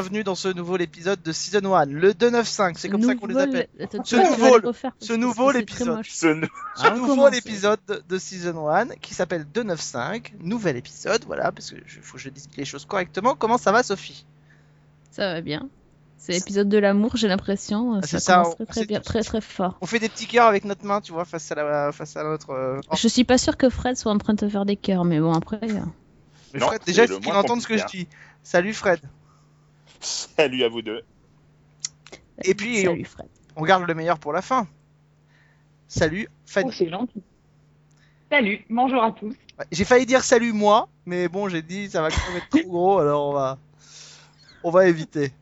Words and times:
Bienvenue 0.00 0.22
dans 0.22 0.36
ce 0.36 0.46
nouveau 0.46 0.78
épisode 0.78 1.20
de 1.24 1.32
Season 1.32 1.74
1, 1.74 1.86
le 1.86 2.14
295, 2.14 2.76
c'est 2.78 2.88
comme 2.88 3.02
ça 3.02 3.16
qu'on 3.16 3.26
les 3.26 3.36
appelle. 3.36 3.66
Attends, 3.80 4.04
Ce 4.04 4.14
nouveau- 4.14 4.60
refaire, 4.68 4.92
ce 5.00 5.12
nouveau 5.12 5.50
l'épisode. 5.50 6.00
Ce 6.08 6.26
nou- 6.28 6.46
Ce 6.76 6.86
Ah, 6.86 6.90
nouveau 6.90 7.08
comment 7.16 7.28
épisode 7.30 7.80
de, 8.08 8.18
Season 8.18 8.68
1 8.68 8.90
qui 9.00 9.12
s'appelle 9.14 9.44
295, 9.52 10.34
nouvel 10.38 10.76
épisode, 10.76 11.24
voilà, 11.26 11.50
parce 11.50 11.72
que 11.72 11.78
je, 11.84 11.98
faut 12.00 12.16
que 12.16 12.22
je 12.22 12.28
dise 12.28 12.48
les 12.56 12.64
choses 12.64 12.84
correctement. 12.84 13.34
Comment 13.34 13.58
ça 13.58 13.72
va 13.72 13.82
Sophie? 13.82 14.24
Ça 15.10 15.32
va 15.32 15.40
bien. 15.40 15.68
C'est 16.16 16.34
l'épisode 16.34 16.68
de 16.68 16.78
l'amour, 16.78 17.16
j'ai 17.16 17.26
l'impression. 17.26 17.94
Ah, 17.94 18.02
Ça 18.02 18.06
c'est 18.06 18.20
ça, 18.20 18.42
on- 18.46 18.52
très, 18.54 18.66
très 18.66 18.84
bien, 18.86 18.98
tout. 19.00 19.06
très 19.06 19.24
très 19.24 19.40
fort. 19.40 19.78
On 19.80 19.86
fait 19.86 19.98
des 19.98 20.08
petits 20.08 20.28
cœurs 20.28 20.46
avec 20.46 20.64
notre 20.64 20.84
main, 20.84 21.00
tu 21.00 21.10
vois, 21.10 21.24
face 21.24 21.50
à, 21.50 21.56
la, 21.56 21.90
face 21.90 22.16
à 22.16 22.22
notre... 22.22 22.50
euh, 22.50 22.80
oh, 22.88 22.94
Je 22.96 23.08
suis 23.08 23.24
pas 23.24 23.36
sûre 23.36 23.56
que 23.56 23.68
Fred 23.68 23.96
soit 23.96 24.12
en 24.12 24.18
train 24.18 24.34
de 24.34 24.38
te 24.38 24.48
faire 24.48 24.64
des 24.64 24.76
cœurs, 24.76 25.04
mais 25.04 25.18
bon 25.18 25.32
après. 25.32 25.58
euh, 25.60 25.80
mais 26.54 26.60
Non, 26.60 26.68
Fred, 26.68 26.82
déjà, 26.86 27.02
il 27.02 27.08
faut 27.08 27.18
qu'il 27.18 27.32
entende 27.32 27.60
ce 27.60 27.66
que 27.66 27.76
je 27.76 27.82
compliqué, 27.82 28.04
dis. 28.04 28.16
Salut 28.44 28.72
Fred. 28.74 29.00
Salut 30.36 30.64
à 30.64 30.68
vous 30.68 30.82
deux. 30.82 31.02
Et 32.44 32.54
puis, 32.54 32.82
Salut 32.82 33.04
Fred. 33.04 33.28
on 33.56 33.64
garde 33.64 33.86
le 33.86 33.94
meilleur 33.94 34.18
pour 34.18 34.32
la 34.32 34.42
fin. 34.42 34.66
Salut 35.88 36.28
Fanny. 36.46 36.68
Oh, 36.70 36.74
c'est 36.76 36.88
gentil. 36.88 37.22
Salut, 38.30 38.64
bonjour 38.68 39.02
à 39.02 39.10
tous. 39.12 39.34
J'ai 39.72 39.84
failli 39.84 40.06
dire 40.06 40.22
salut 40.22 40.52
moi, 40.52 40.88
mais 41.06 41.28
bon, 41.28 41.48
j'ai 41.48 41.62
dit 41.62 41.88
ça 41.90 42.02
va 42.02 42.10
quand 42.10 42.28
même 42.28 42.36
être 42.36 42.48
trop 42.50 42.68
gros, 42.70 42.98
alors 42.98 43.28
on 43.28 43.32
va, 43.32 43.58
on 44.64 44.70
va 44.70 44.86
éviter. 44.86 45.32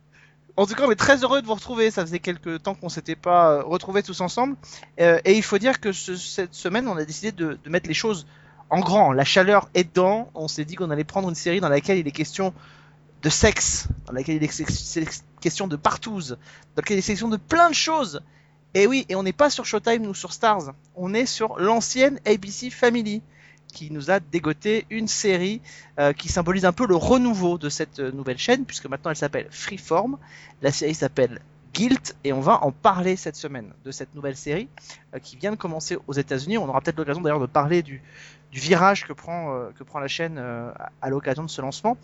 En 0.57 0.67
tout 0.67 0.75
cas, 0.75 0.85
on 0.87 0.91
est 0.91 0.95
très 0.97 1.23
heureux 1.23 1.43
de 1.43 1.47
vous 1.47 1.55
retrouver. 1.55 1.91
Ça 1.91 2.01
faisait 2.03 2.21
quelques 2.21 2.63
temps 2.63 2.75
qu'on 2.75 2.89
s'était 2.89 3.17
pas 3.17 3.51
euh, 3.57 3.63
retrouvés 3.65 4.03
tous 4.03 4.21
ensemble, 4.23 4.57
Euh, 5.01 5.21
et 5.27 5.35
il 5.37 5.43
faut 5.43 5.59
dire 5.59 5.81
que 5.81 5.93
ce- 5.93 6.17
cette 6.17 6.55
semaine, 6.55 6.89
on 6.89 6.97
a 6.97 7.05
décidé 7.05 7.33
de, 7.33 7.59
de 7.63 7.71
mettre 7.71 7.89
les 7.89 7.95
choses 7.95 8.27
en 8.71 8.81
grand. 8.81 9.13
La 9.13 9.25
chaleur 9.25 9.69
aidant, 9.75 10.31
on 10.35 10.49
s'est 10.49 10.65
dit 10.65 10.77
qu'on 10.77 10.91
allait 10.91 11.05
prendre 11.05 11.29
une 11.29 11.35
série 11.35 11.61
dans 11.61 11.69
laquelle 11.69 11.99
il 11.99 12.07
est 12.09 12.13
question 12.13 12.55
de 13.27 13.31
sexe, 13.31 13.89
dans 14.07 14.13
laquelle 14.13 14.37
il 14.37 14.45
est 14.45 15.25
question 15.41 15.67
de 15.67 15.75
partouze, 15.75 16.39
dans 16.77 16.83
laquelle 16.83 16.99
il 16.99 17.01
est 17.01 17.07
question 17.07 17.29
de 17.29 17.37
plein 17.37 17.71
de 17.71 17.75
choses. 17.75 18.23
Et 18.73 18.87
oui, 18.87 19.05
et 19.09 19.17
on 19.17 19.25
n'est 19.25 19.33
pas 19.33 19.51
sur 19.51 19.67
Showtime 19.67 20.07
ou 20.07 20.15
sur 20.15 20.33
Stars, 20.33 20.75
on 20.95 21.13
est 21.13 21.27
sur 21.27 21.59
l'ancienne 21.59 22.21
ABC 22.25 22.71
Family 22.71 23.23
qui 23.73 23.91
nous 23.91 24.13
a 24.13 24.21
dégoté 24.21 24.87
une 24.91 25.09
série 25.09 25.61
euh, 25.99 26.13
qui 26.13 26.29
symbolise 26.29 26.65
un 26.65 26.73
peu 26.73 26.87
le 26.87 26.95
renouveau 26.95 27.59
de 27.59 27.69
cette 27.69 27.99
euh, 27.99 28.13
nouvelle 28.13 28.39
chaîne, 28.39 28.65
puisque 28.65 28.87
maintenant 28.87 29.11
elle 29.11 29.17
s'appelle 29.17 29.49
Freeform. 29.51 30.19
La 30.63 30.71
série 30.71 30.95
s'appelle 30.95 31.41
Guilt, 31.77 32.17
et 32.25 32.33
on 32.33 32.41
va 32.41 32.65
en 32.65 32.73
parler 32.73 33.17
cette 33.17 33.37
semaine 33.37 33.71
de 33.85 33.91
cette 33.91 34.15
nouvelle 34.15 34.35
série 34.35 34.67
euh, 35.15 35.19
qui 35.19 35.37
vient 35.37 35.51
de 35.51 35.57
commencer 35.57 35.99
aux 36.07 36.15
États-Unis. 36.15 36.57
On 36.57 36.67
aura 36.71 36.81
peut-être 36.81 36.97
l'occasion 36.97 37.21
d'ailleurs 37.21 37.39
de 37.39 37.45
parler 37.45 37.83
du, 37.83 38.03
virage 38.51 39.05
que 39.07 39.13
prend, 39.13 39.55
euh, 39.55 39.69
que 39.79 39.85
prend 39.85 39.99
la 39.99 40.09
chaîne 40.09 40.39
euh, 40.39 40.71
à- 41.03 41.11
l'occasion 41.11 41.43
de 41.43 41.51
ce 41.51 41.61
lancement. 41.61 41.99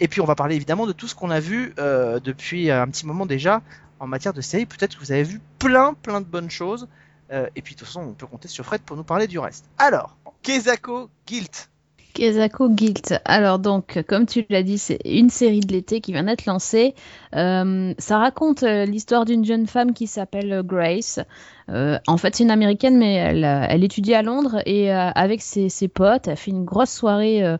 Et 0.00 0.08
puis 0.08 0.20
on 0.20 0.24
va 0.24 0.34
parler 0.34 0.56
évidemment 0.56 0.84
de 0.88 0.92
tout 0.92 1.06
ce 1.06 1.14
qu'on 1.14 1.30
a 1.30 1.38
vu 1.38 1.74
depuis 1.76 2.72
un 2.72 2.88
petit 2.88 3.06
moment 3.06 3.24
déjà 3.24 3.62
en 4.00 4.08
matière 4.08 4.32
de 4.32 4.40
série. 4.40 4.66
Peut-être 4.66 4.96
que 4.96 5.00
vous 5.00 5.12
avez 5.12 5.22
vu 5.22 5.40
plein, 5.60 5.94
plein 5.94 6.20
de 6.20 6.26
bonnes 6.26 6.50
choses. 6.50 6.88
Et 7.30 7.62
puis 7.62 7.74
de 7.74 7.78
toute 7.78 7.86
façon, 7.86 8.00
on 8.00 8.12
peut 8.14 8.26
compter 8.26 8.48
sur 8.48 8.64
Fred 8.64 8.82
pour 8.82 8.96
nous 8.96 9.04
parler 9.04 9.28
du 9.28 9.38
reste. 9.38 9.66
Alors, 9.78 10.16
Kezako 10.42 11.08
Guilt. 11.26 11.70
Kezako 12.14 12.70
Guilt. 12.70 13.14
Alors 13.24 13.58
donc, 13.58 14.02
comme 14.08 14.24
tu 14.26 14.46
l'as 14.48 14.62
dit, 14.62 14.78
c'est 14.78 14.98
une 15.04 15.30
série 15.30 15.60
de 15.60 15.72
l'été 15.72 16.00
qui 16.00 16.12
vient 16.12 16.24
d'être 16.24 16.46
lancée. 16.46 16.94
Euh, 17.34 17.92
ça 17.98 18.18
raconte 18.18 18.62
euh, 18.62 18.86
l'histoire 18.86 19.24
d'une 19.24 19.44
jeune 19.44 19.66
femme 19.66 19.92
qui 19.92 20.06
s'appelle 20.06 20.62
Grace. 20.64 21.20
Euh, 21.70 21.98
en 22.06 22.16
fait, 22.16 22.36
c'est 22.36 22.44
une 22.44 22.50
américaine, 22.50 22.96
mais 22.96 23.14
elle, 23.14 23.44
elle 23.44 23.84
étudie 23.84 24.14
à 24.14 24.22
Londres 24.22 24.62
et 24.64 24.90
avec 24.90 25.42
ses, 25.42 25.68
ses 25.68 25.88
potes, 25.88 26.28
elle 26.28 26.36
fait 26.36 26.50
une 26.50 26.64
grosse 26.64 26.90
soirée. 26.92 27.44
euh, 27.44 27.56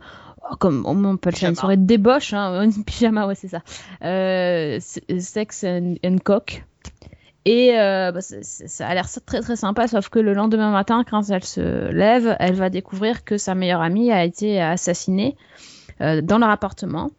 comme 0.58 0.84
on 0.86 1.16
peut 1.16 1.30
le 1.30 1.36
faire 1.36 1.48
une 1.48 1.56
soirée 1.56 1.76
de 1.76 1.86
débauche, 1.86 2.32
hein, 2.32 2.62
une 2.64 2.84
pyjama, 2.84 3.26
ouais, 3.26 3.34
c'est 3.34 3.48
ça. 3.48 3.62
Euh, 4.02 4.78
sex 4.80 5.64
and, 5.64 5.94
and 6.04 6.18
cock. 6.22 6.64
Et 7.44 7.78
euh, 7.78 8.10
bah, 8.10 8.20
ça 8.22 8.86
a 8.86 8.94
l'air 8.94 9.06
très 9.26 9.40
très 9.40 9.56
sympa, 9.56 9.86
sauf 9.86 10.08
que 10.08 10.18
le 10.18 10.32
lendemain 10.32 10.70
matin, 10.70 11.04
quand 11.08 11.28
elle 11.28 11.44
se 11.44 11.90
lève, 11.92 12.36
elle 12.40 12.54
va 12.54 12.70
découvrir 12.70 13.24
que 13.24 13.36
sa 13.36 13.54
meilleure 13.54 13.82
amie 13.82 14.10
a 14.10 14.24
été 14.24 14.62
assassinée 14.62 15.36
euh, 16.00 16.22
dans 16.22 16.38
leur 16.38 16.48
appartement. 16.48 17.10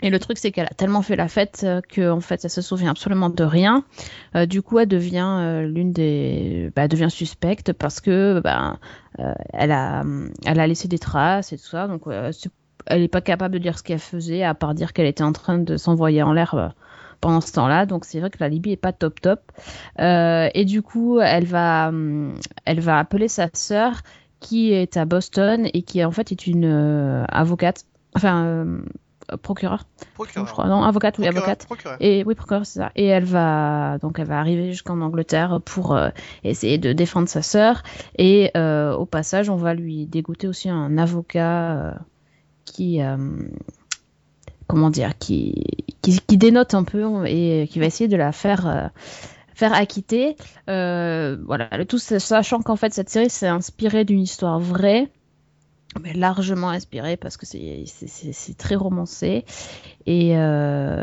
Et 0.00 0.10
le 0.10 0.20
truc, 0.20 0.38
c'est 0.38 0.52
qu'elle 0.52 0.66
a 0.66 0.74
tellement 0.74 1.02
fait 1.02 1.16
la 1.16 1.26
fête 1.26 1.62
euh, 1.64 1.80
que 1.80 2.08
en 2.08 2.20
fait, 2.20 2.44
elle 2.44 2.50
se 2.50 2.62
souvient 2.62 2.92
absolument 2.92 3.30
de 3.30 3.42
rien. 3.42 3.82
Du 4.46 4.62
coup, 4.62 4.78
elle 4.78 4.86
devient 4.86 5.64
l'une 5.66 5.92
des, 5.92 6.70
bah, 6.76 6.86
devient 6.86 7.10
suspecte 7.10 7.72
parce 7.72 8.00
que 8.00 8.40
euh, 8.40 9.34
elle 9.52 9.72
a, 9.72 10.04
elle 10.46 10.60
a 10.60 10.66
laissé 10.68 10.86
des 10.86 11.00
traces 11.00 11.52
et 11.52 11.58
tout 11.58 11.66
ça. 11.66 11.88
Donc, 11.88 12.02
elle 12.86 13.00
n'est 13.00 13.08
pas 13.08 13.20
capable 13.20 13.54
de 13.54 13.58
dire 13.58 13.76
ce 13.76 13.82
qu'elle 13.82 13.98
faisait 13.98 14.44
à 14.44 14.54
part 14.54 14.74
dire 14.74 14.92
qu'elle 14.92 15.06
était 15.06 15.24
en 15.24 15.32
train 15.32 15.58
de 15.58 15.76
s'envoyer 15.76 16.22
en 16.22 16.32
l'air. 16.32 16.74
Euh, 17.24 17.28
pendant 17.28 17.40
ce 17.40 17.52
temps-là, 17.52 17.86
donc 17.86 18.04
c'est 18.04 18.20
vrai 18.20 18.30
que 18.30 18.38
la 18.40 18.48
Libye 18.48 18.72
est 18.72 18.76
pas 18.76 18.92
top 18.92 19.20
top. 19.20 19.40
Euh, 20.00 20.48
et 20.54 20.64
du 20.64 20.82
coup, 20.82 21.20
elle 21.20 21.46
va, 21.46 21.88
hum, 21.88 22.34
elle 22.64 22.80
va 22.80 22.98
appeler 22.98 23.28
sa 23.28 23.48
sœur 23.52 24.00
qui 24.40 24.72
est 24.72 24.96
à 24.96 25.04
Boston 25.04 25.68
et 25.74 25.82
qui 25.82 26.04
en 26.04 26.12
fait 26.12 26.30
est 26.32 26.46
une 26.46 26.64
euh, 26.64 27.24
avocate, 27.28 27.84
enfin 28.14 28.44
euh, 28.44 28.80
procureur, 29.42 29.84
Procureur. 30.14 30.46
je 30.46 30.52
crois, 30.52 30.68
non 30.68 30.82
avocate, 30.84 31.18
oui 31.18 31.26
avocate. 31.26 31.66
procureur. 31.66 31.96
Et 32.00 32.22
oui, 32.24 32.34
procureur, 32.34 32.64
c'est 32.64 32.78
ça. 32.78 32.92
Et 32.94 33.06
elle 33.06 33.24
va 33.24 33.98
donc 33.98 34.18
elle 34.20 34.26
va 34.26 34.38
arriver 34.38 34.70
jusqu'en 34.70 35.00
Angleterre 35.00 35.60
pour 35.64 35.94
euh, 35.94 36.08
essayer 36.44 36.78
de 36.78 36.92
défendre 36.92 37.28
sa 37.28 37.42
sœur. 37.42 37.82
Et 38.16 38.50
euh, 38.56 38.94
au 38.94 39.06
passage, 39.06 39.50
on 39.50 39.56
va 39.56 39.74
lui 39.74 40.06
dégoûter 40.06 40.46
aussi 40.48 40.70
un 40.70 40.96
avocat 40.98 41.72
euh, 41.72 41.92
qui 42.64 43.02
euh, 43.02 43.16
comment 44.68 44.90
dire, 44.90 45.18
qui, 45.18 45.64
qui 46.02 46.36
dénote 46.36 46.74
un 46.74 46.84
peu 46.84 47.26
et 47.26 47.68
qui 47.70 47.80
va 47.80 47.86
essayer 47.86 48.06
de 48.06 48.16
la 48.16 48.30
faire 48.32 48.66
euh, 48.66 48.86
faire 49.54 49.72
acquitter. 49.72 50.36
Euh, 50.68 51.36
voilà, 51.44 51.68
le 51.76 51.84
tout 51.84 51.98
sachant 51.98 52.60
qu'en 52.60 52.76
fait 52.76 52.94
cette 52.94 53.08
série 53.08 53.30
s'est 53.30 53.48
inspirée 53.48 54.04
d'une 54.04 54.20
histoire 54.20 54.60
vraie 54.60 55.10
mais 56.02 56.12
largement 56.12 56.68
inspirée 56.68 57.16
parce 57.16 57.36
que 57.36 57.46
c'est 57.46 58.56
très 58.58 58.76
romancé 58.76 59.44
et, 60.06 60.36
euh, 60.36 61.02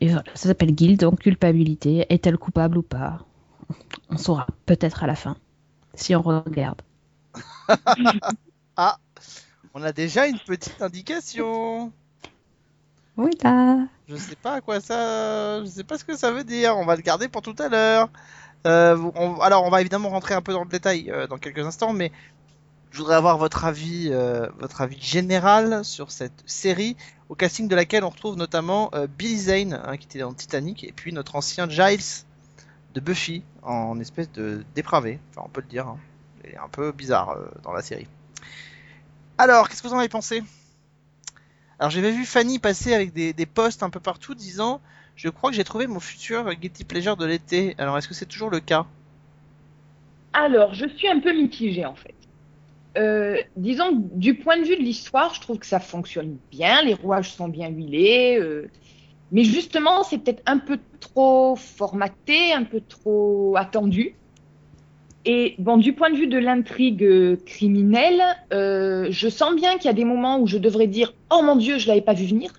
et 0.00 0.08
voilà, 0.08 0.24
ça 0.34 0.48
s'appelle 0.48 0.72
Guild, 0.72 1.00
donc 1.00 1.20
culpabilité. 1.20 2.06
Est-elle 2.10 2.38
coupable 2.38 2.78
ou 2.78 2.82
pas? 2.82 3.24
On 4.10 4.18
saura 4.18 4.46
peut-être 4.66 5.02
à 5.02 5.06
la 5.06 5.16
fin, 5.16 5.36
si 5.94 6.14
on 6.14 6.22
regarde. 6.22 6.82
Ah, 8.78 8.98
on 9.72 9.82
a 9.82 9.90
déjà 9.90 10.26
une 10.26 10.38
petite 10.38 10.82
indication. 10.82 11.92
Oui, 13.16 13.30
là. 13.42 13.86
Je 14.08 14.16
sais 14.16 14.36
pas 14.36 14.54
à 14.54 14.60
quoi 14.60 14.80
ça. 14.80 15.60
Je 15.64 15.68
sais 15.68 15.84
pas 15.84 15.98
ce 15.98 16.04
que 16.04 16.16
ça 16.16 16.30
veut 16.32 16.44
dire. 16.44 16.76
On 16.76 16.84
va 16.84 16.96
le 16.96 17.02
garder 17.02 17.28
pour 17.28 17.42
tout 17.42 17.54
à 17.58 17.68
l'heure. 17.68 18.08
Euh, 18.66 19.10
Alors, 19.40 19.64
on 19.64 19.70
va 19.70 19.80
évidemment 19.80 20.10
rentrer 20.10 20.34
un 20.34 20.42
peu 20.42 20.52
dans 20.52 20.64
le 20.64 20.68
détail 20.68 21.10
euh, 21.10 21.26
dans 21.26 21.38
quelques 21.38 21.64
instants, 21.64 21.92
mais 21.92 22.12
je 22.90 22.98
voudrais 22.98 23.16
avoir 23.16 23.38
votre 23.38 23.64
avis, 23.64 24.08
euh, 24.12 24.48
votre 24.58 24.80
avis 24.82 25.00
général 25.00 25.84
sur 25.84 26.10
cette 26.10 26.42
série, 26.46 26.96
au 27.28 27.34
casting 27.34 27.68
de 27.68 27.74
laquelle 27.76 28.04
on 28.04 28.10
retrouve 28.10 28.36
notamment 28.36 28.90
Billy 29.18 29.38
Zane, 29.38 29.80
hein, 29.84 29.96
qui 29.96 30.06
était 30.06 30.20
dans 30.20 30.34
Titanic, 30.34 30.84
et 30.84 30.92
puis 30.92 31.12
notre 31.12 31.36
ancien 31.36 31.68
Giles 31.68 32.24
de 32.94 33.00
Buffy, 33.00 33.44
en 33.62 33.98
espèce 34.00 34.30
de 34.32 34.64
dépravé. 34.74 35.20
Enfin, 35.30 35.42
on 35.46 35.50
peut 35.50 35.60
le 35.62 35.68
dire. 35.68 35.86
hein. 35.88 35.98
Il 36.44 36.50
est 36.50 36.58
un 36.58 36.68
peu 36.68 36.92
bizarre 36.92 37.36
dans 37.64 37.72
la 37.72 37.82
série. 37.82 38.06
Alors, 39.38 39.68
qu'est-ce 39.68 39.82
que 39.82 39.88
vous 39.88 39.94
en 39.94 39.98
avez 39.98 40.08
pensé? 40.08 40.42
Alors 41.78 41.90
j'avais 41.90 42.10
vu 42.10 42.24
Fanny 42.24 42.58
passer 42.58 42.94
avec 42.94 43.12
des, 43.12 43.46
posts 43.46 43.82
un 43.82 43.90
peu 43.90 44.00
partout 44.00 44.34
disant 44.34 44.80
je 45.14 45.28
crois 45.28 45.50
que 45.50 45.56
j'ai 45.56 45.64
trouvé 45.64 45.86
mon 45.86 46.00
futur 46.00 46.54
guilty 46.54 46.84
pleasure 46.84 47.16
de 47.16 47.24
l'été. 47.24 47.74
Alors 47.78 47.96
est-ce 47.96 48.08
que 48.08 48.14
c'est 48.14 48.26
toujours 48.26 48.50
le 48.50 48.60
cas? 48.60 48.86
Alors, 50.34 50.74
je 50.74 50.86
suis 50.86 51.08
un 51.08 51.20
peu 51.20 51.32
mitigée 51.32 51.86
en 51.86 51.94
fait. 51.94 52.14
Euh, 52.98 53.38
disons, 53.56 53.90
du 53.92 54.34
point 54.34 54.58
de 54.58 54.64
vue 54.64 54.76
de 54.76 54.82
l'histoire, 54.82 55.34
je 55.34 55.40
trouve 55.40 55.58
que 55.58 55.66
ça 55.66 55.80
fonctionne 55.80 56.36
bien, 56.50 56.82
les 56.82 56.94
rouages 56.94 57.30
sont 57.30 57.48
bien 57.48 57.68
huilés, 57.68 58.38
euh, 58.38 58.70
mais 59.32 59.44
justement, 59.44 60.02
c'est 60.02 60.18
peut-être 60.18 60.42
un 60.46 60.58
peu 60.58 60.78
trop 61.00 61.56
formaté, 61.56 62.52
un 62.52 62.64
peu 62.64 62.80
trop 62.80 63.54
attendu. 63.56 64.14
Et 65.28 65.56
bon, 65.58 65.76
du 65.76 65.92
point 65.92 66.08
de 66.10 66.16
vue 66.16 66.28
de 66.28 66.38
l'intrigue 66.38 67.02
euh, 67.02 67.36
criminelle, 67.44 68.22
euh, 68.52 69.08
je 69.10 69.28
sens 69.28 69.56
bien 69.56 69.74
qu'il 69.76 69.86
y 69.86 69.88
a 69.88 69.92
des 69.92 70.04
moments 70.04 70.38
où 70.38 70.46
je 70.46 70.56
devrais 70.56 70.86
dire 70.86 71.12
Oh 71.30 71.42
mon 71.42 71.56
Dieu, 71.56 71.78
je 71.78 71.88
l'avais 71.88 72.00
pas 72.00 72.14
vu 72.14 72.26
venir. 72.26 72.52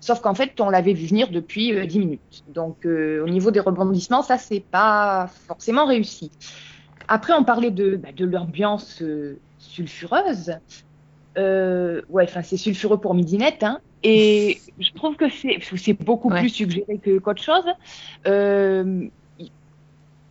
Sauf 0.00 0.20
qu'en 0.20 0.34
fait, 0.34 0.58
on 0.60 0.70
l'avait 0.70 0.94
vu 0.94 1.06
venir 1.06 1.28
depuis 1.28 1.74
euh, 1.74 1.84
10 1.84 1.98
minutes. 1.98 2.42
Donc, 2.48 2.86
euh, 2.86 3.22
au 3.22 3.28
niveau 3.28 3.50
des 3.50 3.60
rebondissements, 3.60 4.22
ça, 4.22 4.38
c'est 4.38 4.60
pas 4.60 5.28
forcément 5.46 5.84
réussi. 5.84 6.30
Après, 7.06 7.34
on 7.34 7.44
parlait 7.44 7.70
de, 7.70 7.96
bah, 7.96 8.08
de 8.16 8.24
l'ambiance 8.24 9.02
sulfureuse. 9.58 10.54
Ouais, 11.36 12.24
enfin, 12.24 12.42
c'est 12.42 12.56
sulfureux 12.56 12.98
pour 12.98 13.12
midinette, 13.14 13.62
hein. 13.62 13.80
Et 14.02 14.58
je 14.78 14.90
trouve 14.92 15.16
que 15.16 15.26
c'est 15.28 15.92
beaucoup 16.02 16.30
Ouais. 16.30 16.40
plus 16.40 16.48
suggéré 16.50 16.98
qu'autre 17.22 17.42
chose. 17.42 17.64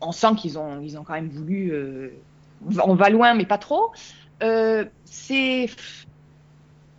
On 0.06 0.12
sent 0.12 0.36
qu'ils 0.38 0.58
ont, 0.58 0.80
ils 0.82 0.98
ont 0.98 1.04
quand 1.04 1.14
même 1.14 1.30
voulu. 1.30 1.72
euh, 1.72 2.10
on 2.84 2.96
va 2.96 3.10
loin, 3.10 3.34
mais 3.34 3.46
pas 3.46 3.58
trop. 3.58 3.92
Euh, 4.44 4.86
c'est, 5.06 5.70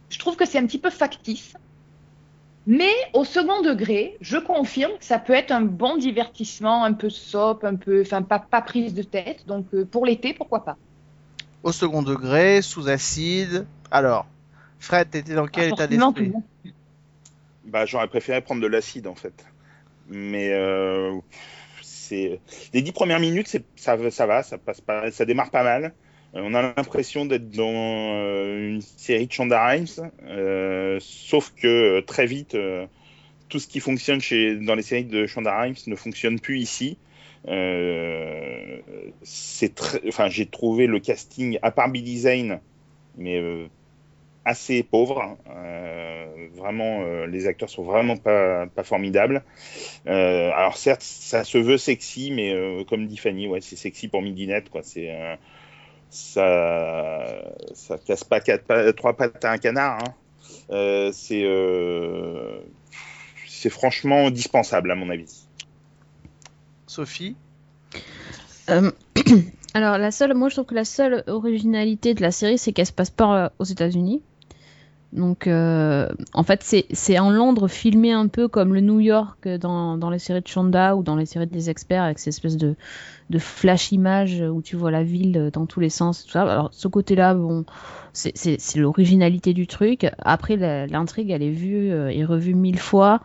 je 0.08 0.19
trouve 0.19 0.37
que 0.37 0.47
c'est 0.47 0.58
un 0.58 0.67
petit 0.67 0.79
peu 0.79 0.91
factice. 0.91 1.55
Mais 2.67 2.93
au 3.12 3.25
second 3.25 3.62
degré, 3.62 4.17
je 4.20 4.38
confirme 4.38 4.93
que 4.99 5.05
ça 5.05 5.20
peut 5.20 5.35
être 5.35 5.53
un 5.53 5.61
bon 5.61 5.97
divertissement, 5.97 6.82
un 6.82 6.94
peu 6.94 7.11
soap, 7.11 7.62
un 7.64 7.76
peu, 7.76 8.00
enfin 8.00 8.23
pas, 8.23 8.41
pas 8.41 8.61
prise 8.61 8.93
de 8.93 9.03
tête. 9.03 9.47
Donc 9.47 9.67
euh, 9.73 9.85
pour 9.85 10.05
l'été, 10.05 10.35
pourquoi 10.35 10.64
pas. 10.64 10.76
Au 11.62 11.70
second 11.70 12.03
degré, 12.03 12.62
sous 12.62 12.88
acide. 12.88 13.67
Alors, 13.91 14.26
Fred, 14.81 15.11
t'étais 15.11 15.35
dans 15.35 15.47
quel 15.47 15.70
Pas 15.70 15.85
état 15.85 15.87
d'esprit. 15.87 16.32
Bah, 17.67 17.87
j'aurais 17.87 18.08
préféré 18.08 18.41
prendre 18.41 18.61
de 18.61 18.67
l'acide 18.67 19.06
en 19.06 19.14
fait. 19.14 19.44
Mais 20.08 20.50
euh, 20.53 21.17
les 22.11 22.82
dix 22.82 22.93
premières 22.93 23.20
minutes, 23.20 23.56
ça, 23.76 23.97
va- 23.97 24.11
ça 24.11 25.25
démarre 25.25 25.50
pas 25.50 25.62
mal. 25.62 25.94
Euh, 26.35 26.41
on 26.43 26.55
a 26.55 26.62
l'impression 26.62 27.25
d'être 27.25 27.50
dans 27.50 27.73
euh, 27.73 28.70
une 28.70 28.81
série 28.81 29.26
de 29.26 29.32
Shonda 29.32 29.64
Rhimes, 29.64 30.11
euh, 30.25 30.99
sauf 31.00 31.53
que 31.55 32.00
très 32.00 32.26
vite, 32.26 32.56
tout 33.49 33.58
ce 33.58 33.69
qui 33.69 33.81
fonctionne 33.81 34.20
chez 34.20 34.56
dans 34.56 34.75
les 34.75 34.82
séries 34.82 35.05
de 35.05 35.26
Shonda 35.26 35.58
Rhimes 35.61 35.76
ne 35.87 35.97
fonctionne 35.97 36.41
plus 36.41 36.58
ici. 36.61 36.99
Enfin, 40.08 40.29
j'ai 40.29 40.47
trouvé 40.47 40.87
le 40.87 40.99
casting 41.00 41.58
à 41.62 41.70
part 41.70 41.91
Billy 41.91 42.19
Zane, 42.19 42.61
mais 43.17 43.41
assez 44.46 44.82
pauvre. 44.82 45.20
hein. 45.20 45.37
Euh, 45.50 46.48
vraiment, 46.54 47.02
euh, 47.02 47.26
les 47.26 47.46
acteurs 47.46 47.69
sont 47.69 47.82
vraiment 47.82 48.16
pas, 48.16 48.66
pas 48.66 48.84
formidables. 48.84 49.43
Euh, 50.06 50.50
alors 50.54 50.76
certes, 50.78 51.02
ça 51.02 51.44
se 51.44 51.58
veut 51.58 51.76
sexy, 51.76 52.31
mais 52.31 52.54
euh, 52.54 52.84
comme 52.84 53.06
dit 53.06 53.16
Fanny, 53.19 53.48
ouais, 53.48 53.60
c'est 53.60 53.76
sexy 53.76 54.08
pour 54.08 54.22
midinette, 54.22 54.70
quoi. 54.70 54.81
C'est 54.82 55.10
euh, 55.10 55.34
ça, 56.08 57.26
ça 57.75 57.98
casse 57.98 58.25
pas 58.25 58.40
quatre 58.40 58.93
trois 58.93 59.14
pattes 59.16 59.44
à 59.44 59.50
un 59.52 59.58
canard. 59.58 59.98
hein. 59.98 60.14
Euh, 60.70 61.10
c'est 61.12 61.43
euh, 61.44 62.60
c'est 63.46 63.70
franchement 63.70 64.31
dispensable 64.31 64.90
à 64.90 64.94
mon 64.94 65.10
avis. 65.10 65.46
Sophie? 66.87 67.37
Euh, 68.70 68.90
Alors, 69.75 69.98
la 69.98 70.10
seule, 70.10 70.34
moi 70.34 70.48
je 70.48 70.54
trouve 70.54 70.66
que 70.66 70.75
la 70.75 70.84
seule 70.84 71.22
originalité 71.26 72.14
de 72.14 72.22
la 72.22 72.31
série, 72.31 72.56
c'est 72.58 72.72
qu'elle 72.72 72.87
se 72.87 72.93
passe 72.93 73.10
pas 73.10 73.52
aux 73.58 73.64
États-Unis. 73.64 74.22
Donc, 75.16 75.46
euh, 75.46 76.08
en 76.34 76.42
fait, 76.42 76.62
c'est 76.62 77.18
en 77.18 77.30
Londres 77.30 77.68
filmé 77.68 78.12
un 78.12 78.28
peu 78.28 78.48
comme 78.48 78.74
le 78.74 78.80
New 78.82 79.00
York 79.00 79.48
dans, 79.48 79.96
dans 79.96 80.10
les 80.10 80.18
séries 80.18 80.42
de 80.42 80.46
Shonda 80.46 80.94
ou 80.94 81.02
dans 81.02 81.16
les 81.16 81.26
séries 81.26 81.46
des 81.46 81.70
experts 81.70 82.02
avec 82.02 82.18
ces 82.18 82.28
espèces 82.28 82.58
de, 82.58 82.74
de 83.30 83.38
flash 83.38 83.92
images 83.92 84.40
où 84.42 84.60
tu 84.60 84.76
vois 84.76 84.90
la 84.90 85.02
ville 85.02 85.50
dans 85.52 85.66
tous 85.66 85.80
les 85.80 85.88
sens. 85.88 86.24
Tout 86.24 86.32
ça. 86.32 86.42
Alors, 86.42 86.68
ce 86.72 86.86
côté-là, 86.86 87.34
bon, 87.34 87.64
c'est 88.12 88.76
l'originalité 88.76 89.54
du 89.54 89.66
truc. 89.66 90.06
Après, 90.18 90.56
l'intrigue, 90.86 91.30
elle 91.30 91.42
est 91.42 91.50
vue 91.50 91.90
euh, 91.90 92.08
et 92.08 92.24
revue 92.24 92.54
mille 92.54 92.78
fois. 92.78 93.20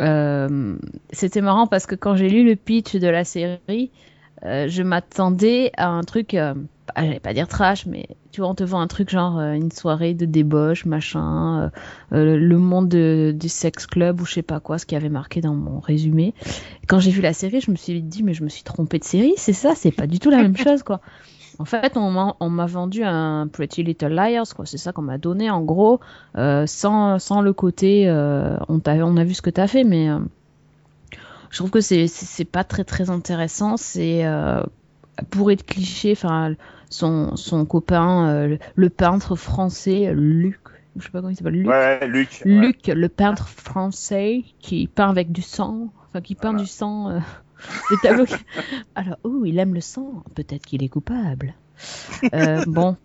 Euh, 0.00 0.76
C'était 1.10 1.40
marrant 1.40 1.66
parce 1.66 1.86
que 1.86 1.96
quand 1.96 2.14
j'ai 2.14 2.28
lu 2.28 2.44
le 2.44 2.54
pitch 2.54 2.94
de 2.94 3.08
la 3.08 3.24
série, 3.24 3.90
euh, 4.44 4.68
je 4.68 4.84
m'attendais 4.84 5.72
à 5.76 5.88
un 5.88 6.02
truc, 6.02 6.36
bah, 6.88 7.04
j'allais 7.04 7.20
pas 7.20 7.32
dire 7.34 7.48
trash, 7.48 7.86
mais 7.86 8.06
tu 8.32 8.40
vois, 8.40 8.50
on 8.50 8.54
te 8.54 8.64
vend 8.64 8.80
un 8.80 8.86
truc 8.86 9.10
genre 9.10 9.38
euh, 9.38 9.52
une 9.52 9.70
soirée 9.70 10.14
de 10.14 10.26
débauche, 10.26 10.84
machin, 10.86 11.70
euh, 12.12 12.16
euh, 12.16 12.36
le 12.36 12.58
monde 12.58 12.88
de- 12.88 13.34
du 13.38 13.48
sex 13.48 13.86
club 13.86 14.20
ou 14.20 14.26
je 14.26 14.34
sais 14.34 14.42
pas 14.42 14.60
quoi, 14.60 14.78
ce 14.78 14.86
qui 14.86 14.96
avait 14.96 15.08
marqué 15.08 15.40
dans 15.40 15.54
mon 15.54 15.80
résumé. 15.80 16.34
Quand 16.86 16.98
j'ai 16.98 17.10
vu 17.10 17.20
la 17.20 17.32
série, 17.32 17.60
je 17.60 17.70
me 17.70 17.76
suis 17.76 18.02
dit, 18.02 18.22
mais 18.22 18.34
je 18.34 18.42
me 18.42 18.48
suis 18.48 18.62
trompée 18.64 18.98
de 18.98 19.04
série, 19.04 19.34
c'est 19.36 19.52
ça, 19.52 19.74
c'est 19.74 19.92
pas 19.92 20.06
du 20.06 20.18
tout 20.18 20.30
la 20.30 20.38
même 20.38 20.56
chose, 20.56 20.82
quoi. 20.82 21.00
En 21.60 21.64
fait, 21.64 21.96
on 21.96 22.50
m'a 22.50 22.66
vendu 22.66 23.02
un 23.02 23.48
Pretty 23.48 23.82
Little 23.82 24.14
Liars, 24.14 24.46
quoi. 24.54 24.64
C'est 24.64 24.78
ça 24.78 24.92
qu'on 24.92 25.02
m'a 25.02 25.18
donné, 25.18 25.50
en 25.50 25.60
gros, 25.62 25.98
sans, 26.36 27.18
sans 27.18 27.40
le 27.40 27.52
côté, 27.52 28.08
on, 28.68 28.80
on 28.86 29.16
a 29.16 29.24
vu 29.24 29.34
ce 29.34 29.42
que 29.42 29.50
t'as 29.50 29.66
fait, 29.66 29.82
mais 29.84 30.08
je 31.50 31.56
trouve 31.58 31.70
que 31.70 31.80
c'est 31.80 32.44
pas 32.50 32.62
très 32.62 32.84
très 32.84 33.10
intéressant. 33.10 33.76
C'est 33.76 34.24
bourré 35.32 35.56
de 35.56 35.62
clichés. 35.62 36.12
Enfin, 36.12 36.54
son, 36.90 37.36
son 37.36 37.66
copain, 37.66 38.28
euh, 38.28 38.46
le, 38.48 38.58
le 38.74 38.90
peintre 38.90 39.36
français, 39.36 40.12
Luc, 40.14 40.60
je 40.96 41.04
sais 41.04 41.10
pas 41.10 41.18
comment 41.20 41.30
il 41.30 41.36
s'appelle, 41.36 41.54
Luc. 41.62 41.66
Ouais, 41.66 42.06
Luc. 42.08 42.46
ouais. 42.50 42.50
Luc, 42.50 42.86
le 42.88 43.08
peintre 43.08 43.48
français 43.48 44.44
qui 44.60 44.86
peint 44.88 45.10
avec 45.10 45.32
du 45.32 45.42
sang, 45.42 45.92
enfin 46.08 46.20
qui 46.20 46.34
peint 46.34 46.52
Voilà. 46.52 46.62
du 46.62 46.66
sang, 46.66 47.10
euh, 47.10 47.20
des 47.90 47.98
tableaux. 47.98 48.26
qui- 48.26 48.46
Alors, 48.94 49.18
oh, 49.24 49.44
il 49.44 49.58
aime 49.58 49.74
le 49.74 49.80
sang, 49.80 50.24
peut-être 50.34 50.66
qu'il 50.66 50.82
est 50.82 50.88
coupable. 50.88 51.54
Euh, 52.34 52.62
bon, 52.66 52.96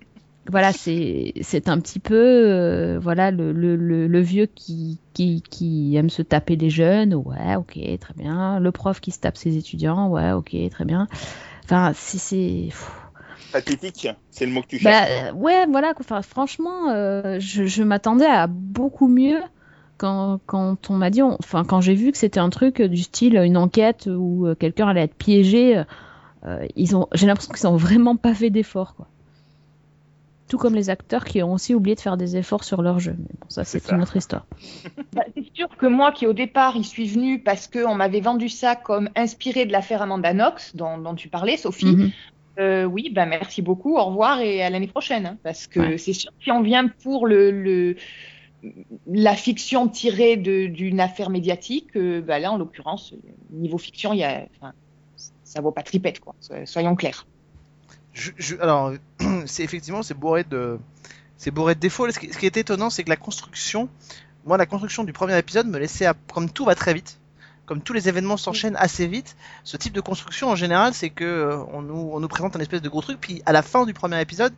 voilà, 0.49 0.73
c'est 0.73 1.33
c'est 1.41 1.69
un 1.69 1.79
petit 1.79 1.99
peu, 1.99 2.15
euh, 2.15 2.99
voilà, 2.99 3.31
le, 3.31 3.51
le, 3.53 3.75
le, 3.77 4.07
le 4.07 4.19
vieux 4.21 4.47
qui, 4.47 5.01
qui, 5.13 5.41
qui 5.43 5.95
aime 5.95 6.09
se 6.09 6.21
taper 6.21 6.55
les 6.57 6.69
jeunes, 6.69 7.15
ouais, 7.15 7.55
ok, 7.55 7.79
très 7.99 8.13
bien. 8.15 8.59
Le 8.59 8.71
prof 8.71 8.99
qui 9.01 9.11
se 9.11 9.19
tape 9.19 9.37
ses 9.37 9.57
étudiants, 9.57 10.09
ouais, 10.09 10.31
ok, 10.33 10.55
très 10.71 10.85
bien. 10.85 11.07
Enfin, 11.65 11.93
c'est. 11.95 12.69
Pathétique, 13.53 14.07
c'est 14.31 14.45
le 14.45 14.51
mot 14.51 14.61
que 14.61 14.67
tu 14.67 14.79
cherches. 14.79 15.09
bah, 15.09 15.29
euh, 15.29 15.33
ouais, 15.33 15.65
voilà. 15.67 15.93
Enfin, 15.99 16.21
franchement, 16.21 16.89
euh, 16.89 17.39
je, 17.39 17.65
je 17.65 17.83
m'attendais 17.83 18.25
à 18.25 18.47
beaucoup 18.47 19.07
mieux 19.07 19.39
quand, 19.97 20.39
quand 20.45 20.89
on 20.89 20.95
m'a 20.95 21.09
dit, 21.09 21.21
on- 21.21 21.37
enfin, 21.39 21.63
quand 21.63 21.79
j'ai 21.81 21.93
vu 21.93 22.11
que 22.11 22.17
c'était 22.17 22.39
un 22.39 22.49
truc 22.49 22.81
du 22.81 23.03
style 23.03 23.37
une 23.37 23.57
enquête 23.57 24.07
où 24.07 24.47
euh, 24.47 24.55
quelqu'un 24.55 24.87
allait 24.89 25.03
être 25.03 25.15
piégé. 25.15 25.83
euh, 26.45 26.65
ils 26.75 26.95
ont, 26.95 27.07
j'ai 27.13 27.27
l'impression 27.27 27.53
qu'ils 27.53 27.67
ont 27.67 27.77
vraiment 27.77 28.15
pas 28.17 28.33
fait 28.33 28.49
d'efforts, 28.49 28.95
quoi. 28.95 29.07
Tout 30.49 30.57
comme 30.57 30.75
les 30.75 30.89
acteurs 30.89 31.23
qui 31.25 31.41
ont 31.41 31.53
aussi 31.53 31.73
oublié 31.73 31.95
de 31.95 32.01
faire 32.01 32.17
des 32.17 32.35
efforts 32.37 32.63
sur 32.63 32.81
leur 32.81 32.99
jeu. 32.99 33.15
Mais 33.17 33.25
bon, 33.39 33.47
ça, 33.49 33.63
C'est 33.63 33.89
une 33.91 34.01
autre 34.01 34.17
histoire. 34.17 34.45
Bah, 35.13 35.23
c'est 35.35 35.45
sûr 35.55 35.67
que 35.77 35.85
moi, 35.85 36.11
qui 36.11 36.27
au 36.27 36.33
départ, 36.33 36.75
y 36.75 36.83
suis 36.83 37.07
venue 37.07 37.39
parce 37.39 37.67
qu'on 37.67 37.95
m'avait 37.95 38.19
vendu 38.19 38.49
ça 38.49 38.75
comme 38.75 39.09
inspiré 39.15 39.65
de 39.65 39.71
l'affaire 39.71 40.01
Amanda 40.01 40.33
Knox, 40.33 40.75
dont, 40.75 40.97
dont 40.97 41.15
tu 41.15 41.29
parlais, 41.29 41.55
Sophie. 41.57 41.85
Mhm. 41.85 42.11
Euh, 42.59 42.85
oui, 42.85 43.09
ben 43.11 43.25
merci 43.25 43.61
beaucoup, 43.61 43.97
au 43.97 44.03
revoir 44.05 44.39
et 44.39 44.61
à 44.61 44.69
l'année 44.69 44.87
prochaine. 44.87 45.25
hein, 45.25 45.37
parce 45.43 45.65
que 45.67 45.79
Ouais. 45.79 45.97
c'est 45.97 46.13
sûr, 46.13 46.31
si 46.41 46.51
on 46.51 46.61
vient 46.61 46.87
pour 46.87 47.25
le, 47.27 47.49
le- 47.51 47.95
la 49.07 49.35
fiction 49.35 49.87
tirée 49.89 50.37
de- 50.37 50.67
d'une 50.67 50.99
affaire 50.99 51.29
médiatique, 51.29 51.95
euh, 51.97 52.21
bah 52.21 52.39
là, 52.39 52.51
en 52.51 52.57
l'occurrence, 52.57 53.13
niveau 53.51 53.77
fiction, 53.77 54.13
il 54.13 54.19
y 54.19 54.23
a, 54.23 54.45
enfin, 54.55 54.73
ça 55.43 55.61
vaut 55.61 55.71
pas 55.71 55.83
tripette, 55.83 56.19
quoi. 56.19 56.35
so- 56.39 56.53
Soyons 56.65 56.95
clairs. 56.95 57.25
Je- 58.13 58.31
je- 58.37 58.55
alors, 58.57 58.93
c'est 59.47 59.63
effectivement, 59.63 60.03
c'est 60.03 60.13
bourré 60.17 60.43
de, 60.43 60.77
c'est 61.37 61.51
bourré 61.51 61.75
de 61.75 61.79
défauts. 61.79 62.09
Ce 62.11 62.19
qui, 62.19 62.31
ce 62.31 62.37
qui 62.37 62.45
est 62.45 62.55
étonnant, 62.57 62.89
c'est 62.89 63.03
que 63.03 63.09
la 63.09 63.17
construction, 63.17 63.89
moi, 64.45 64.57
la 64.57 64.65
construction 64.67 65.03
du 65.03 65.11
premier 65.13 65.37
épisode 65.37 65.67
me 65.67 65.79
laissait, 65.79 66.05
à- 66.05 66.13
comme 66.33 66.49
tout 66.51 66.65
va 66.65 66.75
très 66.75 66.93
vite, 66.93 67.19
comme 67.65 67.81
tous 67.81 67.93
les 67.93 68.09
événements 68.09 68.37
s'enchaînent 68.37 68.75
assez 68.77 69.07
vite, 69.07 69.35
ce 69.63 69.77
type 69.77 69.93
de 69.93 70.01
construction 70.01 70.49
en 70.49 70.55
général, 70.55 70.93
c'est 70.93 71.09
que 71.09 71.23
euh, 71.23 71.57
on 71.71 71.81
nous, 71.81 72.11
on 72.13 72.19
nous 72.19 72.27
présente 72.27 72.55
un 72.55 72.59
espèce 72.59 72.81
de 72.81 72.89
gros 72.89 73.01
truc, 73.01 73.19
puis 73.19 73.41
à 73.45 73.51
la 73.51 73.61
fin 73.61 73.85
du 73.85 73.93
premier 73.93 74.19
épisode, 74.19 74.53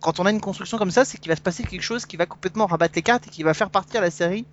quand 0.00 0.18
on 0.18 0.26
a 0.26 0.30
une 0.30 0.40
construction 0.40 0.78
comme 0.78 0.90
ça, 0.90 1.04
c'est 1.04 1.18
qu'il 1.18 1.30
va 1.30 1.36
se 1.36 1.42
passer 1.42 1.62
quelque 1.62 1.82
chose 1.82 2.06
qui 2.06 2.16
va 2.16 2.26
complètement 2.26 2.66
rabattre 2.66 2.94
les 2.96 3.02
cartes 3.02 3.26
et 3.26 3.30
qui 3.30 3.42
va 3.42 3.54
faire 3.54 3.70
partir 3.70 4.00
la 4.00 4.10
série 4.10 4.46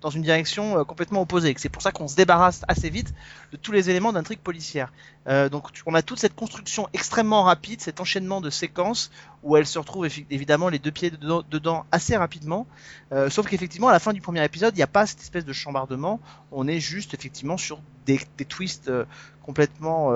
dans 0.00 0.10
une 0.10 0.22
direction 0.22 0.78
euh, 0.78 0.84
complètement 0.84 1.22
opposée. 1.22 1.54
C'est 1.56 1.70
pour 1.70 1.82
ça 1.82 1.90
qu'on 1.90 2.08
se 2.08 2.14
débarrasse 2.16 2.62
assez 2.68 2.90
vite 2.90 3.14
de 3.52 3.56
tous 3.56 3.72
les 3.72 3.88
éléments 3.88 4.12
d'intrigue 4.12 4.38
policière. 4.38 4.92
Euh, 5.28 5.48
donc 5.48 5.68
on 5.86 5.94
a 5.94 6.02
toute 6.02 6.18
cette 6.18 6.34
construction 6.34 6.88
extrêmement 6.92 7.42
rapide, 7.42 7.80
cet 7.80 8.00
enchaînement 8.00 8.42
de 8.42 8.50
séquences 8.50 9.10
où 9.42 9.56
elle 9.56 9.66
se 9.66 9.78
retrouve 9.78 10.06
évidemment 10.30 10.68
les 10.68 10.78
deux 10.78 10.90
pieds 10.90 11.10
dedans, 11.10 11.86
assez 11.90 12.16
rapidement. 12.16 12.66
Euh, 13.12 13.30
sauf 13.30 13.46
qu'effectivement 13.46 13.88
à 13.88 13.92
la 13.92 13.98
fin 13.98 14.12
du 14.12 14.20
premier 14.20 14.44
épisode, 14.44 14.74
il 14.74 14.76
n'y 14.76 14.82
a 14.82 14.86
pas 14.86 15.06
cette 15.06 15.20
espèce 15.20 15.46
de 15.46 15.52
chambardement. 15.52 16.20
On 16.52 16.68
est 16.68 16.80
juste 16.80 17.14
effectivement 17.14 17.56
sur 17.56 17.80
des, 18.04 18.18
twists 18.46 18.90
complètement 19.42 20.12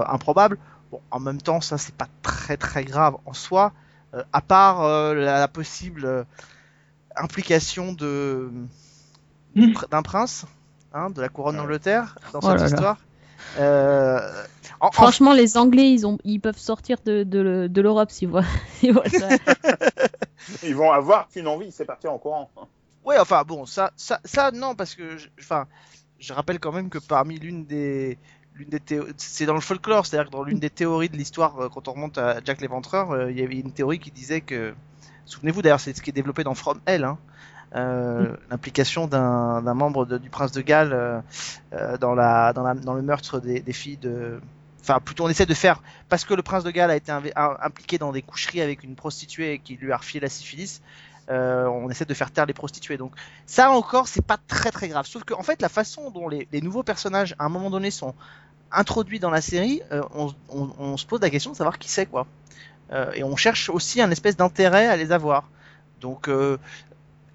improbables. 0.00 0.58
Bon, 0.90 1.00
en 1.10 1.20
même 1.20 1.40
temps, 1.40 1.60
ça 1.60 1.78
c'est 1.78 1.94
pas 1.94 2.08
très 2.22 2.56
très 2.56 2.84
grave 2.84 3.16
en 3.26 3.32
soi, 3.32 3.72
euh, 4.14 4.22
à 4.32 4.40
part 4.40 4.82
euh, 4.82 5.14
la, 5.14 5.38
la 5.38 5.48
possible 5.48 6.04
euh, 6.04 6.24
implication 7.16 7.92
de 7.92 8.50
Mm. 9.56 9.72
d'un 9.90 10.02
prince, 10.02 10.46
hein, 10.92 11.10
de 11.10 11.20
la 11.20 11.28
couronne 11.28 11.56
d'Angleterre 11.56 12.16
dans 12.32 12.38
Oh 12.40 12.42
cette 12.42 12.50
là 12.52 12.56
là. 12.58 12.66
histoire. 12.66 12.96
Euh, 13.58 14.44
en- 14.78 14.86
en- 14.86 14.90
Franchement, 14.92 15.32
les 15.32 15.56
Anglais, 15.56 15.90
ils, 15.92 16.06
ont, 16.06 16.18
ils 16.22 16.38
peuvent 16.38 16.56
sortir 16.56 16.98
de, 17.04 17.24
de, 17.24 17.66
de 17.68 17.80
l'Europe 17.80 18.12
s'ils 18.12 18.28
voient, 18.28 18.44
s'ils 18.78 18.92
voient 18.92 19.08
ça. 19.08 19.28
Ils 20.62 20.74
vont 20.76 20.90
avoir 20.92 21.28
qu'une 21.28 21.48
envie, 21.48 21.72
c'est 21.72 21.84
parti 21.84 22.06
en 22.06 22.16
courant. 22.18 22.48
Ouais, 23.04 23.18
enfin 23.18 23.42
bon, 23.44 23.66
ça, 23.66 23.90
ça, 23.96 24.20
ça 24.24 24.50
non, 24.52 24.74
parce 24.76 24.94
que, 24.94 25.16
je- 25.16 25.28
enfin, 25.40 25.66
je 26.20 26.32
rappelle 26.32 26.60
quand 26.60 26.72
même 26.72 26.88
que 26.90 26.98
parmi 26.98 27.38
l'une 27.38 27.64
des, 27.64 28.18
l'une 28.60 28.68
des 28.70 28.80
théo- 28.80 29.06
c'est 29.18 29.46
dans 29.46 29.54
le 29.54 29.60
folklore, 29.60 30.06
c'est-à-dire 30.06 30.28
que 30.30 30.32
dans 30.36 30.44
l'une 30.44 30.60
des 30.60 30.70
théories 30.70 31.08
de 31.08 31.16
l'histoire, 31.16 31.58
euh, 31.60 31.68
quand 31.68 31.88
on 31.88 31.92
remonte 31.92 32.18
à 32.18 32.40
Jack 32.44 32.60
l'Éventreur, 32.60 33.12
euh, 33.12 33.30
il 33.32 33.38
y 33.38 33.42
avait 33.42 33.56
une 33.58 33.72
théorie 33.72 33.98
qui 34.00 34.10
disait 34.12 34.40
que, 34.42 34.74
souvenez-vous 35.24 35.62
d'ailleurs, 35.62 35.80
c'est 35.80 35.96
ce 35.96 36.02
qui 36.02 36.10
est 36.10 36.14
développé 36.14 36.44
dans 36.44 36.54
From 36.54 36.80
Hell, 36.86 37.04
hein, 37.04 37.18
euh, 37.76 38.36
l'implication 38.50 39.06
d'un, 39.06 39.62
d'un 39.62 39.74
membre 39.74 40.06
de- 40.06 40.18
du 40.18 40.30
prince 40.30 40.52
de 40.52 40.62
Galles 40.62 40.92
euh, 41.72 41.96
dans 41.98 42.14
la, 42.14 42.52
dans 42.52 42.62
la, 42.62 42.74
dans 42.74 42.94
le 42.94 43.02
meurtre 43.02 43.40
des, 43.40 43.60
des 43.60 43.72
filles 43.72 43.96
de, 43.96 44.40
enfin 44.80 45.00
plutôt 45.00 45.24
on 45.24 45.28
essaie 45.28 45.46
de 45.46 45.54
faire 45.54 45.82
parce 46.08 46.24
que 46.24 46.34
le 46.34 46.42
prince 46.42 46.64
de 46.64 46.70
Galles 46.70 46.90
a 46.90 46.96
été 46.96 47.12
inv- 47.12 47.32
a- 47.36 47.64
impliqué 47.66 47.98
dans 47.98 48.12
des 48.12 48.22
coucheries 48.22 48.60
avec 48.60 48.82
une 48.84 48.96
prostituée 48.96 49.60
qui 49.60 49.76
lui 49.76 49.92
a 49.92 49.96
refilé 49.98 50.20
la 50.20 50.28
syphilis. 50.28 50.80
euh, 51.30 51.66
on 51.66 51.88
essaie 51.90 52.04
de 52.06 52.14
faire 52.14 52.30
taire 52.32 52.46
les 52.46 52.54
prostituées. 52.54 52.96
Donc 52.96 53.12
ça 53.46 53.70
encore, 53.70 54.08
c'est 54.08 54.24
pas 54.26 54.38
très 54.48 54.70
très 54.72 54.88
grave. 54.88 55.06
Sauf 55.06 55.22
que 55.24 55.34
en 55.34 55.42
fait, 55.42 55.62
la 55.62 55.68
façon 55.68 56.10
dont 56.10 56.28
les, 56.28 56.48
les 56.52 56.60
nouveaux 56.60 56.82
personnages 56.82 57.34
à 57.38 57.44
un 57.44 57.48
moment 57.48 57.70
donné 57.70 57.90
sont 57.92 58.14
introduits 58.72 59.18
dans 59.18 59.30
la 59.30 59.40
série, 59.40 59.82
euh, 59.92 60.02
on, 60.14 60.32
on- 60.48 60.70
on 60.78 60.96
se 60.96 61.06
pose 61.06 61.20
la 61.20 61.30
question 61.30 61.50
de 61.52 61.56
savoir 61.56 61.78
qui 61.78 61.88
c'est 61.90 62.06
quoi. 62.06 62.26
Euh, 62.92 63.10
et 63.14 63.22
on 63.24 63.36
cherche 63.36 63.68
aussi 63.70 64.00
un 64.02 64.10
espèce 64.10 64.36
d'intérêt 64.36 64.86
à 64.86 64.96
les 64.96 65.12
avoir. 65.12 65.48
Donc 66.00 66.28
euh, 66.28 66.56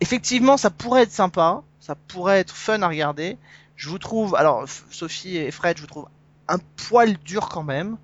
effectivement, 0.01 0.57
ça 0.57 0.69
pourrait 0.69 1.03
être 1.03 1.11
sympa, 1.11 1.61
ça 1.79 1.95
pourrait 1.95 2.39
être 2.39 2.53
fun 2.55 2.81
à 2.81 2.87
regarder. 2.87 3.37
Je 3.75 3.89
vous 3.89 3.99
trouve, 3.99 4.35
alors 4.35 4.65
Sophie 4.89 5.37
et 5.37 5.51
Fred, 5.51 5.77
je 5.77 5.81
vous 5.81 5.87
trouve 5.87 6.07
un 6.47 6.57
poil 6.89 7.17
dur 7.25 7.49
quand 7.49 7.63
même. 7.63 7.97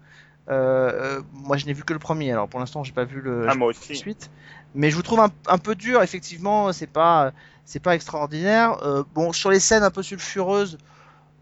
Moi, 0.50 1.58
je 1.58 1.66
n'ai 1.66 1.74
vu 1.74 1.84
que 1.84 1.94
le 1.94 2.00
premier, 2.00 2.32
alors 2.32 2.50
pour 2.50 2.60
l'instant, 2.60 2.84
j'ai 2.84 2.92
pas 2.92 3.06
vu 3.06 3.22
le 3.22 3.48
Ah, 3.50 3.56
moi 3.56 3.70
aussi. 3.70 3.96
suite. 3.96 4.30
Mais 4.76 4.90
je 4.90 4.96
vous 4.96 5.02
trouve 5.02 5.20
un, 5.22 5.30
un 5.48 5.58
peu 5.58 5.76
dur, 5.76 6.02
effectivement, 6.04 6.72
c'est 6.74 6.88
pas, 6.88 7.32
c'est 7.66 7.80
pas 7.82 7.96
extraordinaire. 7.96 8.78
Bon, 9.14 9.32
sur 9.34 9.50
les 9.50 9.60
scènes 9.60 9.84
un 9.84 9.92
peu 9.92 10.04
sulfureuses, 10.04 10.78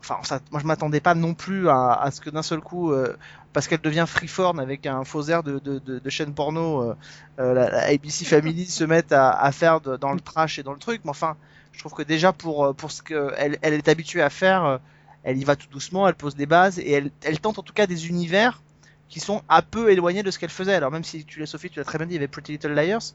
enfin, 0.01 0.17
ça, 0.23 0.39
moi 0.51 0.59
je 0.61 0.65
m'attendais 0.67 0.99
pas 1.01 1.15
non 1.15 1.33
plus 1.33 1.69
à, 1.69 1.93
à 1.93 2.11
ce 2.11 2.21
que 2.21 2.29
d'un 2.29 2.43
seul 2.43 2.61
coup, 2.61 2.91
euh, 2.91 3.15
parce 3.53 3.67
qu'elle 3.67 3.81
devient 3.81 4.05
freeform 4.07 4.59
avec 4.59 4.85
un 4.85 5.03
faux 5.03 5.23
air 5.29 5.43
de, 5.43 5.59
de, 5.59 5.79
de, 5.79 5.99
de 5.99 6.09
chaîne 6.09 6.33
porno, 6.33 6.81
euh, 6.81 6.95
euh, 7.39 7.53
la, 7.53 7.69
la 7.69 7.83
ABC 7.87 8.25
Family 8.25 8.65
se 8.65 8.83
mette 8.83 9.11
à, 9.11 9.31
à 9.31 9.51
faire 9.51 9.81
de- 9.81 9.97
dans 9.97 10.13
le 10.13 10.19
trash 10.21 10.59
et 10.59 10.63
dans 10.63 10.73
le 10.73 10.79
truc. 10.79 11.01
Mais 11.03 11.11
enfin, 11.11 11.37
je 11.71 11.79
trouve 11.79 11.93
que 11.93 12.03
déjà 12.03 12.33
pour, 12.33 12.65
euh, 12.65 12.73
pour 12.73 12.91
ce 12.91 13.01
qu'elle 13.03 13.57
elle 13.61 13.73
est 13.73 13.87
habituée 13.87 14.21
à 14.21 14.29
faire, 14.29 14.63
euh, 14.65 14.77
elle 15.23 15.37
y 15.37 15.43
va 15.43 15.55
tout 15.55 15.67
doucement, 15.69 16.07
elle 16.07 16.15
pose 16.15 16.35
des 16.35 16.45
bases 16.45 16.79
et 16.79 16.91
elle, 16.91 17.11
elle 17.23 17.39
tente 17.39 17.59
en 17.59 17.63
tout 17.63 17.73
cas 17.73 17.87
des 17.87 18.07
univers 18.07 18.63
qui 19.09 19.19
sont 19.19 19.41
un 19.49 19.61
peu 19.61 19.91
éloignés 19.91 20.23
de 20.23 20.31
ce 20.31 20.39
qu'elle 20.39 20.49
faisait. 20.49 20.73
Alors 20.75 20.91
même 20.91 21.03
si 21.03 21.25
tu 21.25 21.39
l'as 21.39 21.45
Sophie, 21.45 21.69
tu 21.69 21.79
l'as 21.79 21.85
très 21.85 21.97
bien 21.97 22.07
dit, 22.07 22.13
il 22.13 22.15
y 22.15 22.19
avait 22.19 22.27
Pretty 22.27 22.53
Little 22.53 22.73
Liars, 22.73 23.13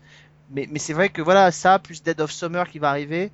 mais, 0.51 0.67
mais 0.71 0.79
c'est 0.79 0.93
vrai 0.93 1.09
que 1.11 1.23
voilà, 1.23 1.51
ça 1.51 1.79
plus 1.79 2.03
Dead 2.03 2.21
of 2.21 2.31
Summer 2.33 2.69
qui 2.69 2.79
va 2.79 2.91
arriver, 2.91 3.33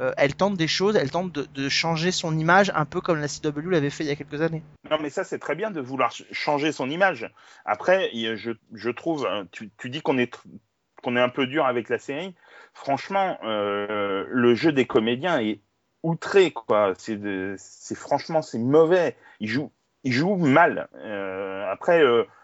euh, 0.00 0.12
elle 0.16 0.34
tente 0.34 0.56
des 0.56 0.68
choses, 0.68 0.96
elle 0.96 1.10
tente 1.10 1.32
de, 1.32 1.44
de 1.44 1.68
changer 1.68 2.10
son 2.12 2.36
image 2.38 2.72
un 2.74 2.84
peu 2.84 3.00
comme 3.00 3.20
la 3.20 3.28
CW 3.28 3.70
l'avait 3.70 3.90
fait 3.90 4.04
il 4.04 4.08
y 4.08 4.10
a 4.10 4.16
quelques 4.16 4.40
années. 4.40 4.62
Non, 4.90 4.98
mais 5.00 5.10
ça, 5.10 5.24
c'est 5.24 5.38
très 5.38 5.54
bien 5.54 5.70
de 5.70 5.80
vouloir 5.80 6.12
ch- 6.12 6.26
changer 6.32 6.72
son 6.72 6.90
image. 6.90 7.30
Après, 7.64 8.10
je, 8.36 8.52
je 8.72 8.90
trouve, 8.90 9.26
hein, 9.26 9.46
tu, 9.52 9.70
tu 9.78 9.90
dis 9.90 10.00
qu'on 10.02 10.18
est, 10.18 10.34
est 11.16 11.20
un 11.20 11.28
peu 11.28 11.46
dur 11.46 11.66
avec 11.66 11.88
la 11.88 11.98
série. 11.98 12.34
Franchement, 12.74 13.38
euh, 13.44 14.24
le 14.28 14.54
jeu 14.54 14.72
des 14.72 14.86
comédiens 14.86 15.40
est 15.40 15.60
outré, 16.02 16.50
quoi. 16.50 16.94
C'est, 16.98 17.16
de- 17.16 17.56
franchement, 17.94 18.42
c'est 18.42 18.58
mauvais. 18.58 19.16
Ils 19.40 19.48
jouent, 19.48 19.70
ils 20.04 20.12
jouent 20.12 20.36
mal. 20.36 20.88
Euh, 20.96 21.70
après, 21.70 22.02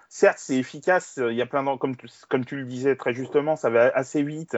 certes, 0.08 0.38
c'est 0.38 0.56
efficace. 0.56 1.18
Il 1.30 1.34
y 1.36 1.42
a 1.42 1.46
plein 1.46 1.62
d'en- 1.64 1.78
comme 1.78 1.96
comme 2.28 2.44
tu 2.44 2.56
le 2.56 2.64
disais 2.64 2.94
très 2.96 3.12
justement, 3.14 3.56
ça 3.56 3.70
va 3.70 3.90
assez 3.94 4.22
vite. 4.22 4.56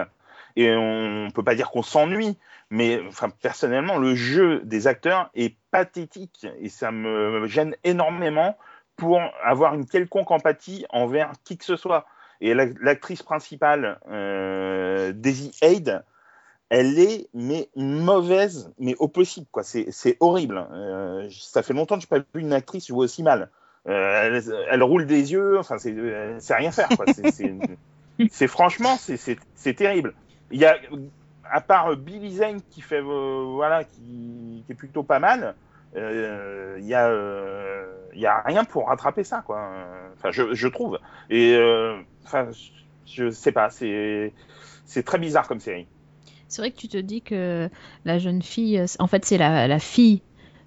Et 0.57 0.75
on 0.75 1.29
peut 1.35 1.43
pas 1.45 1.55
dire 1.55 1.71
qu'on 1.71 1.83
s'ennuie, 1.83 2.37
mais 2.71 3.01
enfin 3.09 3.29
personnellement, 3.31 3.99
le 3.99 4.15
jeu 4.15 4.61
des 4.65 4.87
acteurs 4.87 5.31
est 5.35 5.57
pathétique 5.71 6.47
et 6.61 6.69
ça 6.69 6.91
me 6.91 7.47
gêne 7.47 7.75
énormément 7.85 8.57
pour 8.97 9.21
avoir 9.43 9.75
une 9.75 9.87
quelconque 9.87 10.31
empathie 10.31 10.85
envers 10.91 11.33
qui 11.45 11.57
que 11.57 11.65
ce 11.65 11.77
soit. 11.77 12.07
Et 12.43 12.55
la- 12.55 12.67
l'actrice 12.81 13.23
principale, 13.23 13.99
euh, 14.11 15.13
Daisy 15.13 15.53
Haid, 15.63 16.03
elle 16.69 16.99
est 16.99 17.29
mais 17.35 17.69
mauvaise, 17.77 18.73
mais 18.79 18.95
au 18.99 19.09
possible 19.09 19.47
quoi. 19.51 19.63
C'est 19.63 20.17
horrible. 20.21 20.67
Euh, 20.73 21.29
ça 21.31 21.63
fait 21.63 21.73
longtemps 21.75 21.97
que 21.99 22.03
je 22.09 22.15
n'ai 22.15 22.21
pas 22.21 22.27
vu 22.35 22.41
une 22.43 22.53
actrice 22.53 22.87
jouer 22.89 23.05
aussi 23.05 23.23
mal. 23.23 23.51
Euh, 23.89 24.23
elle, 24.37 24.43
elle 24.71 24.83
roule 24.83 25.07
des 25.07 25.33
yeux, 25.33 25.59
enfin 25.59 25.77
c'est 25.79 26.55
rien 26.55 26.71
faire 26.71 26.89
quoi. 26.89 27.07
C'est- 27.13 27.55
franchement 28.49 28.97
c'est 29.55 29.75
terrible. 29.75 30.15
Il 30.51 30.61
y 30.61 30.65
a 30.65 30.77
à 31.51 31.61
part 31.61 31.97
Billy 31.97 32.37
Zane 32.37 32.61
qui 32.71 32.81
fait 32.81 33.01
euh, 33.01 33.45
voilà 33.55 33.85
qui, 33.85 34.63
qui 34.67 34.73
est 34.73 34.75
plutôt 34.75 35.03
pas 35.03 35.19
mal. 35.19 35.55
euh, 35.97 36.77
Il 36.79 36.87
y 36.87 36.95
a 36.95 37.09
euh, 37.09 37.87
il 38.15 38.21
y 38.21 38.27
a 38.27 38.43
rien 38.43 38.65
pour 38.65 38.89
rattraper 38.89 39.25
ça 39.25 39.43
quoi. 39.47 39.71
Enfin 40.17 40.31
je, 40.31 40.55
je 40.55 40.69
trouve 40.69 40.99
et 41.29 41.55
euh, 41.55 42.01
enfin 42.25 42.49
je 43.07 43.31
sais 43.31 43.53
pas 43.53 43.71
c'est 43.71 44.33
c'est 44.85 45.03
très 45.05 45.19
bizarre 45.19 45.47
comme 45.49 45.61
série. 45.61 45.87
C'est 46.49 46.63
vrai 46.63 46.73
que 46.73 46.77
tu 46.79 46.89
te 46.89 46.97
dis 46.97 47.23
que 47.23 47.71
la 48.05 48.19
jeune 48.19 48.43
fille, 48.43 48.77
euh, 48.77 48.87
en 48.99 49.07
fait, 49.07 49.25
c'est 49.25 49.39
la, 49.39 49.69
la 49.69 49.79
fille 49.79 50.21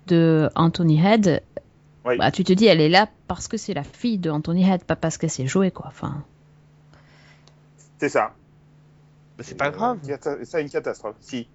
de 0.07 0.49
Anthony 0.55 0.97
Head. 1.05 1.43
Oui. 2.05 2.15
Bah, 2.17 2.31
tu 2.31 2.45
te 2.45 2.53
dis, 2.53 2.67
elle 2.67 2.79
est 2.79 2.87
là 2.87 3.09
parce 3.27 3.49
que 3.49 3.57
c'est 3.57 3.73
la 3.73 3.83
fille 3.83 4.17
de 4.17 4.29
Anthony 4.29 4.63
Head, 4.63 4.85
pas 4.85 4.95
parce 4.95 5.17
qu'elle 5.17 5.29
s'est 5.29 5.45
jouée, 5.45 5.71
quoi. 5.71 5.87
Enfin, 5.89 6.23
C'est 7.97 8.07
ça. 8.07 8.33
Bah, 9.37 9.43
c'est 9.47 9.57
pas 9.57 9.69
grave. 9.71 9.97
Euh, 10.03 10.07
cata- 10.07 10.37
C'est 10.43 10.61
une 10.61 10.69
catastrophe. 10.69 11.15
Si. 11.19 11.47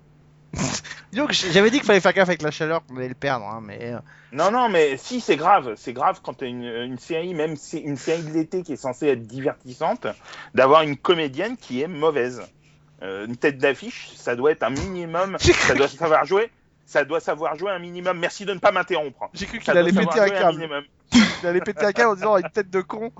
Donc 1.13 1.33
j'avais 1.33 1.71
dit 1.71 1.79
qu'il 1.79 1.87
fallait 1.87 2.01
faire 2.01 2.13
gaffe 2.13 2.29
avec 2.29 2.43
la 2.43 2.51
chaleur 2.51 2.85
qu'on 2.87 2.97
allait 2.97 3.09
le 3.09 3.15
perdre, 3.15 3.45
hein, 3.47 3.61
mais 3.63 3.93
euh, 3.95 3.99
Non, 4.33 4.51
non, 4.51 4.69
mais 4.69 4.97
si, 4.97 5.21
c'est 5.21 5.37
grave. 5.37 5.75
C'est 5.77 5.93
grave 5.93 6.21
quand 6.23 6.35
tu 6.39 6.45
as 6.45 6.49
une, 6.49 6.65
une 6.65 6.99
série, 6.99 7.35
même 7.35 7.57
si 7.57 7.79
une 7.79 7.97
série 7.97 8.23
de 8.23 8.31
l'été 8.33 8.63
qui 8.63 8.73
est 8.75 8.77
censée 8.77 9.07
être 9.09 9.27
divertissante, 9.27 10.07
d'avoir 10.55 10.83
une 10.83 10.97
comédienne 10.97 11.57
qui 11.57 11.83
est 11.83 11.89
mauvaise. 11.89 12.43
Euh, 13.03 13.27
une 13.27 13.37
tête 13.37 13.59
d'affiche, 13.59 14.11
ça 14.17 14.35
doit 14.37 14.51
être 14.51 14.65
un 14.65 14.71
minimum. 14.71 15.37
Ça 15.39 15.75
doit 15.75 15.87
savoir 15.89 16.25
jouer. 16.25 16.51
Ça 16.85 17.05
doit 17.05 17.21
savoir 17.21 17.57
jouer 17.57 17.71
un 17.71 17.79
minimum. 17.79 18.19
Merci 18.19 18.45
de 18.45 18.53
ne 18.55 18.59
pas 18.59 18.73
m'interrompre. 18.73 19.29
j'ai 19.35 19.47
cru 19.47 19.59
qu'il 19.61 19.71
allait 19.71 19.93
péter 19.93 20.19
un 20.21 20.29
câble. 20.31 20.65
Il 21.13 21.47
allait 21.47 21.61
péter 21.61 21.85
un 21.87 21.93
câble 21.93 22.11
en 22.11 22.15
disant 22.15 22.37
une 22.37 22.51
tête 22.51 22.71
de 22.71 22.81
con. 22.81 23.11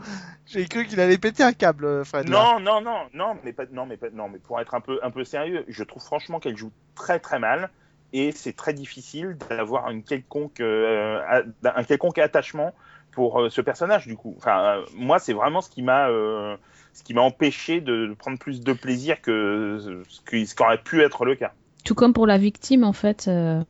J'ai 0.47 0.67
cru 0.67 0.85
qu'il 0.87 1.01
allait 1.01 1.19
péter 1.19 1.43
un 1.43 1.53
câble, 1.53 1.85
euh, 1.85 2.05
Fred. 2.05 2.29
là. 2.29 2.59
Non, 2.59 2.61
non, 2.61 2.81
non, 2.81 2.99
non, 3.15 3.37
mais 3.45 3.53
pas, 3.53 3.65
non, 3.71 3.87
mais 3.87 3.97
pas, 3.97 4.09
non, 4.13 4.29
mais 4.29 4.39
pour 4.39 4.61
être 4.61 4.75
un 4.75 4.81
peu, 4.81 4.99
un 5.03 5.11
peu 5.11 5.25
sérieux, 5.25 5.65
je 5.69 5.85
trouve 5.85 6.03
franchement 6.03 6.41
qu'elle 6.41 6.57
joue 6.57 6.73
très, 6.95 7.19
très 7.19 7.39
mal, 7.39 7.71
et 8.13 8.33
c'est 8.33 8.55
très 8.55 8.73
difficile 8.75 9.37
d'avoir 9.49 9.91
une 9.91 10.03
quelconque, 10.03 10.61
euh, 10.61 11.21
a- 11.29 11.79
un 11.79 11.85
quelconque 11.85 12.19
attachement 12.19 12.75
pour 13.13 13.41
euh, 13.41 13.51
ce 13.51 13.61
personnage 13.61 14.07
du 14.07 14.17
coup. 14.17 14.35
Enfin, 14.39 14.61
euh, 14.79 14.85
moi, 14.95 15.19
c'est 15.19 15.33
vraiment 15.33 15.61
ce 15.61 15.71
qui 15.71 15.83
m'a, 15.83 16.09
euh, 16.09 16.57
ce 16.93 17.03
qui 17.03 17.15
m'a 17.15 17.23
empêché 17.23 17.81
de 17.81 18.15
prendre 18.19 18.39
plus 18.39 18.61
de 18.61 18.73
plaisir 18.73 19.21
que 19.23 19.79
ce 20.09 20.21
qui 20.29 20.47
ce 20.47 20.55
qui 20.55 20.63
aurait 20.63 20.83
pu 20.83 21.03
être 21.03 21.25
le 21.25 21.35
cas. 21.37 21.53
tout 21.85 21.95
comme 21.95 22.13
pour 22.13 22.27
la 22.27 22.39
victime, 22.39 22.85
en 22.85 22.93
fait, 22.93 23.29
euh, 23.29 23.63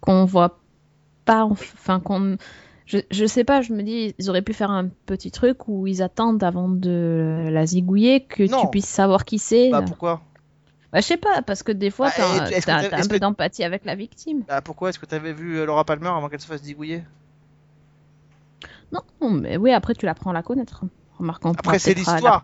qu'on 0.00 0.24
voit 0.24 0.58
pas, 1.24 1.44
enfin, 1.44 2.00
qu'on. 2.00 2.36
Je, 2.86 2.98
je 3.10 3.24
sais 3.24 3.44
pas, 3.44 3.62
je 3.62 3.72
me 3.72 3.82
dis, 3.82 4.14
ils 4.18 4.28
auraient 4.28 4.42
pu 4.42 4.52
faire 4.52 4.70
un 4.70 4.88
petit 5.06 5.30
truc 5.30 5.68
où 5.68 5.86
ils 5.86 6.02
attendent 6.02 6.42
avant 6.44 6.68
de 6.68 7.48
la 7.50 7.64
zigouiller 7.64 8.24
que 8.24 8.42
Non. 8.50 8.60
tu 8.60 8.66
puisses 8.68 8.84
savoir 8.88 9.24
qui 9.24 9.38
c'est. 9.38 9.70
Bah 9.70 9.82
pourquoi 9.82 10.20
Bah, 10.92 11.00
je 11.00 11.06
sais 11.06 11.16
pas, 11.16 11.40
parce 11.42 11.62
que 11.62 11.72
des 11.72 11.90
fois, 11.90 12.08
Bah, 12.18 12.44
t'as 12.66 12.98
un 12.98 13.06
peu 13.08 13.18
d'empathie 13.18 13.64
avec 13.64 13.86
la 13.86 13.94
victime. 13.94 14.42
Bah 14.46 14.60
pourquoi 14.60 14.90
Est-ce 14.90 14.98
que 14.98 15.06
t'avais 15.06 15.32
vu 15.32 15.56
euh, 15.58 15.64
Laura 15.64 15.84
Palmer 15.84 16.08
avant 16.08 16.28
qu'elle 16.28 16.40
se 16.42 16.46
fasse 16.46 16.60
digouiller 16.62 17.02
Non, 18.92 19.00
non, 19.20 19.30
mais 19.30 19.56
oui, 19.56 19.72
après, 19.72 19.94
tu 19.94 20.04
l'apprends 20.04 20.30
à 20.30 20.34
la 20.34 20.42
connaître. 20.42 20.84
Après, 21.30 21.78
c'est 21.78 21.94
l'histoire. 21.94 22.42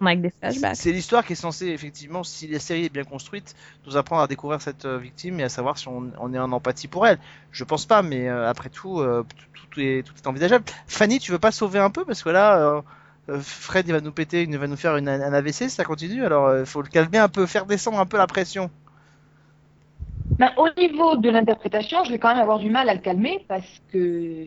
C'est 0.75 0.93
l'histoire 0.93 1.25
qui 1.25 1.33
est 1.33 1.37
censée, 1.37 1.67
effectivement, 1.67 2.25
si 2.25 2.49
la 2.49 2.59
série 2.59 2.87
est 2.87 2.93
bien 2.93 3.05
construite, 3.05 3.55
nous 3.87 3.97
apprendre 3.97 4.23
à 4.23 4.27
découvrir 4.27 4.61
cette 4.61 4.85
euh, 4.85 4.99
victime 4.99 5.41
et 5.41 5.45
à 5.45 5.49
savoir 5.49 5.79
si 5.79 5.89
on, 5.89 6.11
on 6.19 6.33
est 6.35 6.39
en 6.39 6.53
empathie 6.53 6.89
pour 6.89 7.07
elle. 7.07 7.19
Je 7.53 7.65
pense 7.65 7.87
pas, 7.87 8.03
mais 8.03 8.29
euh, 8.29 8.49
après 8.49 8.69
tout, 8.69 9.01
euh, 9.01 9.25
tout, 9.55 9.69
tout 9.71 9.81
est, 9.81 10.07
tout 10.07 10.15
est 10.17 10.27
envisageable. 10.27 10.65
Fanny, 10.87 11.19
tu 11.19 11.33
veux 11.33 11.39
pas 11.39 11.53
sauver 11.53 11.79
un 11.79 11.91
peu? 11.91 12.05
Parce 12.05 12.23
que 12.23 12.31
là, 12.31 12.83
euh, 13.29 13.41
Fred, 13.41 13.87
il 13.89 13.93
va 13.93 14.01
nous 14.01 14.13
péter, 14.13 14.43
il 14.43 14.59
va 14.59 14.67
nous 14.67 14.77
faire 14.77 14.97
une, 14.97 15.09
un 15.09 15.33
AVC 15.33 15.53
si 15.53 15.71
ça 15.71 15.85
continue. 15.85 16.25
Alors, 16.25 16.59
il 16.59 16.67
faut 16.67 16.83
le 16.83 16.89
calmer 16.89 17.19
un 17.19 17.29
peu, 17.29 17.47
faire 17.47 17.67
descendre 17.67 17.99
un 17.99 18.07
peu 18.07 18.17
la 18.17 18.27
pression. 18.27 18.71
Ben, 20.39 20.53
au 20.57 20.69
niveau 20.79 21.17
de 21.17 21.29
l'interprétation, 21.29 22.05
je 22.05 22.13
vais 22.13 22.19
quand 22.19 22.29
même 22.29 22.43
avoir 22.43 22.59
du 22.59 22.71
mal 22.71 22.89
à 22.89 22.95
le 22.95 23.01
calmer 23.01 23.45
parce 23.49 23.83
que 23.93 24.47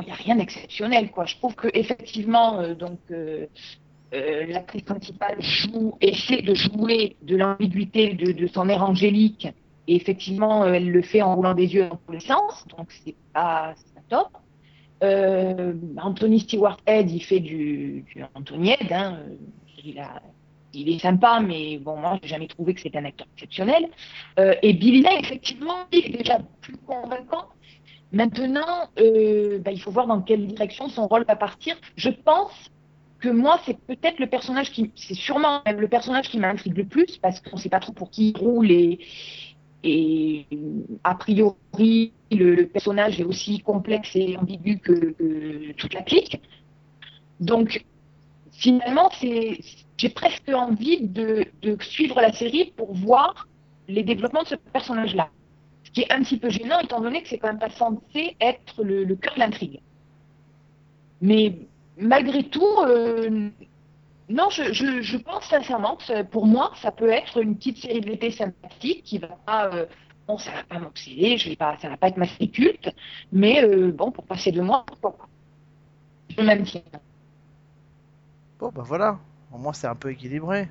il 0.00 0.06
n'y 0.06 0.12
a 0.12 0.14
rien 0.14 0.36
d'exceptionnel. 0.36 1.10
quoi. 1.10 1.26
Je 1.26 1.36
trouve 1.36 1.54
que 1.54 1.68
effectivement, 1.74 2.58
euh, 2.58 2.74
donc 2.74 2.98
euh, 3.10 3.46
euh, 4.14 4.46
l'actrice 4.46 4.82
principale 4.82 5.36
joue, 5.40 5.96
essaie 6.00 6.42
de 6.42 6.54
jouer 6.54 7.16
de 7.22 7.36
l'ambiguïté 7.36 8.14
de, 8.14 8.46
son 8.46 8.68
air 8.68 8.82
angélique 8.82 9.48
et 9.88 9.96
effectivement, 9.96 10.64
elle 10.64 10.90
le 10.90 11.02
fait 11.02 11.22
en 11.22 11.34
roulant 11.34 11.54
des 11.54 11.74
yeux 11.74 11.88
dans 11.88 11.98
tous 12.06 12.12
les 12.12 12.20
sens, 12.20 12.66
donc 12.76 12.92
c'est 13.04 13.16
pas, 13.32 13.74
pas 13.94 14.00
top. 14.08 14.28
Anthony 16.00 16.38
Stewart 16.40 16.78
Head, 16.86 17.10
il 17.10 17.22
fait 17.22 17.40
du, 17.40 18.04
Anthony 18.34 18.70
Head. 18.70 18.92
Hein, 18.92 19.18
il, 20.72 20.88
est 20.88 20.98
sympa, 21.00 21.40
mais 21.40 21.78
bon, 21.78 21.96
moi, 21.96 22.20
j'ai 22.22 22.28
jamais 22.28 22.46
trouvé 22.46 22.74
que 22.74 22.80
c'était 22.80 22.98
un 22.98 23.04
acteur 23.06 23.26
exceptionnel. 23.34 23.88
Et 24.38 24.72
Billy 24.72 25.04
effectivement, 25.18 25.86
il 25.90 26.06
est 26.06 26.18
déjà 26.18 26.38
plus 26.60 26.76
convaincant. 26.76 27.48
Maintenant, 28.12 28.90
euh, 29.00 29.58
bah, 29.58 29.72
il 29.72 29.80
faut 29.80 29.90
voir 29.90 30.06
dans 30.06 30.20
quelle 30.20 30.46
direction 30.46 30.88
son 30.88 31.06
rôle 31.06 31.24
va 31.24 31.36
partir. 31.36 31.76
Je 31.96 32.10
pense 32.10 32.52
que 33.20 33.28
moi, 33.28 33.58
c'est 33.64 33.78
peut-être 33.78 34.18
le 34.18 34.26
personnage 34.26 34.70
qui, 34.70 34.90
c'est 34.96 35.14
sûrement 35.14 35.62
le 35.66 35.88
personnage 35.88 36.28
qui 36.28 36.38
m'intrigue 36.38 36.76
le 36.76 36.84
plus 36.84 37.16
parce 37.18 37.40
qu'on 37.40 37.56
ne 37.56 37.60
sait 37.60 37.68
pas 37.68 37.80
trop 37.80 37.92
pour 37.92 38.10
qui 38.10 38.30
il 38.30 38.36
roule 38.36 38.70
et, 38.70 38.98
et 39.84 40.46
a 41.04 41.14
priori, 41.14 42.12
le, 42.30 42.64
personnage 42.64 43.20
est 43.20 43.24
aussi 43.24 43.60
complexe 43.60 44.14
et 44.14 44.36
ambigu 44.36 44.78
que, 44.78 45.72
toute 45.72 45.94
la 45.94 46.02
clique. 46.02 46.40
Donc, 47.40 47.84
finalement, 48.50 49.10
j'ai 49.20 50.08
presque 50.10 50.50
envie 50.50 51.00
de 51.00 51.46
suivre 51.80 52.20
la 52.20 52.32
série 52.32 52.72
pour 52.76 52.92
voir 52.92 53.48
les 53.88 54.02
développements 54.02 54.42
de 54.42 54.48
ce 54.48 54.54
personnage-là. 54.54 55.30
Qui 55.92 56.02
est 56.02 56.12
un 56.12 56.22
petit 56.22 56.38
peu 56.38 56.48
gênant, 56.48 56.80
étant 56.80 57.00
donné 57.00 57.22
que 57.22 57.28
c'est 57.28 57.38
quand 57.38 57.48
même 57.48 57.58
pas 57.58 57.70
censé 57.70 58.36
être 58.40 58.82
le, 58.82 59.14
cœur 59.14 59.34
de 59.34 59.40
l'intrigue. 59.40 59.80
Mais 61.20 61.58
malgré 61.98 62.44
tout, 62.44 62.78
euh, 62.86 63.50
non, 64.28 64.48
je, 64.50 65.16
pense 65.18 65.44
sincèrement 65.44 65.96
que 65.96 66.22
pour 66.22 66.46
moi, 66.46 66.72
ça 66.80 66.90
peut 66.90 67.10
être 67.10 67.42
une 67.42 67.56
petite 67.56 67.78
série 67.78 68.00
de 68.00 68.06
l'été 68.06 68.30
sympathique 68.30 69.02
qui 69.04 69.18
va 69.18 69.28
pas, 69.44 69.66
euh, 69.74 69.86
bon, 70.26 70.38
ça 70.38 70.50
va 70.52 70.64
pas 70.64 70.78
m'obséder, 70.78 71.36
je 71.36 71.50
vais 71.50 71.56
pas, 71.56 71.76
ça 71.78 71.88
va 71.88 71.98
pas 71.98 72.08
être 72.08 72.16
ma 72.16 72.26
série 72.26 72.50
culte, 72.50 72.90
mais 73.30 73.62
euh, 73.62 73.92
bon, 73.92 74.10
pour 74.10 74.24
passer 74.24 74.50
deux 74.50 74.62
mois, 74.62 74.84
pourquoi 74.86 75.18
pas. 75.18 75.28
Je 76.30 76.42
maintiens. 76.42 76.80
Bon, 78.58 78.70
bah 78.74 78.84
voilà. 78.86 79.18
Au 79.52 79.58
moins, 79.58 79.74
c'est 79.74 79.86
un 79.86 79.94
peu 79.94 80.10
équilibré. 80.10 80.70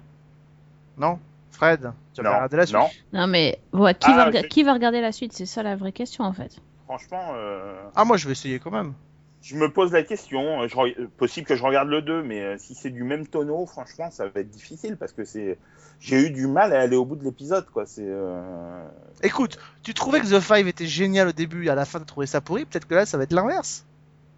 Non? 0.97 1.19
Fred, 1.51 1.91
tu 2.13 2.21
vas 2.23 2.29
regarder 2.35 2.57
la 2.57 2.65
suite 2.65 2.77
non. 2.79 2.87
Non, 3.13 3.27
mais 3.27 3.59
ouais, 3.73 3.93
qui, 3.93 4.07
Ah, 4.09 4.29
va, 4.31 4.43
qui 4.43 4.63
va 4.63 4.73
regarder 4.73 5.01
la 5.01 5.11
suite? 5.11 5.33
C'est 5.33 5.45
ça 5.45 5.61
la 5.63 5.75
vraie 5.75 5.91
question 5.91 6.23
en 6.23 6.33
fait. 6.33 6.57
Franchement, 6.85 7.33
euh, 7.35 7.75
Ah, 7.95 8.03
moi, 8.05 8.17
je 8.17 8.25
vais 8.25 8.31
essayer 8.33 8.59
quand 8.59 8.71
même. 8.71 8.93
je 9.41 9.55
me 9.55 9.71
pose 9.71 9.91
la 9.91 10.03
question. 10.03 10.67
Je, 10.67 10.75
re- 10.75 11.07
possible 11.17 11.45
que 11.47 11.55
je 11.55 11.63
regarde 11.63 11.87
le 11.89 12.01
2, 12.01 12.23
mais 12.23 12.41
euh, 12.41 12.55
si 12.57 12.73
c'est 12.75 12.89
du 12.89 13.03
même 13.03 13.27
tonneau, 13.27 13.65
franchement, 13.65 14.09
ça 14.11 14.27
va 14.27 14.39
être 14.41 14.49
difficile 14.49 14.97
parce 14.97 15.11
que 15.13 15.23
c'est. 15.23 15.57
J'ai 15.99 16.19
eu 16.27 16.31
du 16.31 16.47
mal 16.47 16.73
à 16.73 16.79
aller 16.81 16.95
au 16.95 17.05
bout 17.05 17.15
de 17.15 17.23
l'épisode, 17.23 17.65
quoi. 17.69 17.85
C'est. 17.85 18.05
euh, 18.07 18.83
Écoute, 19.23 19.57
tu 19.83 19.93
trouvais 19.93 20.19
que 20.19 20.25
The 20.25 20.39
Five 20.39 20.67
était 20.67 20.87
génial 20.87 21.27
au 21.27 21.31
début 21.31 21.65
et 21.65 21.69
à 21.69 21.75
la 21.75 21.85
fin, 21.85 21.99
tu 21.99 22.05
trouvais 22.05 22.25
ça 22.27 22.41
pourri? 22.41 22.65
Peut-être 22.65 22.87
que 22.87 22.95
là, 22.95 23.05
ça 23.05 23.17
va 23.17 23.23
être 23.23 23.33
l'inverse. 23.33 23.85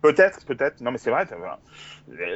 Peut-être, 0.03 0.45
peut-être. 0.45 0.81
Non, 0.81 0.91
mais 0.91 0.97
c'est 0.97 1.11
vrai. 1.11 1.25
t'as- 1.25 1.37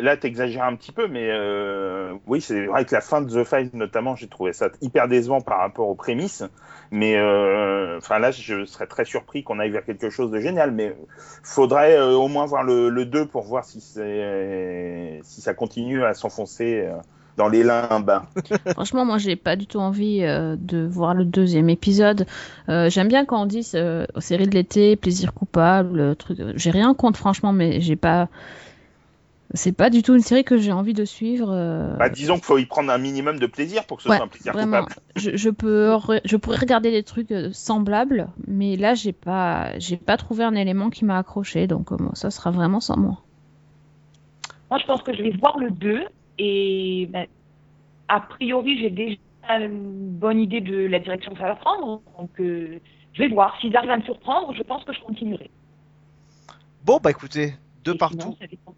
Là, 0.01 0.15
t'exagères 0.17 0.63
un 0.63 0.75
petit 0.77 0.93
peu, 0.93 1.07
mais 1.09 1.29
euh, 1.31 2.13
oui, 2.25 2.39
c'est 2.41 2.65
vrai 2.65 2.85
que 2.85 2.95
la 2.95 3.01
fin 3.01 3.21
de 3.21 3.29
The 3.29 3.45
Five, 3.45 3.71
notamment, 3.75 4.15
j'ai 4.15 4.29
trouvé 4.29 4.53
ça 4.53 4.69
hyper 4.81 5.09
décevant 5.09 5.41
par 5.41 5.59
rapport 5.59 5.89
aux 5.89 5.95
prémices. 5.95 6.43
Mais 6.91 7.17
euh, 7.17 7.97
enfin 7.97 8.19
là, 8.19 8.31
je 8.31 8.63
serais 8.65 8.87
très 8.87 9.03
surpris 9.05 9.43
qu'on 9.43 9.59
aille 9.59 9.71
vers 9.71 9.83
quelque 9.83 10.09
chose 10.09 10.31
de 10.31 10.39
génial. 10.39 10.71
Mais 10.71 10.95
faudrait 11.43 11.97
euh, 11.97 12.13
au 12.13 12.29
moins 12.29 12.45
voir 12.45 12.63
le, 12.63 12.89
le 12.89 13.05
2 13.05 13.27
pour 13.27 13.43
voir 13.43 13.65
si 13.65 13.81
si 15.23 15.41
ça 15.41 15.53
continue 15.53 16.03
à 16.03 16.13
s'enfoncer 16.13 16.85
euh, 16.85 16.95
dans 17.37 17.47
les 17.49 17.63
limbes. 17.63 18.21
Franchement, 18.73 19.05
moi, 19.05 19.17
j'ai 19.17 19.35
pas 19.35 19.55
du 19.55 19.65
tout 19.67 19.79
envie 19.79 20.23
euh, 20.23 20.55
de 20.59 20.85
voir 20.85 21.13
le 21.13 21.25
deuxième 21.25 21.69
épisode. 21.69 22.25
Euh, 22.69 22.89
J'aime 22.89 23.07
bien 23.07 23.25
quand 23.25 23.41
on 23.41 23.45
dit 23.45 23.67
euh, 23.75 24.05
série 24.19 24.47
de 24.47 24.53
l'été, 24.53 24.95
plaisir 24.95 25.33
coupable, 25.33 26.15
truc. 26.15 26.39
J'ai 26.55 26.71
rien 26.71 26.93
contre, 26.93 27.17
franchement, 27.19 27.53
mais 27.53 27.81
j'ai 27.81 27.95
pas. 27.95 28.29
C'est 29.53 29.71
pas 29.71 29.89
du 29.89 30.03
tout 30.03 30.13
une 30.13 30.21
série 30.21 30.43
que 30.43 30.57
j'ai 30.57 30.73
envie 30.73 30.93
de 30.93 31.05
suivre. 31.05 31.49
euh, 31.51 31.95
Bah, 31.97 32.09
disons 32.09 32.35
qu'il 32.35 32.43
faut 32.43 32.57
y 32.57 32.65
prendre 32.65 32.91
un 32.91 32.97
minimum 32.97 33.39
de 33.39 33.47
plaisir 33.47 33.85
pour 33.85 33.97
que 33.97 34.03
ce 34.03 34.09
Ouais, 34.09 34.17
soit 34.17 34.25
un 34.25 34.27
plaisir 34.27 34.51
vraiment. 34.51 34.83
coupable. 34.83 35.01
Je, 35.15 35.37
je 35.37 35.49
peux, 35.49 35.91
re- 35.93 36.19
je 36.25 36.35
pourrais 36.35 36.57
regarder 36.57 36.91
des 36.91 37.03
trucs 37.03 37.31
euh, 37.31 37.49
semblables, 37.53 38.27
mais 38.45 38.75
là, 38.75 38.93
j'ai 38.93 39.13
pas, 39.13 39.77
j'ai 39.79 39.95
pas 39.95 40.17
trouvé 40.17 40.43
un 40.43 40.53
élément 40.53 40.89
qui 40.89 41.05
m'a 41.05 41.17
accroché, 41.17 41.65
donc 41.65 41.93
euh, 41.93 41.97
ça 42.13 42.29
sera 42.29 42.51
vraiment 42.51 42.81
sans 42.81 42.97
moi. 42.97 43.21
Moi, 44.69 44.79
je 44.79 44.85
pense 44.85 45.01
que 45.01 45.13
je 45.15 45.23
vais 45.23 45.31
voir 45.31 45.57
le 45.59 45.71
2 45.71 46.03
et 46.37 47.07
ben, 47.11 47.27
a 48.07 48.19
priori, 48.21 48.79
j'ai 48.79 48.89
déjà 48.89 49.17
une 49.59 50.09
bonne 50.11 50.39
idée 50.39 50.61
de 50.61 50.87
la 50.87 50.99
direction 50.99 51.33
que 51.33 51.39
ça 51.39 51.47
va 51.47 51.55
prendre. 51.55 52.01
Donc, 52.17 52.29
euh, 52.39 52.79
je 53.13 53.19
vais 53.19 53.29
voir. 53.29 53.57
S'ils 53.59 53.75
arrivent 53.75 53.91
à 53.91 53.97
me 53.97 54.03
surprendre, 54.03 54.53
je 54.53 54.63
pense 54.63 54.83
que 54.83 54.93
je 54.93 55.01
continuerai. 55.01 55.49
Bon, 56.83 56.99
bah 57.01 57.11
écoutez, 57.11 57.55
de 57.83 57.93
Et 57.93 57.97
partout, 57.97 58.37
sinon, 58.39 58.75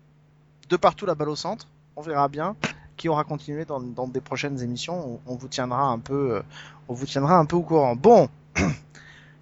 de 0.69 0.77
partout 0.77 1.05
la 1.05 1.15
balle 1.15 1.29
au 1.29 1.35
centre. 1.35 1.67
On 1.95 2.01
verra 2.01 2.27
bien 2.29 2.55
qui 2.99 3.07
aura 3.07 3.23
continué 3.23 3.63
dans, 3.63 3.79
dans 3.79 4.07
des 4.07 4.19
prochaines 4.19 4.61
émissions. 4.61 5.19
On, 5.25 5.33
on 5.33 5.35
vous 5.35 5.47
tiendra 5.47 5.83
un 5.83 5.99
peu, 5.99 6.35
euh, 6.35 6.41
on 6.89 6.93
vous 6.93 7.05
tiendra 7.05 7.37
un 7.37 7.45
peu 7.45 7.55
au 7.55 7.63
courant. 7.63 7.95
Bon, 7.95 8.27
il 8.57 8.65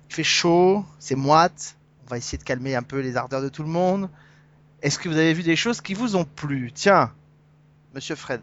fait 0.09 0.23
chaud, 0.23 0.85
c'est 0.99 1.15
moite. 1.15 1.75
On 2.05 2.09
va 2.11 2.17
essayer 2.17 2.37
de 2.37 2.43
calmer 2.43 2.75
un 2.75 2.83
peu 2.83 2.99
les 2.99 3.17
ardeurs 3.17 3.41
de 3.41 3.49
tout 3.49 3.63
le 3.63 3.69
monde. 3.69 4.09
Est-ce 4.83 4.99
que 4.99 5.09
vous 5.09 5.17
avez 5.17 5.33
vu 5.33 5.41
des 5.41 5.55
choses 5.55 5.81
qui 5.81 5.95
vous 5.95 6.15
ont 6.15 6.23
plu? 6.23 6.71
Tiens, 6.71 7.11
Monsieur 7.93 8.15
Fred. 8.15 8.41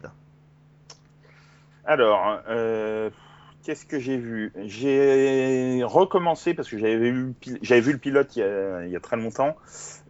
Alors, 1.85 2.39
euh, 2.49 3.11
qu'est-ce 3.63 3.85
que 3.85 3.99
j'ai 3.99 4.17
vu? 4.17 4.51
J'ai 4.63 5.81
recommencé 5.83 6.55
parce 6.55 6.67
que 6.67 6.77
j'avais 6.77 6.97
vu, 6.97 7.35
le 7.41 7.97
pilote 7.97 8.35
il 8.35 8.89
y 8.89 8.95
a, 8.95 8.99
très 8.99 9.17
longtemps, 9.17 9.55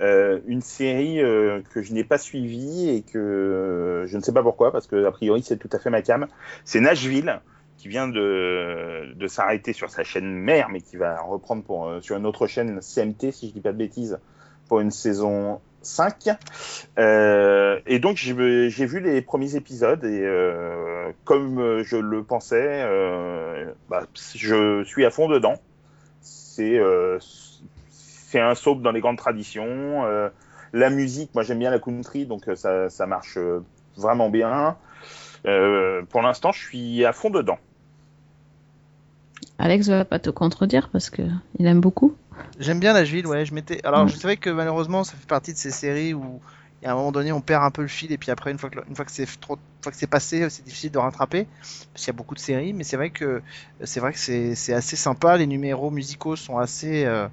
euh, 0.02 0.40
une 0.48 0.62
série 0.62 1.22
euh, 1.22 1.62
que 1.74 1.82
je 1.82 1.92
n'ai 1.94 2.06
pas 2.06 2.18
suivie 2.18 2.90
et 2.90 3.02
que 3.02 4.06
je 4.08 4.18
ne 4.18 4.22
sais 4.22 4.32
pas 4.32 4.42
pourquoi 4.42 4.72
parce 4.72 4.88
que 4.88 5.06
a 5.06 5.12
priori 5.12 5.44
c'est 5.44 5.58
tout 5.58 5.70
à 5.74 5.80
fait 5.80 5.90
ma 5.90 6.02
cam. 6.02 6.28
C'est 6.64 6.80
Nashville 6.80 7.42
qui 7.78 7.90
vient 7.90 8.08
de, 8.08 9.14
s'arrêter 9.28 9.74
sur 9.74 9.90
sa 9.90 10.06
chaîne 10.06 10.32
mère 10.32 10.70
mais 10.70 10.80
qui 10.80 10.96
va 10.96 11.20
reprendre 11.22 12.00
sur 12.02 12.16
une 12.16 12.26
autre 12.26 12.48
chaîne 12.48 12.82
CMT 12.82 13.32
si 13.32 13.50
je 13.50 13.54
dis 13.54 13.62
pas 13.62 13.74
de 13.74 13.78
bêtises 13.78 14.18
pour 14.70 14.80
une 14.80 14.92
saison 14.92 15.60
5. 15.86 16.30
Euh, 16.98 17.80
et 17.86 18.00
donc 18.00 18.18
j'ai 18.18 18.34
vu 18.86 19.00
les 19.00 19.22
premiers 19.22 19.56
épisodes 19.56 20.04
et 20.04 20.22
euh, 20.24 21.12
comme 21.24 21.60
euh, 21.60 21.84
je 21.84 21.98
le 21.98 22.24
pensais, 22.24 22.84
bah, 23.90 24.04
je 24.36 24.84
suis 24.84 25.06
à 25.06 25.12
fond 25.12 25.28
dedans. 25.28 25.56
C'est 26.12 26.80
un 28.36 28.56
soap 28.56 28.82
dans 28.82 28.92
les 28.92 29.02
grandes 29.02 29.18
traditions. 29.18 30.04
La 30.74 30.90
musique, 30.90 31.34
moi 31.34 31.44
j'aime 31.44 31.60
bien 31.60 31.72
la 31.72 31.80
country, 31.80 32.26
donc 32.26 32.50
ça, 32.56 32.90
ça 32.90 33.06
marche 33.06 33.38
vraiment 33.98 34.30
bien. 34.30 34.78
Pour 35.44 36.22
l'instant, 36.22 36.52
je 36.52 36.60
suis 36.60 37.06
à 37.06 37.14
fond 37.14 37.30
dedans. 37.30 37.58
Alex 39.58 39.88
va 39.88 40.06
pas 40.06 40.20
te 40.20 40.30
contredire 40.30 40.90
parce 40.90 41.10
que 41.10 41.22
il 41.60 41.66
aime 41.66 41.80
beaucoup. 41.80 42.16
J'aime 42.60 42.80
bien 42.80 42.94
Nashville, 42.94 43.28
ouais. 43.28 43.46
Je 43.46 43.54
m'étais. 43.54 43.86
Alors, 43.86 44.06
Mm. 44.06 44.10
je 44.10 44.16
savais 44.18 44.38
que 44.38 44.50
malheureusement, 44.50 45.04
ça 45.04 45.14
fait 45.18 45.28
partie 45.28 45.54
de 45.54 45.58
ces 45.58 45.72
séries 45.72 46.14
où, 46.14 46.40
il 46.82 46.86
y 46.86 46.88
a 46.88 46.92
un 46.92 46.96
moment 46.96 47.12
donné, 47.12 47.32
on 47.32 47.42
perd 47.42 47.64
un 47.64 47.72
peu 47.72 47.82
le 47.82 47.88
fil 47.88 48.12
et 48.12 48.18
puis 48.18 48.32
après, 48.32 48.52
une 48.52 48.58
fois 48.60 48.70
que, 48.70 48.80
une 48.88 48.96
fois 48.96 49.06
que 49.06 49.12
c'est 49.12 49.26
trop, 49.40 49.56
une 49.56 49.84
fois 49.84 49.92
que 49.92 49.98
c'est 49.98 50.08
passé, 50.08 50.50
c'est 50.50 50.64
difficile 50.64 50.92
de 50.92 50.98
rattraper 50.98 51.48
parce 51.94 52.04
qu'il 52.06 52.08
y 52.08 52.10
a 52.10 52.18
beaucoup 52.18 52.36
de 52.36 52.40
séries. 52.40 52.74
Mais 52.74 52.84
c'est 52.84 52.98
vrai 52.98 53.10
que, 53.10 53.42
c'est 53.84 54.00
vrai 54.00 54.14
que 54.14 54.20
c'est, 54.20 54.56
c'est 54.56 54.74
assez 54.74 54.96
sympa. 54.96 55.38
Les 55.38 55.48
numéros 55.48 55.90
musicaux 55.92 56.36
sont 56.36 56.58
assez, 56.58 57.06
euh, 57.06 57.28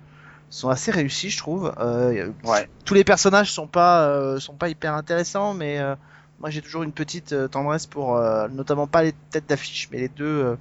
sont 0.51 0.69
assez 0.69 0.91
réussis, 0.91 1.31
je 1.31 1.38
trouve. 1.38 1.73
Euh, 1.79 2.31
Ouais. 2.45 2.69
tous 2.85 2.95
les 2.95 3.05
personnages 3.05 3.53
sont 3.53 3.67
pas, 3.67 4.07
euh, 4.09 4.38
sont 4.41 4.55
pas 4.55 4.69
hyper 4.69 4.95
intéressants, 4.95 5.55
mais 5.55 5.79
euh, 5.79 5.95
moi, 6.41 6.51
j'ai 6.51 6.62
toujours 6.62 6.83
une 6.83 6.93
petite 6.93 7.33
euh, 7.33 7.49
tendresse 7.49 7.87
pour, 7.87 8.17
euh, 8.17 8.49
notamment 8.49 8.87
pas 8.87 9.03
les 9.03 9.12
têtes 9.31 9.49
d'affiche, 9.49 9.88
mais 9.91 9.99
les 9.99 10.09
deux, 10.09 10.25
euh, 10.25 10.57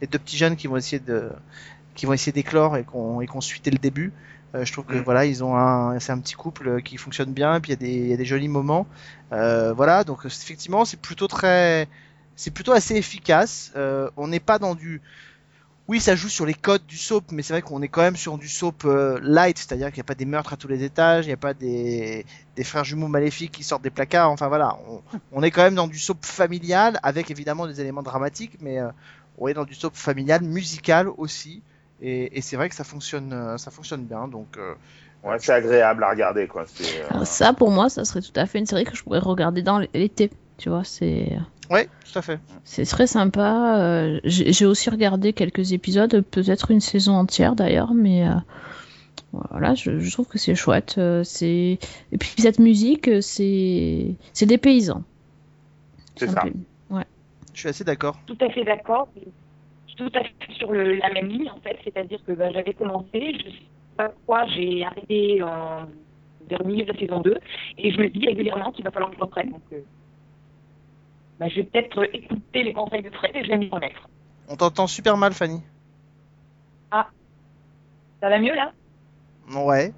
les 0.00 0.06
deux 0.06 0.18
petits 0.18 0.36
jeunes 0.36 0.56
qui 0.56 0.66
vont 0.66 0.76
essayer 0.76 1.00
de, 1.00 1.30
qui 1.96 2.06
vont 2.06 2.12
essayer 2.12 2.30
d'éclore 2.32 2.76
et 2.76 2.84
qu'on, 2.84 3.20
et 3.20 3.26
qu'on 3.26 3.40
suit 3.40 3.60
dès 3.64 3.72
le 3.72 3.78
début. 3.78 4.12
Euh, 4.54 4.64
je 4.64 4.72
trouve 4.72 4.84
que 4.84 4.94
Mm. 4.94 5.02
voilà, 5.02 5.24
ils 5.24 5.42
ont 5.42 5.56
un, 5.56 5.98
c'est 5.98 6.12
un 6.12 6.20
petit 6.20 6.34
couple 6.34 6.80
qui 6.82 6.96
fonctionne 6.98 7.32
bien, 7.32 7.56
et 7.56 7.60
puis 7.60 7.72
il 7.72 7.74
y 7.74 7.78
a 7.78 7.86
des, 7.88 7.94
il 8.04 8.08
y 8.08 8.12
a 8.12 8.16
des 8.16 8.24
jolis 8.24 8.48
moments. 8.48 8.86
Euh, 9.32 9.72
voilà, 9.72 10.04
donc 10.04 10.24
effectivement, 10.24 10.84
c'est 10.84 11.00
plutôt 11.00 11.26
très, 11.26 11.88
c'est 12.36 12.52
plutôt 12.52 12.72
assez 12.72 12.94
efficace. 12.94 13.72
Euh, 13.74 14.08
on 14.16 14.28
n'est 14.28 14.38
pas 14.38 14.60
dans 14.60 14.76
du, 14.76 15.02
oui, 15.88 16.00
ça 16.00 16.14
joue 16.16 16.28
sur 16.28 16.46
les 16.46 16.54
codes 16.54 16.84
du 16.86 16.96
soap, 16.96 17.24
mais 17.32 17.42
c'est 17.42 17.54
vrai 17.54 17.62
qu'on 17.62 17.82
est 17.82 17.88
quand 17.88 18.02
même 18.02 18.16
sur 18.16 18.38
du 18.38 18.48
soap 18.48 18.84
euh, 18.84 19.18
light, 19.22 19.58
c'est-à-dire 19.58 19.88
qu'il 19.88 19.98
n'y 19.98 20.06
a 20.06 20.10
pas 20.12 20.14
des 20.14 20.24
meurtres 20.26 20.52
à 20.52 20.56
tous 20.56 20.68
les 20.68 20.84
étages, 20.84 21.24
il 21.26 21.28
n'y 21.28 21.34
a 21.34 21.38
pas 21.38 21.54
des, 21.54 22.24
des 22.56 22.64
frères 22.64 22.84
jumeaux 22.84 23.08
maléfiques 23.08 23.52
qui 23.52 23.64
sortent 23.64 23.82
des 23.82 23.90
placards. 23.90 24.30
Enfin 24.30 24.48
voilà, 24.48 24.76
on, 24.88 25.02
on 25.32 25.42
est 25.42 25.50
quand 25.50 25.62
même 25.62 25.74
dans 25.76 25.88
du 25.88 25.98
soap 25.98 26.24
familial, 26.24 27.00
avec 27.02 27.30
évidemment 27.30 27.66
des 27.66 27.80
éléments 27.80 28.02
dramatiques, 28.02 28.58
mais 28.60 28.80
euh, 28.80 28.88
on 29.38 29.48
est 29.48 29.54
dans 29.54 29.64
du 29.64 29.74
soap 29.74 29.96
familial, 29.96 30.42
musical 30.42 31.08
aussi. 31.08 31.62
Et, 32.02 32.38
et 32.38 32.42
c'est 32.42 32.56
vrai 32.56 32.68
que 32.68 32.74
ça 32.74 32.84
fonctionne, 32.84 33.32
euh, 33.32 33.56
ça 33.56 33.70
fonctionne 33.70 34.04
bien. 34.04 34.28
Donc, 34.28 34.56
euh, 34.58 34.74
Ouais, 35.24 35.38
c'est 35.40 35.52
agréable 35.52 36.04
à 36.04 36.10
regarder, 36.10 36.46
quoi. 36.46 36.64
C'est, 36.66 37.00
euh, 37.02 37.06
Alors 37.10 37.26
ça, 37.26 37.52
pour 37.52 37.70
moi, 37.70 37.88
ça 37.88 38.04
serait 38.04 38.20
tout 38.20 38.32
à 38.36 38.46
fait 38.46 38.58
une 38.60 38.66
série 38.66 38.84
que 38.84 38.94
je 38.94 39.02
pourrais 39.02 39.18
regarder 39.18 39.62
dans 39.62 39.80
l'été. 39.92 40.30
Tu 40.56 40.68
vois, 40.68 40.84
c'est 40.84 41.36
ouais, 41.70 41.88
tout 42.10 42.18
à 42.18 42.22
fait. 42.22 42.38
c'est 42.64 42.84
très 42.84 43.06
sympa. 43.08 43.78
Euh, 43.80 44.20
J'ai 44.24 44.52
j'ai 44.52 44.66
aussi 44.66 44.88
regardé 44.88 45.32
quelques 45.32 45.72
épisodes, 45.72 46.20
peut-être 46.30 46.70
une 46.70 46.80
saison 46.80 47.14
entière 47.14 47.56
d'ailleurs, 47.56 47.92
mais 47.92 48.26
euh, 48.28 48.34
voilà, 49.50 49.74
je, 49.74 49.98
je 49.98 50.12
trouve 50.12 50.28
que 50.28 50.38
c'est 50.38 50.54
chouette. 50.54 50.94
Euh, 50.98 51.24
c'est 51.24 51.78
et 52.12 52.18
puis 52.18 52.32
cette 52.38 52.60
musique, 52.60 53.10
c'est 53.20 54.14
c'est 54.32 54.46
des 54.46 54.58
paysans. 54.58 55.02
c'est 56.16 56.28
ça. 56.30 56.42
plaît. 56.42 56.52
Je 57.52 57.60
suis 57.60 57.68
assez 57.70 57.84
d'accord. 57.84 58.18
Tout 58.26 58.36
à 58.42 58.50
fait 58.50 58.64
d'accord. 58.64 59.08
Tout 59.96 60.10
à 60.14 60.22
fait 60.22 60.34
sur 60.58 60.72
le- 60.72 60.94
la 60.96 61.10
même 61.10 61.28
ligne, 61.28 61.50
en 61.50 61.60
fait. 61.60 61.78
C'est-à-dire 61.84 62.18
que 62.26 62.32
bah, 62.32 62.50
j'avais 62.52 62.74
commencé, 62.74 63.08
je 63.38 63.50
sais 63.50 63.62
pas 63.96 64.12
quoi, 64.26 64.46
j'ai 64.48 64.84
arrêté 64.84 65.42
en 65.42 65.86
dernier 66.48 66.84
de 66.84 66.92
la 66.92 66.98
saison 66.98 67.20
2, 67.20 67.38
et 67.78 67.90
je 67.92 67.98
me 68.00 68.08
dis 68.08 68.26
régulièrement 68.26 68.70
qu'il 68.72 68.84
va 68.84 68.90
falloir 68.90 69.10
que 69.10 69.16
je 69.16 69.22
reprenne. 69.22 69.50
Donc, 69.50 69.62
euh, 69.72 69.80
bah, 71.40 71.48
je 71.48 71.56
vais 71.56 71.64
peut-être 71.64 72.14
écouter 72.14 72.62
les 72.62 72.72
conseils 72.72 73.02
de 73.02 73.10
Fred 73.10 73.34
et 73.34 73.42
je 73.44 73.48
vais 73.48 73.58
m'y 73.58 73.68
remettre. 73.68 74.08
On 74.48 74.56
t'entend 74.56 74.86
super 74.86 75.16
mal, 75.16 75.32
Fanny. 75.32 75.60
Ça 78.20 78.30
va 78.30 78.38
mieux, 78.38 78.54
là? 78.54 78.72
Ouais. 79.54 79.92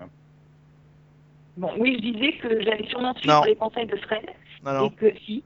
Bon, 1.56 1.70
oui, 1.78 1.96
je 2.02 2.12
disais 2.12 2.32
que 2.38 2.62
j'allais 2.62 2.86
sûrement 2.88 3.14
suivre 3.14 3.34
Non. 3.40 3.44
les 3.44 3.56
conseils 3.56 3.86
de 3.86 3.96
Fred 3.96 4.26
Non, 4.64 4.70
et 4.72 4.78
non. 4.78 4.90
que 4.90 5.14
si, 5.24 5.42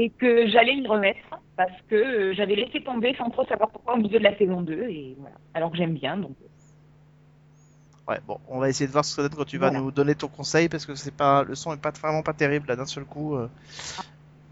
et 0.00 0.10
que 0.10 0.46
j'allais 0.48 0.76
m'y 0.76 0.86
remettre 0.86 1.18
parce 1.56 1.72
que 1.90 1.96
euh, 1.96 2.34
j'avais 2.34 2.54
laissé 2.54 2.80
tomber 2.82 3.14
sans 3.18 3.30
trop 3.30 3.44
savoir 3.46 3.68
pourquoi 3.70 3.94
au 3.94 3.96
milieu 3.96 4.18
de 4.18 4.24
la 4.24 4.36
saison 4.38 4.60
2 4.62 4.72
et 4.88 5.16
voilà. 5.18 5.36
Alors 5.54 5.70
que 5.72 5.76
j'aime 5.76 5.94
bien 5.94 6.16
donc. 6.16 6.36
Ouais, 8.08 8.20
bon, 8.26 8.38
on 8.48 8.58
va 8.58 8.68
essayer 8.68 8.86
de 8.86 8.92
voir 8.92 9.04
ce 9.04 9.16
que 9.16 9.22
ça 9.22 9.28
donne 9.28 9.36
quand 9.36 9.44
tu 9.44 9.58
vas 9.58 9.68
Voilà. 9.68 9.82
nous 9.84 9.90
donner 9.90 10.14
ton 10.14 10.28
conseil 10.28 10.68
parce 10.68 10.86
que 10.86 10.94
c'est 10.94 11.14
pas 11.14 11.42
le 11.42 11.54
son 11.54 11.74
est 11.74 11.80
pas 11.80 11.90
vraiment 11.90 12.22
pas 12.22 12.32
terrible 12.32 12.66
là 12.68 12.76
d'un 12.76 12.86
seul 12.86 13.04
coup. 13.04 13.34
euh. 13.36 13.48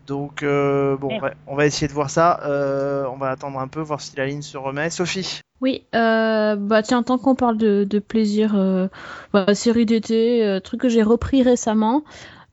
Donc 0.07 0.43
euh, 0.43 0.97
bon, 0.97 1.19
ouais, 1.21 1.33
on 1.47 1.57
va 1.57 1.67
essayer 1.67 1.89
de 1.89 1.93
voir 1.93 2.11
ça. 2.11 2.41
Euh, 2.45 3.07
on 3.13 3.17
va 3.17 3.31
attendre 3.31 3.59
un 3.59 3.67
peu 3.69 3.81
voir 3.81 4.01
si 4.01 4.15
la 4.17 4.27
ligne 4.27 4.43
se 4.43 4.57
remet. 4.59 4.91
Sophie. 4.91 5.41
Oui, 5.63 5.85
euh, 5.95 6.55
bah 6.57 6.83
tiens, 6.83 7.03
tant 7.03 7.17
qu'on 7.19 7.35
parle 7.35 7.57
de, 7.57 7.85
de 7.89 7.99
plaisir, 7.99 8.55
euh, 8.57 8.89
bah, 9.33 9.55
série 9.55 9.87
d'été, 9.87 10.45
euh, 10.45 10.61
truc 10.61 10.83
que 10.83 10.89
j'ai 10.91 11.03
repris 11.03 11.43
récemment, 11.43 12.05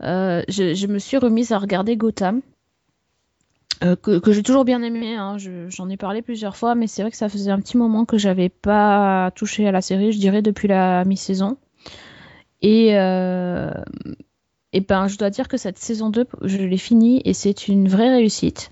euh, 0.03 0.41
je, 0.47 0.73
je 0.73 0.88
me 0.88 0.99
suis 0.99 1.17
remise 1.17 1.51
à 1.51 1.58
regarder 1.58 1.97
Gotham, 1.97 2.41
euh, 3.83 3.95
que, 3.95 4.31
j'ai 4.31 4.43
toujours 4.43 4.65
bien 4.65 4.81
aimé, 4.83 5.15
hein, 5.15 5.38
je- 5.38 5.69
j'en 5.69 5.89
ai 5.89 5.97
parlé 5.97 6.21
plusieurs 6.21 6.55
fois, 6.55 6.75
mais 6.75 6.88
c'est 6.88 7.01
vrai 7.01 7.12
que 7.12 7.17
ça 7.17 7.29
faisait 7.29 7.51
un 7.51 7.59
petit 7.59 7.77
moment 7.77 8.05
que 8.05 8.17
j'avais 8.17 8.49
pas 8.49 9.31
touché 9.36 9.67
à 9.67 9.71
la 9.71 9.81
série, 9.81 10.12
je 10.12 10.19
dirais 10.19 10.41
depuis 10.41 10.67
la 10.67 11.03
mi-saison. 11.05 11.57
Et, 12.62 12.95
euh, 12.97 13.71
et 14.71 14.81
ben, 14.81 15.07
je 15.07 15.17
dois 15.17 15.29
dire 15.29 15.47
que 15.47 15.57
cette 15.57 15.77
saison 15.77 16.09
2, 16.09 16.25
je 16.43 16.57
l'ai 16.57 16.77
finie 16.77 17.21
et 17.25 17.33
c'est 17.33 17.67
une 17.67 17.88
vraie 17.88 18.09
réussite. 18.09 18.71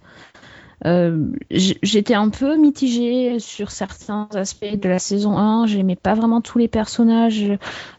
Euh, 0.86 1.28
J'étais 1.52 2.16
un 2.16 2.30
peu 2.30 2.58
mitigée 2.58 3.40
sur 3.40 3.72
certains 3.72 4.28
aspects 4.34 4.76
de 4.76 4.90
la 4.90 5.00
saison 5.00 5.38
1. 5.38 5.68
J'aimais 5.68 5.96
pas 5.98 6.16
vraiment 6.16 6.42
tous 6.42 6.58
les 6.58 6.68
personnages. 6.68 7.46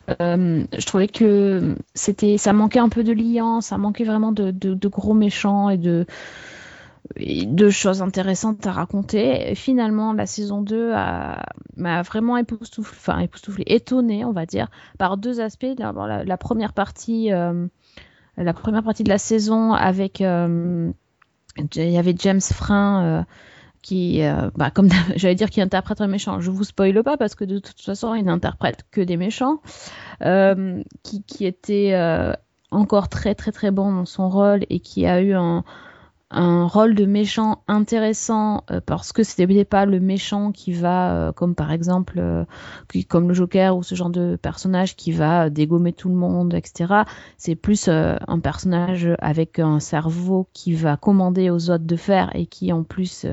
Je 0.08 0.86
trouvais 0.86 1.08
que 1.08 1.76
c'était, 1.94 2.38
ça 2.38 2.52
manquait 2.52 2.80
un 2.80 2.88
peu 2.88 3.04
de 3.04 3.12
liant, 3.12 3.60
ça 3.60 3.78
manquait 3.78 4.04
vraiment 4.04 4.32
de 4.32 4.88
gros 4.88 5.14
méchants 5.14 5.70
et 5.70 5.78
de, 5.78 6.06
et 7.16 7.46
de 7.46 7.70
choses 7.70 8.02
intéressantes 8.02 8.66
à 8.66 8.72
raconter. 8.72 9.54
Finalement, 9.54 10.12
la 10.12 10.26
saison 10.26 10.62
2 10.62 10.92
a- 10.94 11.44
m'a 11.76 12.02
vraiment 12.02 12.36
époustouflée, 12.36 12.96
enfin 12.98 13.26
étonnée, 13.66 14.24
on 14.24 14.32
va 14.32 14.46
dire, 14.46 14.68
par 14.98 15.16
deux 15.16 15.40
aspects. 15.40 15.66
La, 15.78 16.36
première 16.36 16.72
partie, 16.72 17.32
euh, 17.32 17.66
la 18.36 18.52
première 18.54 18.82
partie 18.82 19.04
de 19.04 19.08
la 19.08 19.18
saison 19.18 19.72
avec 19.72 20.20
euh, 20.20 20.90
il 21.74 21.90
y 21.90 21.98
avait 21.98 22.14
James 22.18 22.40
Frein 22.40 23.04
euh, 23.04 23.22
qui, 23.82 24.22
bah, 24.56 24.70
comme 24.70 24.88
j'allais 25.16 25.34
dire, 25.34 25.50
qui 25.50 25.60
interprète 25.60 26.00
un 26.00 26.06
méchant. 26.06 26.40
Je 26.40 26.50
vous 26.50 26.64
spoile 26.64 27.02
pas 27.02 27.16
parce 27.16 27.34
que 27.34 27.44
de 27.44 27.58
toute 27.58 27.80
façon, 27.80 28.14
il 28.14 28.24
n'interprète 28.24 28.84
que 28.90 29.00
des 29.00 29.16
méchants, 29.16 29.60
qui, 30.20 31.22
qui 31.24 31.46
était 31.46 31.94
encore 32.70 33.08
très 33.08 33.34
très 33.34 33.52
très 33.52 33.70
bon 33.70 33.92
dans 33.92 34.06
son 34.06 34.30
rôle 34.30 34.64
et 34.70 34.80
qui 34.80 35.04
a 35.04 35.20
eu 35.20 35.34
un, 35.34 35.62
un 36.32 36.66
rôle 36.66 36.94
de 36.94 37.04
méchant 37.06 37.62
intéressant 37.68 38.64
euh, 38.70 38.80
parce 38.84 39.12
que 39.12 39.22
c'était 39.22 39.64
pas 39.64 39.86
le 39.86 40.00
méchant 40.00 40.52
qui 40.52 40.72
va, 40.72 41.28
euh, 41.28 41.32
comme 41.32 41.54
par 41.54 41.72
exemple, 41.72 42.18
euh, 42.18 42.44
qui- 42.90 43.04
comme 43.04 43.28
le 43.28 43.34
Joker 43.34 43.76
ou 43.76 43.82
ce 43.82 43.94
genre 43.94 44.10
de 44.10 44.36
personnage 44.40 44.96
qui 44.96 45.12
va 45.12 45.50
dégommer 45.50 45.92
tout 45.92 46.08
le 46.08 46.14
monde, 46.16 46.54
etc. 46.54 47.04
C'est 47.36 47.54
plus 47.54 47.88
un 47.88 48.38
personnage 48.40 49.08
avec 49.20 49.58
un 49.58 49.80
cerveau 49.80 50.48
qui 50.52 50.74
va 50.74 50.96
commander 50.96 51.50
aux 51.50 51.70
autres 51.70 51.84
de 51.84 51.96
faire 51.96 52.30
et 52.34 52.46
qui 52.46 52.72
en 52.72 52.82
plus 52.82 53.26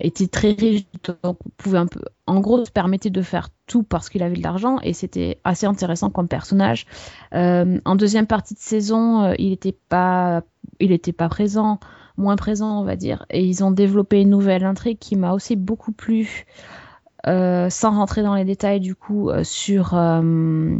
était 0.00 0.26
très 0.26 0.52
riche, 0.52 0.84
donc 1.22 1.38
pouvait 1.56 1.78
un 1.78 1.86
peu, 1.86 2.00
en 2.26 2.40
gros, 2.40 2.64
se 2.64 2.70
permettait 2.70 3.10
de 3.10 3.22
faire 3.22 3.48
tout 3.66 3.82
parce 3.82 4.08
qu'il 4.08 4.22
avait 4.22 4.36
de 4.36 4.42
l'argent 4.42 4.78
et 4.82 4.92
c'était 4.92 5.40
assez 5.44 5.66
intéressant 5.66 6.10
comme 6.10 6.28
personnage. 6.28 6.86
En 7.32 7.96
deuxième 7.96 8.26
partie 8.26 8.54
de 8.54 8.58
saison, 8.58 9.32
il 9.38 9.50
n'était 9.50 9.76
pas, 9.88 10.42
il 10.80 10.92
était 10.92 11.12
pas 11.12 11.28
présent, 11.28 11.78
moins 12.16 12.36
présent, 12.36 12.80
on 12.80 12.84
va 12.84 12.96
dire, 12.96 13.26
et 13.30 13.44
ils 13.44 13.64
ont 13.64 13.70
développé 13.70 14.20
une 14.20 14.30
nouvelle 14.30 14.64
intrigue 14.64 14.98
qui 14.98 15.16
m'a 15.16 15.32
aussi 15.32 15.56
beaucoup 15.56 15.92
plu. 15.92 16.46
euh, 17.28 17.70
sans 17.70 17.92
rentrer 17.92 18.22
dans 18.24 18.34
les 18.34 18.44
détails 18.44 18.80
du 18.80 18.96
coup 18.96 19.30
euh, 19.30 19.44
sur 19.44 19.94
euh, 19.94 20.76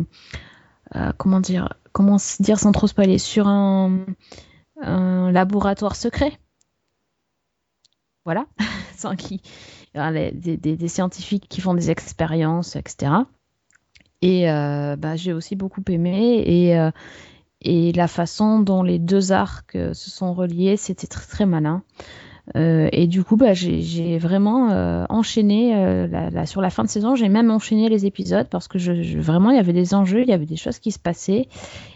comment 1.17 1.39
dire 1.39 1.75
comment 1.93 2.17
dire 2.41 2.59
sans 2.59 2.73
trop 2.73 2.89
spoiler 2.89 3.19
sur 3.19 3.47
un, 3.47 4.05
laboratoire 5.31 5.95
secret. 5.95 6.33
Voilà. 8.25 8.47
Des, 9.95 10.89
scientifiques 10.89 11.49
qui 11.49 11.61
font 11.61 11.75
des 11.75 11.91
expériences 11.91 12.77
etc 12.77 13.13
et 14.23 14.47
bah, 14.47 15.17
j'ai 15.17 15.33
aussi 15.33 15.57
beaucoup 15.57 15.83
aimé 15.89 16.43
et 16.47 16.91
et 17.63 17.93
la 17.93 18.09
façon 18.09 18.61
dont 18.61 18.83
les 18.83 18.99
deux 18.99 19.33
arcs 19.33 19.75
euh, 19.77 19.95
se 19.95 20.11
sont 20.11 20.35
reliés 20.35 20.77
c'était 20.77 21.07
très 21.07 21.27
très 21.27 21.47
malin 21.47 21.83
euh, 22.57 22.89
et 22.93 23.07
du 23.07 23.23
coup, 23.23 23.37
bah, 23.37 23.55
j'ai 23.55 24.19
vraiment 24.19 24.71
euh, 24.71 25.05
enchaîné 25.09 25.77
euh, 25.77 26.45
sur 26.47 26.61
la 26.61 26.71
fin 26.71 26.85
de 26.85 26.89
saison. 26.89 27.15
J'ai 27.15 27.29
même 27.29 27.51
enchaîné 27.51 27.89
les 27.89 28.05
épisodes 28.07 28.49
parce 28.49 28.69
que 28.69 28.79
vraiment, 29.21 29.51
il 29.51 29.57
y 29.57 29.61
avait 29.61 29.73
des 29.73 29.95
enjeux, 29.95 30.23
il 30.23 30.29
y 30.29 30.33
avait 30.33 30.47
des 30.47 30.57
choses 30.57 30.79
qui 30.79 30.91
se 30.91 30.99
passaient 30.99 31.49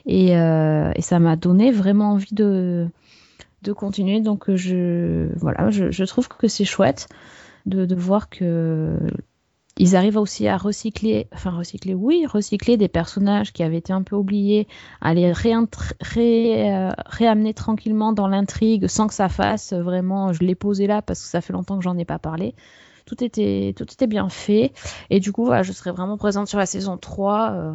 et, 0.07 0.29
et 0.31 1.03
ça 1.03 1.19
m'a 1.19 1.37
donné 1.37 1.71
vraiment 1.71 2.13
envie 2.13 2.35
de, 2.35 2.89
de 3.63 3.73
continuer. 3.73 4.21
Donc, 4.21 4.55
je, 4.55 5.29
voilà, 5.37 5.71
je 5.71 6.05
trouve 6.05 6.29
que 6.29 6.49
c'est 6.49 6.65
chouette 6.65 7.09
de, 7.67 7.85
de 7.85 7.95
voir 7.95 8.29
que 8.29 8.99
ils 9.79 9.95
arrivent 9.97 10.17
aussi 10.17 10.49
à 10.49 10.57
recycler, 10.57 11.29
enfin 11.35 11.51
recycler, 11.51 11.95
oui, 11.95 12.25
recycler 12.27 12.77
des 12.79 12.89
personnages 12.89 13.53
qui 13.53 13.63
avaient 13.63 13.77
été 13.79 13.93
un 13.93 14.03
peu 14.03 14.17
oubliés, 14.17 14.67
à 15.03 15.13
les 15.15 15.33
réintr- 15.33 15.93
ré- 16.01 16.73
euh, 16.75 16.93
réamener 17.07 17.53
tranquillement 17.55 18.13
dans 18.13 18.27
l'intrigue 18.29 18.87
sans 18.87 19.07
que 19.07 19.15
ça 19.15 19.29
fasse 19.29 19.73
vraiment, 19.75 20.33
je 20.33 20.43
l'ai 20.45 20.55
posé 20.55 20.87
là 20.87 21.03
parce 21.03 21.21
que 21.23 21.29
ça 21.29 21.41
fait 21.43 21.53
longtemps 21.53 21.77
que 21.79 21.85
j'en 21.85 21.99
ai 21.99 22.05
pas 22.07 22.19
parlé. 22.19 22.55
Tout 23.07 23.23
était, 23.23 23.75
tout 23.77 23.85
était 23.85 24.07
bien 24.09 24.29
fait. 24.29 24.73
Et 25.11 25.21
du 25.21 25.31
coup, 25.33 25.45
voilà, 25.45 25.63
je 25.63 25.73
serai 25.73 25.93
vraiment 25.93 26.17
présente 26.17 26.49
sur 26.49 26.59
la 26.59 26.67
saison 26.67 26.97
3. 26.97 27.51
euh, 27.53 27.75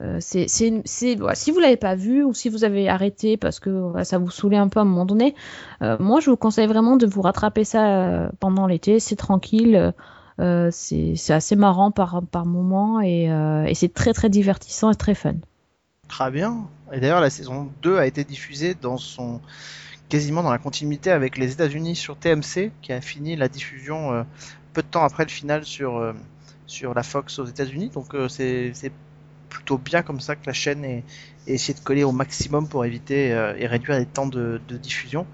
euh, 0.00 0.18
c'est, 0.20 0.48
si 0.48 1.16
vous 1.16 1.60
l'avez 1.60 1.76
pas 1.76 1.94
vu 1.94 2.24
ou 2.24 2.34
si 2.34 2.48
vous 2.48 2.64
avez 2.64 2.88
arrêté 2.88 3.36
parce 3.36 3.60
que 3.60 3.70
voilà, 3.70 4.04
ça 4.04 4.18
vous 4.18 4.30
saoulait 4.30 4.56
un 4.56 4.68
peu 4.68 4.80
à 4.80 4.82
un 4.82 4.86
moment 4.86 5.06
donné, 5.06 5.36
euh, 5.82 5.96
moi 6.00 6.18
je 6.20 6.30
vous 6.30 6.36
conseille 6.36 6.66
vraiment 6.66 6.96
de 6.96 7.06
vous 7.06 7.22
rattraper 7.22 7.62
ça 7.64 7.86
euh, 8.24 8.28
pendant 8.40 8.66
l'été. 8.66 8.98
C'est 8.98 9.14
tranquille, 9.16 9.92
euh, 10.40 10.68
c'est, 10.72 11.14
assez 11.30 11.56
marrant 11.56 11.90
par, 11.90 12.22
par 12.22 12.46
moment 12.46 13.00
et, 13.00 13.30
euh, 13.30 13.64
et 13.64 13.74
c'est 13.74 13.92
très 13.92 14.12
très 14.12 14.28
divertissant 14.28 14.90
et 14.90 14.96
très 14.96 15.14
fun. 15.14 15.34
Très 16.08 16.30
bien. 16.30 16.68
Et 16.92 17.00
d'ailleurs, 17.00 17.20
la 17.20 17.30
saison 17.30 17.70
2 17.82 17.98
a 17.98 18.06
été 18.06 18.24
diffusée 18.24 18.74
dans 18.74 18.98
son 18.98 19.40
quasiment 20.08 20.42
dans 20.42 20.50
la 20.50 20.58
continuité 20.58 21.10
avec 21.10 21.38
les 21.38 21.52
États-Unis 21.52 21.96
sur 21.96 22.16
TMC, 22.16 22.72
qui 22.82 22.92
a 22.92 23.00
fini 23.00 23.36
la 23.36 23.48
diffusion 23.48 24.12
euh, 24.12 24.22
peu 24.72 24.82
de 24.82 24.86
temps 24.86 25.02
après 25.02 25.24
le 25.24 25.30
final 25.30 25.64
sur 25.64 25.96
euh, 25.96 26.12
sur 26.66 26.94
la 26.94 27.02
Fox 27.02 27.38
aux 27.38 27.46
États-Unis. 27.46 27.90
Donc 27.94 28.14
c'est 28.28 28.72
plutôt 29.54 29.78
bien 29.78 30.02
comme 30.02 30.20
ça 30.20 30.34
que 30.34 30.46
la 30.46 30.52
chaîne 30.52 30.84
ait, 30.84 31.04
ait 31.46 31.54
essayé 31.54 31.74
de 31.78 31.84
coller 31.84 32.02
au 32.04 32.12
maximum 32.12 32.68
pour 32.68 32.84
éviter 32.84 33.32
euh, 33.32 33.54
et 33.56 33.66
réduire 33.66 33.98
les 33.98 34.06
temps 34.06 34.26
de, 34.26 34.60
de 34.68 34.76
diffusion. 34.76 35.26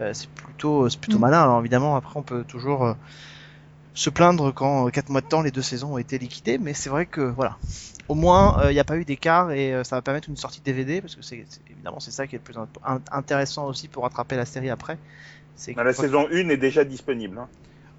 Euh, 0.00 0.12
c'est 0.12 0.28
plutôt 0.28 0.88
plutôt 1.00 1.18
Mm. 1.18 1.20
malin. 1.20 1.42
Alors 1.42 1.60
évidemment, 1.60 1.96
après 1.96 2.18
on 2.18 2.22
peut 2.22 2.44
toujours 2.44 2.96
se 3.98 4.10
plaindre 4.10 4.52
quand 4.54 4.88
4 4.90 5.08
mois 5.08 5.20
de 5.20 5.26
temps 5.26 5.42
les 5.42 5.50
deux 5.50 5.62
saisons 5.62 5.94
ont 5.94 5.98
été 5.98 6.18
liquidées, 6.18 6.58
mais 6.58 6.72
c'est 6.74 6.88
vrai 6.90 7.06
que 7.06 7.20
voilà, 7.20 7.56
au 8.08 8.14
moins 8.14 8.68
il 8.70 8.72
n'y 8.72 8.78
a 8.78 8.84
pas 8.84 8.96
eu 8.96 9.04
d'écart 9.04 9.50
et 9.50 9.74
euh, 9.74 9.82
ça 9.84 9.96
va 9.96 10.02
permettre 10.02 10.28
une 10.28 10.36
sortie 10.36 10.60
DVD 10.60 11.00
parce 11.00 11.16
que 11.16 11.22
c'est 11.22 11.44
évidemment 11.68 11.98
c'est 12.00 12.12
ça 12.12 12.26
qui 12.26 12.36
est 12.36 12.38
le 12.38 12.44
plus 12.44 12.54
int- 12.56 12.68
in- 12.84 13.00
intéressant 13.10 13.66
aussi 13.66 13.88
pour 13.88 14.04
rattraper 14.04 14.36
la 14.36 14.44
série 14.44 14.70
après. 14.70 14.98
C'est 15.56 15.72
Bah, 15.74 15.82
la 15.82 15.92
saison 15.92 16.28
1 16.30 16.48
est 16.50 16.56
déjà 16.56 16.84
disponible. 16.84 17.38
hein. 17.38 17.48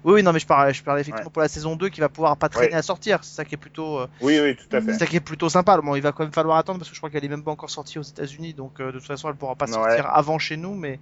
Oui, 0.02 0.14
oui, 0.14 0.22
non, 0.22 0.32
mais 0.32 0.38
je 0.38 0.46
parlais, 0.46 0.72
je 0.72 0.82
parlais 0.82 1.02
effectivement 1.02 1.26
Ouais. 1.26 1.32
pour 1.32 1.42
la 1.42 1.48
saison 1.48 1.76
2 1.76 1.90
qui 1.90 2.00
va 2.00 2.08
pouvoir 2.08 2.34
pas 2.38 2.48
traîner 2.48 2.68
Ouais. 2.72 2.74
à 2.74 2.80
sortir. 2.80 3.22
C'est 3.22 3.34
ça 3.34 3.44
qui 3.44 3.54
est 3.54 3.58
plutôt, 3.58 3.98
euh, 3.98 4.06
Oui, 4.22 4.40
oui, 4.42 4.56
tout 4.56 4.74
à 4.74 4.80
fait. 4.80 4.92
c'est 4.94 4.98
ça 5.00 5.06
qui 5.06 5.16
est 5.16 5.20
plutôt 5.20 5.50
sympa. 5.50 5.78
Bon, 5.82 5.94
il 5.94 6.00
va 6.00 6.12
quand 6.12 6.22
même 6.22 6.32
falloir 6.32 6.56
attendre 6.56 6.78
parce 6.78 6.88
que 6.88 6.94
je 6.94 7.00
crois 7.00 7.10
qu'elle 7.10 7.22
est 7.26 7.28
même 7.28 7.44
pas 7.44 7.50
encore 7.50 7.68
sortie 7.68 7.98
aux 7.98 8.02
États-Unis, 8.02 8.54
donc 8.54 8.80
euh, 8.80 8.86
de 8.86 8.92
toute 8.98 9.06
façon 9.06 9.28
elle 9.28 9.34
pourra 9.34 9.56
pas 9.56 9.66
Ouais. 9.66 9.72
sortir 9.72 10.06
avant 10.10 10.38
chez 10.38 10.56
nous, 10.56 10.74
mais 10.74 10.98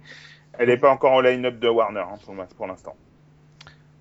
Elle 0.57 0.67
n'est 0.67 0.75
pas 0.77 0.91
encore 0.91 1.13
au 1.13 1.21
line-up 1.21 1.57
de 1.59 1.69
Warner 1.69 2.01
hein, 2.01 2.17
pour, 2.25 2.35
pour 2.57 2.67
l'instant. 2.67 2.93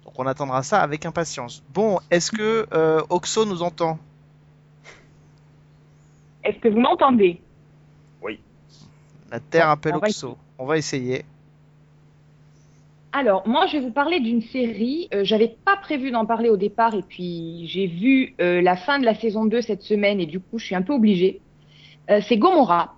Donc 0.09 0.19
on 0.19 0.27
attendra 0.27 0.63
ça 0.63 0.81
avec 0.81 1.05
impatience. 1.05 1.63
Bon, 1.75 1.99
est-ce 2.11 2.31
que 2.31 2.67
euh, 2.73 3.03
Oxo 3.11 3.45
nous 3.45 3.63
entend? 3.63 3.99
Est-ce 6.43 6.59
que 6.61 6.69
vous 6.69 6.81
m'entendez? 6.81 7.41
La 9.31 9.41
Terre 9.41 9.69
appelle 9.69 9.95
on 9.95 9.99
va 9.99 10.07
Oxo. 10.07 10.39
On 10.57 10.65
va 10.65 10.79
essayer. 10.79 11.27
Alors, 13.13 13.47
moi, 13.47 13.67
je 13.67 13.77
vais 13.77 13.81
vous 13.81 13.91
parler 13.91 14.21
d'une 14.21 14.41
série. 14.41 15.11
Euh, 15.13 15.23
J'avais 15.25 15.55
pas 15.67 15.77
prévu 15.77 16.11
d'en 16.11 16.25
parler 16.25 16.49
au 16.49 16.57
départ, 16.57 16.95
et 16.95 17.03
puis 17.03 17.67
j'ai 17.67 17.87
vu 17.87 18.35
euh, 18.41 18.63
la 18.63 18.77
fin 18.77 18.99
de 18.99 19.05
la 19.05 19.15
saison 19.15 19.45
2 19.45 19.61
cette 19.61 19.83
semaine, 19.83 20.21
et 20.21 20.27
du 20.27 20.41
coup, 20.41 20.59
je 20.59 20.65
suis 20.65 20.75
un 20.75 20.81
peu 20.81 20.95
obligée. 20.95 21.43
Euh, 22.09 22.23
c'est 22.27 22.39
Gomorra. 22.39 22.95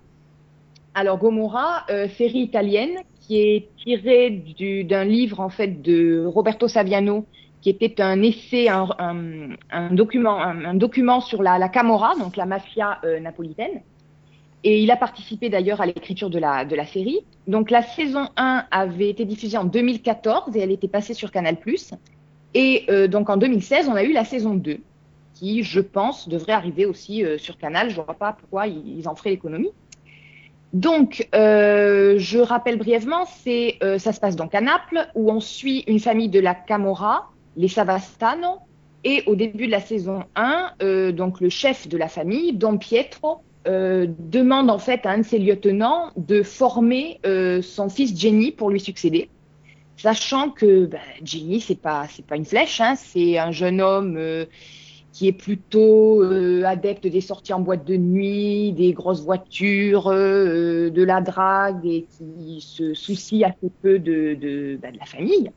Alors, 0.95 1.19
Gomorra, 1.19 1.85
euh, 1.91 2.09
série 2.09 2.41
italienne 2.41 2.99
qui 3.21 3.41
est 3.41 3.69
tirée 3.77 4.31
du- 4.31 4.83
d'un 4.85 5.05
livre, 5.05 5.39
en 5.41 5.49
fait, 5.49 5.81
de 5.83 6.25
Roberto 6.27 6.67
Saviano, 6.67 7.27
qui 7.61 7.71
était 7.71 8.01
un 8.01 8.23
essai, 8.23 8.69
un, 8.69 9.91
document, 9.93 10.41
un, 10.41 10.75
document 10.75 11.21
sur 11.21 11.43
la, 11.43 11.69
Camorra, 11.69 12.17
donc 12.17 12.37
la 12.37 12.47
mafia 12.47 12.99
euh, 13.05 13.21
napolitaine. 13.21 13.83
Et 14.65 14.83
il 14.83 14.91
a 14.91 14.97
participé 14.97 15.49
d'ailleurs 15.49 15.81
à 15.81 15.87
l'écriture 15.87 16.29
de 16.29 16.39
la, 16.39 16.87
série. 16.87 17.21
Donc 17.47 17.71
la 17.71 17.83
saison 17.83 18.29
1 18.37 18.65
avait 18.71 19.11
été 19.11 19.25
diffusée 19.25 19.59
en 19.59 19.65
2014 19.65 20.57
et 20.57 20.61
elle 20.61 20.73
était 20.73 20.89
passée 20.89 21.15
sur 21.15 21.31
Canal+. 21.31 21.57
Et 22.55 22.85
euh, 22.91 23.07
donc 23.07 23.31
en 23.31 23.37
2016, 23.37 23.89
on 23.89 23.95
a 23.95 24.03
eu 24.03 24.13
la 24.13 24.25
saison 24.25 24.55
2 24.55 24.79
qui, 25.35 25.63
je 25.63 25.81
pense, 25.81 26.29
devrait 26.29 26.53
arriver 26.53 26.85
aussi 26.85 27.25
sur 27.39 27.57
Canal. 27.57 27.91
Je 27.91 27.95
vois 27.95 28.13
pas 28.15 28.33
pourquoi 28.33 28.67
ils 28.67 29.09
en 29.09 29.15
feraient 29.15 29.31
l'économie. 29.31 29.71
Donc, 30.73 31.29
euh, 31.35 32.15
je 32.19 32.39
rappelle 32.39 32.79
brièvement, 32.79 33.25
c'est 33.43 33.77
euh, 33.83 33.99
ça 33.99 34.13
se 34.13 34.21
passe 34.21 34.37
donc 34.37 34.55
à 34.55 34.61
Naples 34.61 35.09
où 35.15 35.31
on 35.31 35.41
suit 35.41 35.83
une 35.89 35.99
famille 35.99 36.29
de 36.29 36.39
la 36.39 36.55
Camorra, 36.55 37.31
les 37.57 37.69
Savastano, 37.69 38.59
et 39.03 39.23
au 39.27 39.35
début 39.35 39.67
de 39.67 39.73
la 39.73 39.81
saison 39.81 40.25
1, 40.37 40.73
euh, 40.83 41.13
donc 41.13 41.41
le 41.41 41.49
chef 41.49 41.89
de 41.89 41.97
la 41.97 42.09
famille, 42.09 42.53
Don 42.53 42.79
Pietro, 42.79 43.41
euh, 43.67 44.07
demande 44.19 44.71
en 44.71 44.79
fait 44.79 45.05
à 45.05 45.11
un 45.11 45.19
de 45.19 45.23
ses 45.23 45.39
lieutenants 45.39 46.13
de 46.17 46.43
former 46.43 47.21
euh, 47.27 47.61
son 47.61 47.91
fils 47.91 48.19
Jenny 48.19 48.53
pour 48.53 48.71
lui 48.71 48.81
succéder, 48.81 49.29
sachant 49.97 50.51
que 50.51 50.87
ben, 50.87 51.01
Jenny 51.23 51.61
c'est 51.61 51.81
pas 51.81 52.07
c'est 52.09 52.25
pas 52.25 52.37
une 52.37 52.47
flèche, 52.47 52.81
hein, 52.81 52.95
c'est 52.97 53.39
un 53.39 53.51
jeune 53.51 53.83
homme 53.83 54.17
euh, 54.17 54.47
qui 55.13 55.27
est 55.27 55.33
plutôt 55.33 56.23
euh, 56.23 56.63
adepte 56.65 57.07
des 57.07 57.21
sorties 57.21 57.53
en 57.53 57.61
boîte 57.61 57.85
de 57.85 57.97
nuit, 57.97 58.73
des 58.73 58.93
grosses 58.93 59.23
voitures, 59.23 60.09
euh, 60.09 60.91
de 60.91 61.03
la 61.03 61.21
drague 61.21 61.85
et 61.85 62.07
qui 62.17 62.61
se 62.61 62.95
soucie 62.95 63.45
assez 63.45 63.71
peu 63.83 63.99
de, 63.99 64.35
de, 64.35 64.79
bah, 64.81 64.91
de 64.93 64.99
la 64.99 65.07
famille. 65.07 65.51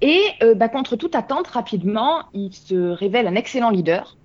Et 0.00 0.20
euh, 0.42 0.54
bah, 0.54 0.68
contre 0.68 0.96
toute 0.96 1.14
attente, 1.14 1.46
rapidement, 1.48 2.22
il 2.32 2.52
se 2.52 2.74
révèle 2.74 3.26
un 3.26 3.34
excellent 3.34 3.70
leader. 3.70 4.16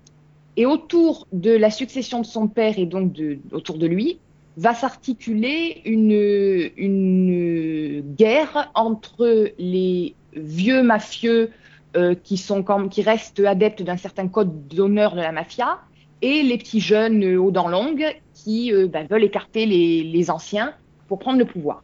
Et 0.56 0.66
autour 0.66 1.26
de 1.32 1.52
la 1.52 1.70
succession 1.70 2.20
de 2.20 2.26
son 2.26 2.48
père 2.48 2.78
et 2.78 2.86
donc 2.86 3.12
de, 3.12 3.38
autour 3.52 3.78
de 3.78 3.86
lui, 3.86 4.18
va 4.56 4.74
s'articuler 4.74 5.80
une, 5.84 6.70
une 6.76 8.02
guerre 8.16 8.70
entre 8.74 9.52
les 9.58 10.14
vieux 10.34 10.82
mafieux 10.82 11.50
euh, 11.96 12.14
qui 12.14 12.36
sont 12.36 12.62
qui 12.88 13.02
restent 13.02 13.40
adeptes 13.40 13.82
d'un 13.82 13.96
certain 13.96 14.28
code 14.28 14.68
d'honneur 14.68 15.14
de 15.14 15.20
la 15.20 15.32
mafia 15.32 15.78
et 16.22 16.42
les 16.42 16.58
petits 16.58 16.80
jeunes 16.80 17.24
euh, 17.24 17.40
aux 17.40 17.50
dents 17.50 17.68
longues 17.68 18.06
qui 18.34 18.72
euh, 18.72 18.86
bah, 18.86 19.04
veulent 19.04 19.24
écarter 19.24 19.66
les, 19.66 20.02
les 20.04 20.30
anciens 20.30 20.72
pour 21.08 21.18
prendre 21.18 21.38
le 21.38 21.44
pouvoir. 21.44 21.82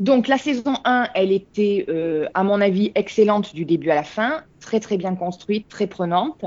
Donc 0.00 0.28
la 0.28 0.38
saison 0.38 0.74
1, 0.84 1.10
elle 1.14 1.30
était, 1.30 1.86
à 2.34 2.42
mon 2.42 2.60
avis, 2.60 2.90
excellente 2.96 3.54
du 3.54 3.64
début 3.64 3.90
à 3.90 3.94
la 3.94 4.02
fin, 4.02 4.42
très 4.58 4.80
très 4.80 4.96
bien 4.96 5.14
construite, 5.14 5.68
très 5.68 5.86
prenante. 5.86 6.44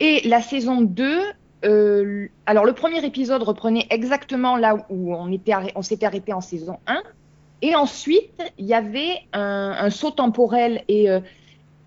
Et 0.00 0.26
la 0.26 0.42
saison 0.42 0.80
2, 0.80 1.20
euh, 1.64 2.28
alors 2.46 2.64
le 2.64 2.72
premier 2.72 3.04
épisode 3.04 3.42
reprenait 3.42 3.86
exactement 3.90 4.56
là 4.56 4.76
où 4.90 5.14
on 5.14 5.28
on 5.74 5.82
s'était 5.82 6.06
arrêté 6.06 6.32
en 6.32 6.40
saison 6.40 6.78
1. 6.86 7.02
Et 7.62 7.74
ensuite, 7.74 8.42
il 8.58 8.66
y 8.66 8.74
avait 8.74 9.22
un, 9.32 9.76
un 9.78 9.90
saut 9.90 10.12
temporel 10.12 10.84
et 10.88 11.10
euh, 11.10 11.20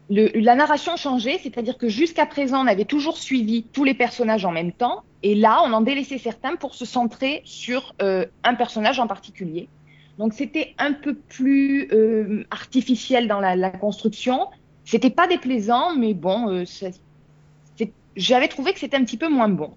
le, 0.09 0.27
la 0.39 0.55
narration 0.55 0.97
changeait, 0.97 1.39
c'est-à-dire 1.41 1.77
que 1.77 1.87
jusqu'à 1.87 2.25
présent, 2.25 2.63
on 2.63 2.67
avait 2.67 2.85
toujours 2.85 3.17
suivi 3.17 3.63
tous 3.63 3.85
les 3.85 3.93
personnages 3.93 4.43
en 4.45 4.51
même 4.51 4.73
temps. 4.73 5.03
Et 5.23 5.35
là, 5.35 5.61
on 5.65 5.71
en 5.71 5.81
délaissait 5.81 6.17
certains 6.17 6.55
pour 6.55 6.75
se 6.75 6.85
centrer 6.85 7.41
sur 7.45 7.93
euh, 8.01 8.25
un 8.43 8.55
personnage 8.55 8.99
en 8.99 9.07
particulier. 9.07 9.69
Donc 10.17 10.33
c'était 10.33 10.75
un 10.77 10.93
peu 10.93 11.15
plus 11.15 11.87
euh, 11.93 12.43
artificiel 12.51 13.27
dans 13.27 13.39
la, 13.39 13.55
la 13.55 13.69
construction. 13.69 14.47
C'était 14.83 15.09
pas 15.09 15.27
déplaisant, 15.27 15.95
mais 15.95 16.13
bon, 16.13 16.49
euh, 16.49 16.63
j'avais 18.15 18.47
trouvé 18.49 18.73
que 18.73 18.79
c'était 18.79 18.97
un 18.97 19.05
petit 19.05 19.17
peu 19.17 19.29
moins 19.29 19.47
bon. 19.47 19.71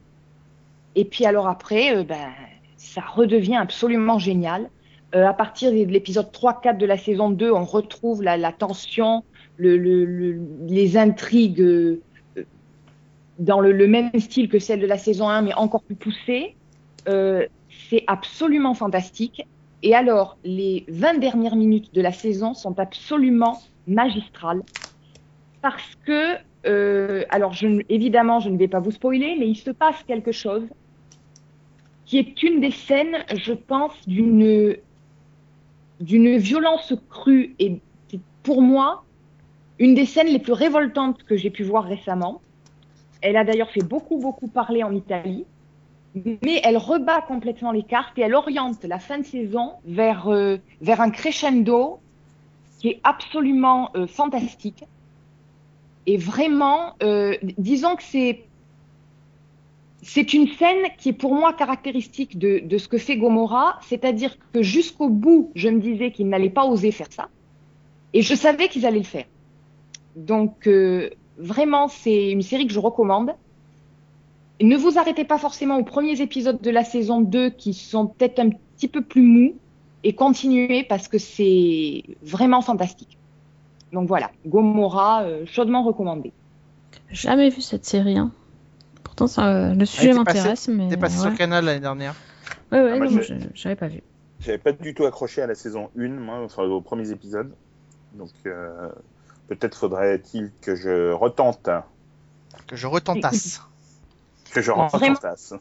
Et 0.96 1.04
puis 1.04 1.24
alors 1.24 1.46
après, 1.46 1.96
euh, 1.96 2.02
ben, 2.02 2.33
ça 2.76 3.02
redevient 3.02 3.57
absolument 3.57 4.18
génial. 4.18 4.70
Euh, 5.14 5.27
à 5.27 5.33
partir 5.33 5.70
de 5.70 5.77
l'épisode 5.85 6.31
3-4 6.33 6.77
de 6.77 6.87
la 6.87 6.98
saison 6.98 7.31
2, 7.31 7.53
on 7.53 7.64
retrouve 7.64 8.22
la, 8.22 8.53
tension, 8.53 9.22
le, 9.57 9.77
le, 9.77 10.05
le- 10.05 10.40
les 10.66 10.96
intrigues 10.96 11.61
euh, 11.61 12.00
dans 13.38 13.61
le, 13.61 13.87
même 13.87 14.11
style 14.18 14.48
que 14.48 14.59
celle 14.59 14.81
de 14.81 14.87
la 14.87 14.98
saison 14.98 15.29
1, 15.29 15.42
mais 15.42 15.55
encore 15.55 15.83
plus 15.83 15.94
poussées. 15.94 16.57
Euh, 17.09 17.46
c'est 17.88 18.03
absolument 18.09 18.74
fantastique. 18.74 19.46
Et 19.83 19.94
alors, 19.94 20.37
les 20.44 20.85
20 20.88 21.18
dernières 21.18 21.57
minutes 21.57 21.94
de 21.94 22.00
la 22.00 22.12
saison 22.12 22.55
sont 22.55 22.79
absolument 22.79 23.61
magistrales 23.87 24.62
parce 25.61 25.94
que, 26.07 26.37
alors 27.31 27.55
évidemment, 27.88 28.40
je 28.40 28.48
ne 28.48 28.57
vais 28.57 28.68
pas 28.68 28.81
vous 28.81 28.90
spoiler, 28.90 29.37
mais 29.38 29.48
il 29.48 29.57
se 29.57 29.70
passe 29.70 30.03
quelque 30.07 30.33
chose 30.33 30.64
qui 32.07 32.18
est 32.18 32.42
une 32.42 32.61
des 32.61 32.70
scènes, 32.70 33.24
je 33.35 33.53
pense, 33.53 33.92
d'une 34.07 34.77
d'une 36.00 36.37
violence 36.37 36.92
crue 37.11 37.54
et 37.59 37.80
pour 38.42 38.62
moi 38.62 39.04
une 39.78 39.94
des 39.94 40.07
scènes 40.07 40.28
les 40.28 40.38
plus 40.38 40.52
révoltantes 40.52 41.24
que 41.24 41.37
j'ai 41.37 41.50
pu 41.50 41.62
voir 41.62 41.85
récemment. 41.85 42.40
Elle 43.20 43.37
a 43.37 43.44
d'ailleurs 43.44 43.70
fait 43.70 43.83
beaucoup 43.83 44.18
beaucoup 44.18 44.48
parler 44.48 44.83
en 44.83 44.94
Italie 44.94 45.46
mais 46.14 46.61
elle 46.62 46.76
rebat 46.76 47.22
complètement 47.22 47.72
les 47.72 47.83
cartes 47.83 48.16
et 48.18 48.22
elle 48.22 48.35
oriente 48.35 48.85
la 48.85 48.98
fin 48.98 49.18
de 49.18 49.24
saison 49.24 49.72
vers, 49.85 50.28
euh, 50.28 50.59
vers 50.80 51.00
un 51.00 51.11
crescendo 51.11 51.98
qui 52.78 52.88
est 52.90 53.00
absolument 53.02 53.90
euh, 53.96 54.07
fantastique. 54.07 54.85
Et 56.07 56.16
vraiment, 56.16 56.94
euh, 57.02 57.37
disons 57.59 57.96
que 57.96 58.02
c'est 58.02 58.44
c'est 60.05 60.35
une 60.35 60.49
scène 60.49 60.85
qui 60.99 61.09
est 61.09 61.14
pour 61.14 61.35
moi 61.35 61.55
caractéristique 61.55 62.38
de, 62.38 62.77
ce 62.77 62.88
que 62.88 62.99
fait 62.99 63.17
Gomorrah, 63.17 63.79
c'est-à-dire 63.81 64.37
que 64.53 64.62
jusqu'au 64.62 65.09
bout, 65.09 65.51
je 65.55 65.69
me 65.71 65.81
disais 65.81 66.11
qu'ils 66.11 66.29
n'allaient 66.29 66.51
pas 66.51 66.67
oser 66.67 66.93
faire 66.93 67.11
ça, 67.11 67.29
et 68.12 68.21
je 68.21 68.35
savais 68.35 68.69
qu'ils 68.69 68.85
allaient 68.85 68.99
le 68.99 69.05
faire. 69.05 69.25
Donc 70.14 70.67
euh, 70.67 71.09
vraiment, 71.38 71.88
c'est 71.88 72.31
une 72.31 72.43
série 72.43 72.67
que 72.67 72.73
je 72.73 72.79
recommande. 72.79 73.35
Ne 74.61 74.77
vous 74.77 74.99
arrêtez 74.99 75.25
pas 75.25 75.38
forcément 75.38 75.79
aux 75.79 75.85
premiers 75.85 76.21
épisodes 76.21 76.61
de 76.61 76.71
la 76.71 76.85
saison 76.85 77.23
2 77.23 77.51
qui 77.51 77.73
sont 77.73 78.07
peut-être 78.07 78.38
un 78.38 78.51
petit 78.51 78.88
peu 78.88 79.01
plus 79.01 79.23
mous 79.23 79.55
et 80.05 80.12
continuez 80.12 80.85
parce 80.85 81.09
que 81.09 81.19
c'est 81.19 82.05
vraiment 82.23 82.61
fantastique. 82.61 83.17
Donc 83.93 84.07
voilà, 84.07 84.31
Gomorrah, 84.47 85.23
euh, 85.23 85.47
chaudement 85.47 85.83
recommandé. 85.83 86.33
Jamais 87.11 87.49
vu 87.49 87.62
cette 87.62 87.87
série. 87.87 88.19
Hein. 88.19 88.33
Pourtant, 89.16 89.27
ça, 89.29 89.46
euh, 89.46 89.74
le 89.74 89.85
sujet 89.87 90.12
m'intéresse, 90.12 90.66
mais. 90.68 90.88
T'es 90.88 90.96
passé 90.96 91.18
ouais. 91.20 91.29
sur 91.29 91.35
Canal 91.38 91.64
l'année 91.64 91.79
dernière. 91.81 92.14
Ouais, 92.72 92.83
ouais, 92.83 92.98
Ah, 93.00 93.07
je- 93.22 93.35
j'avais 93.55 93.77
pas 93.77 93.87
vu. 93.87 94.03
J'avais 94.40 94.59
pas 94.59 94.72
du 94.72 94.92
tout 94.92 95.05
accroché 95.05 95.40
à 95.40 95.46
la 95.46 95.55
saison 95.55 95.88
1, 95.96 96.09
moi, 96.09 96.40
enfin 96.44 96.64
aux 96.64 96.81
premiers 96.81 97.11
épisodes. 97.11 97.53
Donc 98.14 98.31
euh, 98.46 98.88
peut-être 99.48 99.79
faudrait-il 99.79 100.50
que 100.61 100.74
je 100.74 101.12
retente, 101.12 101.68
Que 102.66 102.74
je 102.74 102.87
retentasse. 102.88 103.62
que 104.53 104.61
je 104.61 104.70
Vraiment. 104.72 104.88
retentasse. 104.88 105.55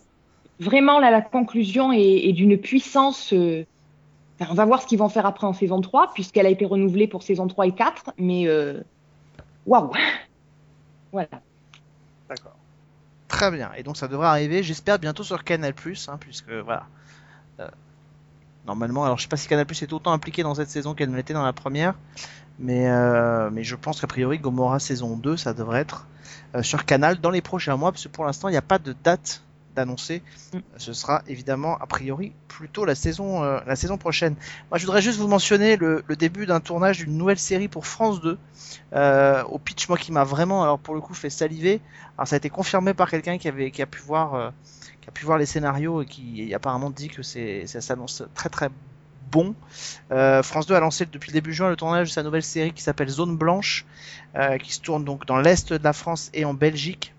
Vraiment, 0.59 0.99
là, 0.99 1.11
la 1.11 1.21
conclusion 1.21 1.91
est, 1.93 2.01
est 2.27 2.33
d'une 2.33 2.57
puissance. 2.57 3.33
euh, 3.33 3.63
enfin, 4.39 4.51
on 4.51 4.55
va 4.55 4.65
voir 4.65 4.81
ce 4.81 4.87
qu'ils 4.87 4.99
vont 4.99 5.09
faire 5.09 5.25
après 5.27 5.45
en 5.45 5.53
saison 5.53 5.79
3, 5.79 6.11
puisqu'elle 6.13 6.47
a 6.47 6.49
été 6.49 6.65
renouvelée 6.65 7.07
pour 7.07 7.21
saison 7.23 7.47
3 7.47 7.67
et 7.67 7.71
4, 7.75 8.13
mais 8.17 8.47
waouh! 9.67 9.91
Voilà. 11.11 11.29
D'accord. 12.27 12.55
Bien. 13.51 13.71
Et 13.75 13.83
donc 13.83 13.97
ça 13.97 14.07
devrait 14.07 14.27
arriver, 14.27 14.63
j'espère, 14.63 14.99
bientôt 14.99 15.23
sur 15.23 15.43
Canal+, 15.43 15.73
hein, 16.07 16.17
puisque 16.19 16.51
voilà. 16.51 16.87
Euh, 17.59 17.67
normalement, 18.65 19.05
alors 19.05 19.17
je 19.17 19.23
sais 19.23 19.29
pas 19.29 19.37
si 19.37 19.47
Canal+ 19.47 19.65
est 19.69 19.93
autant 19.93 20.13
impliqué 20.13 20.43
dans 20.43 20.55
cette 20.55 20.69
saison 20.69 20.93
qu'elle 20.93 21.09
ne 21.09 21.15
l'était 21.15 21.33
dans 21.33 21.43
la 21.43 21.53
première, 21.53 21.95
mais, 22.59 22.89
euh, 22.89 23.49
mais 23.51 23.63
je 23.63 23.75
pense 23.75 24.01
qu'a 24.01 24.07
priori 24.07 24.39
Gomorrah 24.39 24.79
saison 24.79 25.17
2, 25.17 25.37
ça 25.37 25.53
devrait 25.53 25.81
être 25.81 26.07
euh, 26.55 26.63
sur 26.63 26.85
Canal 26.85 27.19
dans 27.19 27.31
les 27.31 27.41
prochains 27.41 27.75
mois, 27.75 27.91
parce 27.91 28.07
pour 28.07 28.25
l'instant, 28.25 28.47
il 28.47 28.51
n'y 28.51 28.57
a 28.57 28.61
pas 28.61 28.79
de 28.79 28.95
date 29.03 29.43
d'annoncer. 29.75 30.21
Mm. 30.53 30.59
Ce 30.77 30.93
sera 30.93 31.23
évidemment, 31.27 31.77
a 31.77 31.87
priori, 31.87 32.33
plutôt 32.47 32.85
la 32.85 32.95
saison, 32.95 33.43
euh, 33.43 33.59
la 33.65 33.75
saison 33.75 33.97
prochaine. 33.97 34.35
Moi, 34.69 34.77
je 34.77 34.85
voudrais 34.85 35.01
juste 35.01 35.19
vous 35.19 35.27
mentionner 35.27 35.77
le, 35.77 36.03
le 36.07 36.15
début 36.15 36.45
d'un 36.45 36.59
tournage 36.59 36.99
d'une 36.99 37.17
nouvelle 37.17 37.39
série 37.39 37.67
pour 37.67 37.85
France 37.85 38.21
2, 38.21 38.37
euh, 38.93 39.43
au 39.43 39.59
pitch, 39.59 39.89
moi, 39.89 39.97
qui 39.97 40.11
m'a 40.11 40.23
vraiment, 40.23 40.63
alors 40.63 40.79
pour 40.79 40.95
le 40.95 41.01
coup, 41.01 41.13
fait 41.13 41.29
saliver. 41.29 41.81
Alors 42.17 42.27
ça 42.27 42.35
a 42.35 42.37
été 42.37 42.49
confirmé 42.49 42.93
par 42.93 43.09
quelqu'un 43.09 43.37
qui 43.37 43.47
avait 43.47 43.71
qui 43.71 43.81
a 43.81 43.85
pu 43.85 43.99
voir 44.01 44.35
euh, 44.35 44.49
qui 45.01 45.09
a 45.09 45.11
pu 45.11 45.25
voir 45.25 45.37
les 45.37 45.45
scénarios 45.45 46.03
et 46.03 46.05
qui 46.05 46.53
apparemment 46.53 46.89
dit 46.89 47.09
que 47.09 47.23
c'est 47.23 47.65
ça 47.67 47.81
s'annonce 47.81 48.23
très 48.35 48.49
très 48.49 48.69
bon. 49.31 49.55
Euh, 50.11 50.43
France 50.43 50.67
2 50.67 50.75
a 50.75 50.79
lancé 50.79 51.05
depuis 51.05 51.31
le 51.31 51.33
début 51.33 51.53
juin 51.53 51.69
le 51.69 51.75
tournage 51.75 52.09
de 52.09 52.13
sa 52.13 52.21
nouvelle 52.21 52.43
série 52.43 52.71
qui 52.71 52.83
s'appelle 52.83 53.09
Zone 53.09 53.35
Blanche, 53.35 53.85
euh, 54.35 54.57
qui 54.57 54.73
se 54.73 54.81
tourne 54.81 55.03
donc 55.03 55.25
dans 55.25 55.39
l'est 55.39 55.73
de 55.73 55.83
la 55.83 55.93
France 55.93 56.29
et 56.33 56.45
en 56.45 56.53
Belgique. 56.53 57.13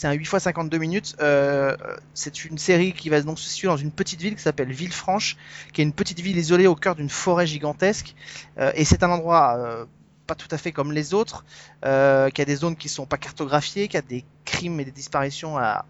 C'est 0.00 0.06
un 0.06 0.12
8 0.12 0.22
x 0.22 0.38
52 0.38 0.78
minutes. 0.78 1.16
Euh, 1.20 1.76
c'est 2.14 2.46
une 2.46 2.56
série 2.56 2.94
qui 2.94 3.10
va 3.10 3.20
donc 3.20 3.38
se 3.38 3.46
situer 3.46 3.68
dans 3.68 3.76
une 3.76 3.90
petite 3.90 4.22
ville 4.22 4.34
qui 4.34 4.40
s'appelle 4.40 4.72
Villefranche, 4.72 5.36
qui 5.74 5.82
est 5.82 5.84
une 5.84 5.92
petite 5.92 6.20
ville 6.20 6.38
isolée 6.38 6.66
au 6.66 6.74
cœur 6.74 6.94
d'une 6.94 7.10
forêt 7.10 7.46
gigantesque. 7.46 8.14
Euh, 8.56 8.72
et 8.74 8.86
c'est 8.86 9.02
un 9.02 9.10
endroit 9.10 9.58
euh, 9.58 9.84
pas 10.26 10.34
tout 10.34 10.48
à 10.52 10.56
fait 10.56 10.72
comme 10.72 10.92
les 10.92 11.12
autres, 11.12 11.44
qui 11.82 11.86
a 11.88 12.44
des 12.46 12.56
zones 12.56 12.76
qui 12.76 12.88
sont 12.88 13.04
pas 13.04 13.18
cartographiées, 13.18 13.88
qui 13.88 13.98
a 13.98 14.00
des 14.00 14.24
crimes 14.46 14.80
et 14.80 14.86
des 14.86 14.90
disparitions 14.90 15.58
à, 15.58 15.84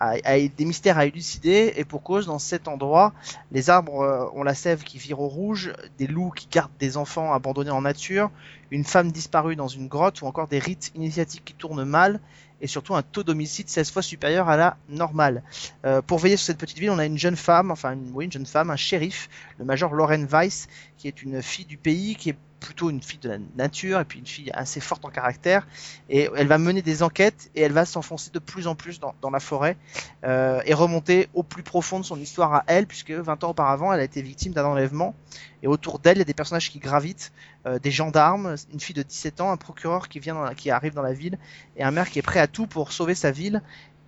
des 0.00 0.64
mystères 0.64 0.98
à 0.98 1.06
élucider 1.06 1.72
et 1.76 1.84
pour 1.84 2.02
cause 2.02 2.26
dans 2.26 2.38
cet 2.38 2.68
endroit 2.68 3.12
les 3.50 3.70
arbres 3.70 4.00
euh, 4.00 4.26
ont 4.34 4.42
la 4.42 4.54
sève 4.54 4.84
qui 4.84 4.98
vire 4.98 5.20
au 5.20 5.28
rouge, 5.28 5.72
des 5.98 6.06
loups 6.06 6.30
qui 6.30 6.46
gardent 6.50 6.70
des 6.78 6.96
enfants 6.96 7.32
abandonnés 7.32 7.70
en 7.70 7.82
nature, 7.82 8.30
une 8.70 8.84
femme 8.84 9.10
disparue 9.10 9.56
dans 9.56 9.68
une 9.68 9.88
grotte 9.88 10.22
ou 10.22 10.26
encore 10.26 10.48
des 10.48 10.58
rites 10.58 10.92
initiatiques 10.94 11.44
qui 11.44 11.54
tournent 11.54 11.84
mal 11.84 12.20
et 12.60 12.66
surtout 12.66 12.94
un 12.94 13.02
taux 13.02 13.22
d'homicide 13.22 13.68
16 13.68 13.90
fois 13.90 14.02
supérieur 14.02 14.48
à 14.48 14.56
la 14.56 14.76
normale. 14.88 15.42
Euh, 15.84 16.02
pour 16.02 16.18
veiller 16.18 16.36
sur 16.36 16.46
cette 16.46 16.58
petite 16.58 16.78
ville, 16.78 16.90
on 16.90 16.98
a 16.98 17.06
une 17.06 17.18
jeune 17.18 17.36
femme, 17.36 17.70
enfin 17.70 17.92
une, 17.92 18.10
oui, 18.12 18.24
une 18.24 18.32
jeune 18.32 18.46
femme, 18.46 18.70
un 18.70 18.76
shérif, 18.76 19.28
le 19.58 19.64
major 19.64 19.94
Lauren 19.94 20.24
Weiss, 20.26 20.68
qui 20.96 21.08
est 21.08 21.22
une 21.22 21.40
fille 21.40 21.66
du 21.66 21.76
pays, 21.76 22.16
qui 22.16 22.30
est 22.30 22.36
plutôt 22.60 22.90
une 22.90 23.02
fille 23.02 23.18
de 23.18 23.28
la 23.28 23.38
nature 23.56 24.00
et 24.00 24.04
puis 24.04 24.18
une 24.18 24.26
fille 24.26 24.50
assez 24.52 24.80
forte 24.80 25.04
en 25.04 25.10
caractère. 25.10 25.66
Et 26.08 26.28
elle 26.36 26.46
va 26.46 26.58
mener 26.58 26.82
des 26.82 27.02
enquêtes 27.02 27.50
et 27.54 27.62
elle 27.62 27.72
va 27.72 27.84
s'enfoncer 27.84 28.30
de 28.32 28.38
plus 28.38 28.66
en 28.66 28.74
plus 28.74 29.00
dans, 29.00 29.30
la 29.30 29.40
forêt 29.40 29.76
euh, 30.24 30.60
et 30.64 30.74
remonter 30.74 31.28
au 31.34 31.42
plus 31.42 31.62
profond 31.62 32.00
de 32.00 32.04
son 32.04 32.18
histoire 32.18 32.54
à 32.54 32.64
elle 32.66 32.86
puisque 32.86 33.10
20 33.10 33.44
ans 33.44 33.50
auparavant 33.50 33.92
elle 33.92 34.00
a 34.00 34.04
été 34.04 34.22
victime 34.22 34.52
d'un 34.52 34.64
enlèvement. 34.64 35.14
Et 35.62 35.66
autour 35.66 35.98
d'elle 35.98 36.16
il 36.16 36.20
y 36.20 36.22
a 36.22 36.26
des 36.26 36.34
personnages 36.34 36.70
qui 36.70 36.78
gravitent 36.78 37.32
euh, 37.66 37.78
des 37.78 37.90
gendarmes 37.90 38.54
une 38.72 38.80
fille 38.80 38.94
de 38.94 39.02
17 39.02 39.40
ans 39.40 39.50
un 39.50 39.56
procureur 39.56 40.08
qui 40.08 40.18
vient 40.18 40.54
qui 40.54 40.70
arrive 40.70 40.94
dans 40.94 41.02
la 41.02 41.12
ville 41.12 41.38
et 41.76 41.84
un 41.84 41.90
maire 41.90 42.08
qui 42.10 42.18
est 42.18 42.22
prêt 42.22 42.40
à 42.40 42.46
tout 42.46 42.66
pour 42.66 42.92
sauver 42.92 43.14
sa 43.14 43.30
ville. 43.30 43.62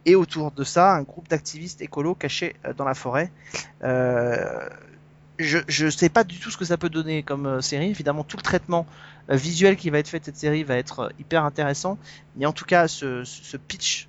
Et 0.06 0.14
autour 0.14 0.50
de 0.50 0.64
ça 0.64 0.92
un 0.94 1.02
groupe 1.02 1.28
d'activistes 1.28 1.82
écolos 1.82 2.14
cachés 2.14 2.56
euh, 2.64 2.72
dans 2.72 2.84
la 2.84 2.94
forêt 2.94 3.30
je 5.42 5.58
je 5.68 5.88
sais 5.90 6.08
pas 6.08 6.24
du 6.24 6.38
tout 6.38 6.50
ce 6.50 6.56
que 6.56 6.64
ça 6.64 6.76
peut 6.78 6.88
donner 6.90 7.22
comme 7.22 7.46
euh, 7.46 7.60
série. 7.60 7.90
Évidemment, 7.90 8.24
tout 8.24 8.36
le 8.36 8.42
traitement 8.42 8.86
euh, 9.30 9.36
visuel 9.36 9.76
qui 9.76 9.90
va 9.90 9.98
être 9.98 10.08
fait 10.08 10.20
de 10.20 10.24
cette 10.24 10.36
série 10.36 10.64
va 10.64 10.76
être 10.76 11.00
euh, 11.00 11.08
hyper 11.18 11.44
intéressant. 11.44 11.98
Mais 12.36 12.46
en 12.46 12.52
tout 12.52 12.64
cas, 12.64 12.88
ce, 12.88 13.24
ce 13.24 13.56
pitch 13.56 14.08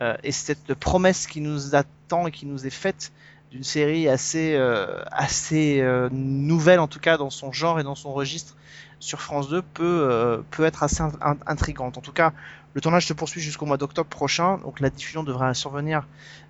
euh, 0.00 0.16
et 0.22 0.32
cette 0.32 0.74
promesse 0.74 1.26
qui 1.26 1.40
nous 1.40 1.74
attend 1.74 2.26
et 2.26 2.32
qui 2.32 2.46
nous 2.46 2.66
est 2.66 2.70
faite 2.70 3.12
d'une 3.50 3.64
série 3.64 4.08
assez 4.08 4.54
euh, 4.56 5.02
assez 5.10 5.80
euh, 5.80 6.08
nouvelle 6.12 6.78
en 6.80 6.88
tout 6.88 7.00
cas 7.00 7.16
dans 7.18 7.30
son 7.30 7.52
genre 7.52 7.80
et 7.80 7.82
dans 7.82 7.96
son 7.96 8.12
registre 8.12 8.56
sur 9.00 9.20
France 9.20 9.48
2 9.48 9.62
peut 9.62 10.42
peut 10.50 10.64
être 10.64 10.82
assez 10.82 11.02
in- 11.02 11.12
in- 11.22 11.38
intrigante. 11.46 11.96
En 11.98 12.00
tout 12.02 12.12
cas, 12.12 12.32
le 12.74 12.80
tournage 12.80 13.06
se 13.06 13.12
poursuit 13.12 13.40
jusqu'au 13.40 13.66
mois 13.66 13.76
d'octobre 13.76 14.08
prochain, 14.08 14.58
donc 14.58 14.80
la 14.80 14.90
diffusion 14.90 15.22
devrait 15.24 15.54
survenir 15.54 16.06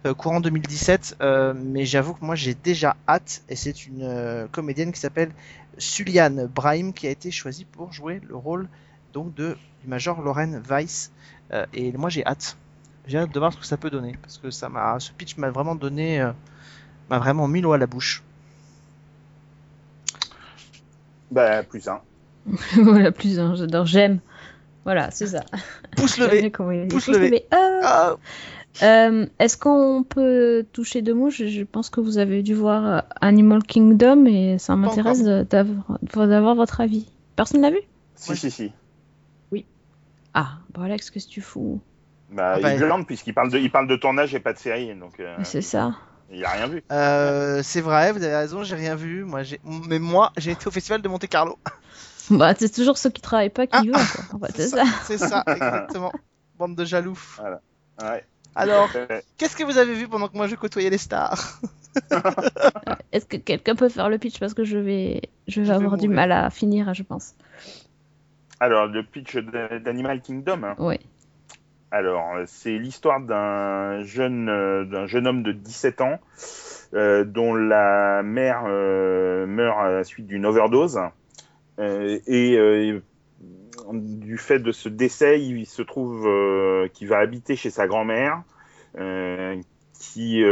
euh, 0.07 0.15
courant 0.15 0.41
2017. 0.41 1.17
euh, 1.21 1.55
mais 1.57 1.87
j'avoue 1.87 2.15
que 2.15 2.25
moi 2.25 2.35
j'ai 2.35 2.55
déjà 2.55 2.97
hâte 3.09 3.43
et 3.49 3.57
c'est 3.57 3.87
une 3.87 4.03
euh, 4.03 4.47
comédienne 4.53 4.93
qui 4.93 5.01
s'appelle 5.01 5.33
Suliane 5.79 6.47
Brahim 6.47 6.93
qui 6.93 7.07
a 7.07 7.11
été 7.11 7.31
choisie 7.31 7.65
pour 7.65 7.93
jouer 7.93 8.21
le 8.29 8.37
rôle 8.37 8.69
donc 9.13 9.35
de 9.35 9.57
du 9.83 9.89
major 9.89 10.21
Lauren 10.21 10.61
Weiss. 10.69 11.11
Euh, 11.53 11.67
et 11.73 11.93
moi 11.93 12.11
j'ai 12.11 12.25
hâte. 12.27 12.57
J'ai 13.07 13.19
hâte 13.19 13.33
de 13.33 13.39
voir 13.39 13.53
ce 13.53 13.59
que 13.59 13.67
ça 13.67 13.77
peut 13.77 13.91
donner 13.91 14.17
parce 14.21 14.39
que 14.39 14.51
ça 14.51 14.69
m'a 14.69 15.01
ce 15.01 15.13
pitch 15.13 15.37
m'a 15.37 15.51
vraiment 15.51 15.75
donné 15.75 16.21
euh, 16.21 16.33
m'a 17.09 17.19
vraiment 17.19 17.49
mis 17.49 17.61
l'eau 17.61 17.73
à 17.73 17.79
la 17.79 17.87
bouche. 17.87 18.23
Bah, 21.31 21.63
plus 21.63 21.89
un. 21.89 22.01
voilà, 22.77 23.13
plus 23.13 23.39
un, 23.39 23.55
j'adore, 23.55 23.87
j'aime. 23.87 24.21
Voilà, 24.85 25.11
c'est 25.11 25.27
ça. 25.29 25.41
Pouce 25.97 26.19
levé. 26.19 26.51
Pouce 26.89 27.09
levé. 27.09 27.47
Euh, 28.83 29.27
Est-ce 29.39 29.57
qu'on 29.59 30.05
peut 30.09 30.65
toucher 30.73 31.03
deux 31.03 31.13
mots? 31.15 31.29
Je, 31.31 31.47
je 31.47 31.63
pense 31.65 31.91
que 31.91 32.01
vous 32.01 32.19
avez 32.19 32.43
dû 32.43 32.55
voir 32.55 32.87
euh, 32.87 33.01
Animal 33.21 33.63
Kingdom 33.65 34.27
et 34.27 34.59
ça 34.59 34.77
m'intéresse 34.77 35.23
d'avoir 35.25 36.55
votre 36.55 36.81
avis. 36.81 37.07
Personne 37.37 37.61
l'a 37.63 37.71
vu? 37.71 37.81
Si, 38.15 38.31
Ouais. 38.31 38.37
si, 38.37 38.51
si. 38.51 38.73
Ah, 40.33 40.59
bon 40.73 40.83
Alex, 40.83 41.11
qu'est-ce 41.11 41.27
que 41.27 41.33
tu 41.33 41.41
fous? 41.41 41.81
Bah, 42.31 42.53
Ah 42.55 42.61
bah, 42.61 42.73
il 42.73 42.79
glande 42.79 43.05
puisqu'il 43.05 43.35
parle 43.35 43.51
de, 43.51 43.59
il 43.59 43.69
parle 43.73 43.89
de 43.89 43.97
tournage 43.97 44.33
et 44.33 44.39
pas 44.39 44.53
de 44.53 44.59
série, 44.59 44.95
donc 44.95 45.19
euh, 45.19 45.37
C'est 45.43 45.61
ça. 45.61 45.97
il 46.31 46.45
a 46.45 46.51
rien 46.53 46.69
vu. 46.69 46.85
euh, 46.93 47.61
c'est 47.65 47.81
vrai, 47.81 48.13
vous 48.13 48.23
avez 48.23 48.37
raison, 48.37 48.63
j'ai 48.63 48.77
rien 48.77 48.95
vu. 48.95 49.25
Moi, 49.25 49.41
mais 49.89 49.99
moi, 49.99 50.31
j'ai 50.37 50.53
été 50.53 50.69
au 50.69 50.71
festival 50.71 51.03
de 51.03 51.09
Monte 51.09 51.27
Carlo. 51.27 51.59
Bah, 52.31 52.55
c'est 52.59 52.73
toujours 52.73 52.99
ceux 52.99 53.11
qui 53.11 53.21
travaillent 53.23 53.51
pas 53.51 53.67
qui 53.67 53.77
Ah, 53.77 53.83
y 53.85 53.89
vont, 53.89 53.99
quoi. 53.99 54.25
En 54.35 54.39
fait, 54.47 54.53
c'est 54.57 54.69
ça. 54.69 54.85
C'est 55.05 55.19
ça, 55.19 55.43
exactement. 55.49 56.13
Bande 56.59 56.77
de 56.77 56.85
jaloux. 56.85 57.19
Ouais. 58.03 58.25
Alors, 58.55 58.89
qu'est-ce 59.37 59.57
que 59.57 59.65
vous 59.65 59.79
avez 59.79 59.95
vu 59.95 60.09
pendant 60.09 60.29
que 60.29 60.37
moi 60.37 60.47
je 60.49 60.57
côtoyais 60.57 60.91
les 60.91 60.99
stars 60.99 61.61
Est-ce 63.13 63.27
que 63.27 63.37
quelqu'un 63.37 63.75
peut 63.75 63.89
faire 63.89 64.09
le 64.09 64.19
pitch 64.19 64.39
parce 64.39 64.55
que 64.55 64.65
je 64.65 64.79
vais, 64.79 65.23
je 65.49 65.61
vais 65.61 65.67
Je 65.67 65.71
vais 65.73 65.77
avoir 65.77 65.97
du 65.97 66.09
mal 66.09 66.33
à 66.33 66.51
finir, 66.51 66.93
je 66.95 67.03
pense. 67.03 67.35
Alors, 68.61 68.87
le 68.87 69.03
pitch 69.03 69.37
d'Animal 69.37 70.21
Kingdom. 70.21 70.63
hein. 70.65 70.75
Oui. 70.79 70.99
Alors, 71.91 72.35
c'est 72.47 72.79
l'histoire 72.79 73.21
d'un 73.21 74.03
jeune, 74.05 74.47
d'un 74.91 75.07
jeune 75.07 75.27
homme 75.27 75.43
de 75.43 75.53
17 75.53 76.01
ans 76.03 76.19
euh, 76.95 77.25
dont 77.25 77.55
la 77.55 78.23
mère 78.23 78.65
euh, 78.67 79.47
meurt 79.47 79.79
à 79.79 79.91
la 79.91 80.05
suite 80.05 80.27
d'une 80.27 80.47
overdose. 80.47 81.01
Euh, 81.81 82.19
et 82.27 82.57
euh, 82.57 83.01
du 83.93 84.39
fait 84.39 84.59
de 84.61 84.71
ce 84.71 84.89
décès, 84.89 85.41
il 85.41 85.67
se 85.67 85.83
trouve 85.83 86.27
euh, 86.29 86.89
qu'il 86.93 87.09
va 87.09 87.19
habiter 87.19 87.57
chez 87.57 87.71
sa 87.71 87.87
grand-mère, 87.89 88.43
qui, 88.95 90.43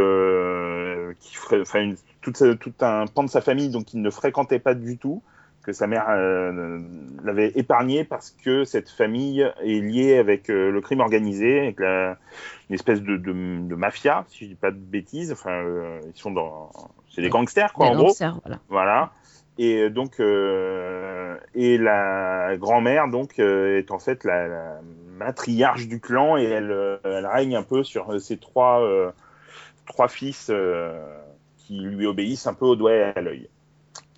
qui 1.20 1.36
ferait, 1.36 1.60
enfin, 1.60 1.80
une- 1.82 1.96
tout, 2.20 2.32
un 2.80 3.06
pan 3.06 3.24
de 3.24 3.30
sa 3.30 3.40
famille 3.40 3.70
donc 3.70 3.94
il 3.94 4.02
ne 4.02 4.10
fréquentait 4.10 4.58
pas 4.58 4.74
du 4.74 4.98
tout, 4.98 5.22
que 5.62 5.72
sa 5.72 5.86
mère 5.86 6.06
euh, 6.08 6.80
l'avait 7.22 7.52
épargné 7.54 8.04
parce 8.04 8.30
que 8.30 8.64
cette 8.64 8.88
famille 8.88 9.46
est 9.62 9.80
liée 9.80 10.16
avec 10.16 10.50
euh, 10.50 10.70
le 10.70 10.80
crime 10.80 11.00
organisé, 11.00 11.60
avec 11.60 11.80
la, 11.80 12.16
une 12.70 12.74
espèce 12.74 13.02
de, 13.02 13.16
de, 13.16 13.32
de 13.32 13.74
mafia, 13.74 14.24
si 14.28 14.44
je 14.44 14.50
dis 14.50 14.54
pas 14.54 14.70
de 14.70 14.78
bêtises. 14.78 15.32
Enfin, 15.32 15.52
euh, 15.52 16.00
ils 16.06 16.18
sont 16.18 16.30
dans, 16.30 16.70
c'est 17.10 17.22
des 17.22 17.28
gangsters 17.28 17.72
quoi, 17.74 17.86
Des 17.86 17.92
en 17.92 17.96
gros. 17.96 18.14
voilà. 18.42 18.60
Voilà. 18.68 19.12
Et 19.58 19.82
euh, 19.82 19.90
donc, 19.90 20.20
euh, 20.20 21.36
et 21.54 21.78
la 21.78 22.56
grand-mère 22.56 23.08
donc 23.08 23.40
euh, 23.40 23.78
est 23.78 23.90
en 23.90 23.98
fait 23.98 24.22
la, 24.22 24.46
la 24.46 24.80
matriarche 25.16 25.88
du 25.88 26.00
clan 26.00 26.36
et 26.36 26.44
elle, 26.44 27.00
elle 27.02 27.26
règne 27.26 27.56
un 27.56 27.64
peu 27.64 27.82
sur 27.82 28.20
ses 28.20 28.36
trois 28.36 28.80
euh, 28.82 29.10
trois 29.86 30.06
fils 30.06 30.52
qui 31.56 31.80
lui 31.80 32.06
obéissent 32.06 32.46
un 32.46 32.54
peu 32.54 32.66
au 32.66 32.76
doigt 32.76 32.92
et 32.92 33.02
à 33.02 33.20
l'œil. 33.20 33.48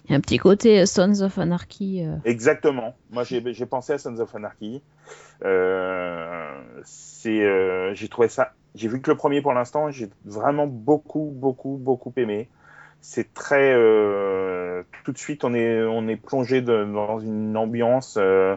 Il 0.05 0.11
y 0.11 0.14
a 0.14 0.18
un 0.18 0.20
petit 0.20 0.38
côté 0.38 0.85
Sons 0.87 1.22
of 1.22 1.38
Anarchy. 1.38 2.05
Exactement. 2.24 2.94
Moi, 3.11 3.22
j'ai 3.24 3.66
pensé 3.66 3.92
à 3.94 3.98
Sons 3.98 4.18
of 4.18 4.35
Anarchy. 4.35 4.83
C'est, 6.85 7.94
j'ai 7.94 8.09
trouvé 8.09 8.29
ça. 8.29 8.53
J'ai 8.74 8.88
vu 8.88 9.00
que 9.00 9.11
le 9.11 9.16
premier 9.16 9.40
pour 9.40 9.53
l'instant. 9.53 9.90
J'ai 9.90 10.11
vraiment 10.24 10.66
beaucoup, 10.66 11.33
beaucoup, 11.33 11.79
beaucoup 11.81 12.12
aimé. 12.16 12.48
C'est 13.00 13.32
très. 13.34 13.72
euh, 13.74 14.82
tout 15.04 15.12
de 15.12 15.18
suite, 15.18 15.44
on 15.44 15.54
est, 15.54 15.82
on 15.82 16.06
est 16.08 16.16
plongé 16.16 16.60
dans 16.60 17.18
une 17.18 17.56
ambiance 17.56 18.16
euh, 18.18 18.56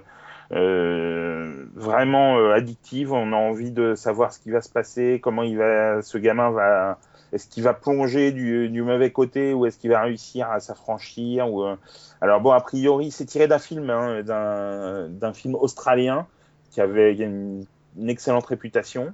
euh, 0.52 1.66
vraiment 1.76 2.38
euh, 2.38 2.54
addictive. 2.54 3.14
On 3.14 3.32
a 3.32 3.36
envie 3.36 3.72
de 3.72 3.96
savoir 3.96 4.34
ce 4.34 4.40
qui 4.40 4.52
va 4.52 4.62
se 4.62 4.70
passer, 4.70 5.20
comment 5.24 5.44
il 5.44 5.58
va, 5.58 6.02
ce 6.02 6.18
gamin 6.18 6.52
va. 6.52 7.00
Est-ce 7.32 7.48
qu'il 7.48 7.64
va 7.64 7.74
plonger 7.74 8.32
du, 8.32 8.70
du 8.70 8.84
mauvais 8.84 9.12
côté 9.12 9.54
ou 9.56 9.66
est-ce 9.66 9.80
qu'il 9.80 9.90
va 9.90 10.02
réussir 10.02 10.52
à 10.52 10.60
s'affranchir 10.60 11.52
ou, 11.52 11.64
euh, 11.64 11.76
alors 12.22 12.42
bon, 12.42 12.52
a 12.52 12.62
priori, 12.62 13.10
c'est 13.10 13.26
tiré 13.26 13.48
d'un 13.48 13.58
film, 13.58 13.90
hein, 13.90 14.22
d'un 14.22 15.10
d'un 15.10 15.34
film 15.34 15.56
australien 15.56 16.28
qui 16.70 16.80
avait 16.80 17.16
une, 17.16 17.66
une 17.98 18.10
excellente 18.10 18.46
réputation, 18.46 19.14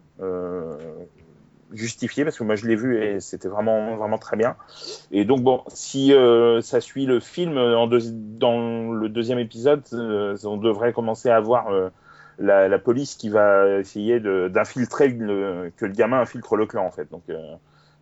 euh, 1.72 1.76
justifiée 1.76 2.24
parce 2.24 2.38
que 2.38 2.44
moi 2.44 2.56
je 2.56 2.68
l'ai 2.68 2.76
vu 2.76 3.02
et 3.02 3.20
c'était 3.20 3.48
vraiment 3.48 3.96
vraiment 3.96 4.18
très 4.18 4.38
bien. 4.38 4.56
Et 5.12 5.26
donc 5.26 5.42
bon, 5.42 5.64
si 5.68 6.14
euh, 6.14 6.62
ça 6.62 6.82
suit 6.82 7.06
le 7.06 7.20
film 7.20 7.58
en 7.58 7.88
deux- 7.88 8.12
dans 8.12 8.92
le 8.92 9.10
deuxième 9.10 9.40
épisode, 9.40 9.84
euh, 9.94 10.38
on 10.44 10.58
devrait 10.58 10.94
commencer 10.94 11.30
à 11.30 11.40
voir 11.40 11.70
euh, 11.70 11.90
la, 12.40 12.80
police 12.80 13.16
qui 13.16 13.30
va 13.30 13.80
essayer 13.80 14.20
d'infiltrer 14.20 15.16
que 15.16 15.86
le 15.86 15.94
gamin 15.94 16.22
infiltre 16.22 16.56
le 16.56 16.66
clan 16.66 16.86
en 16.86 16.92
fait. 16.92 17.10
Donc 17.12 17.24
euh, 17.30 17.56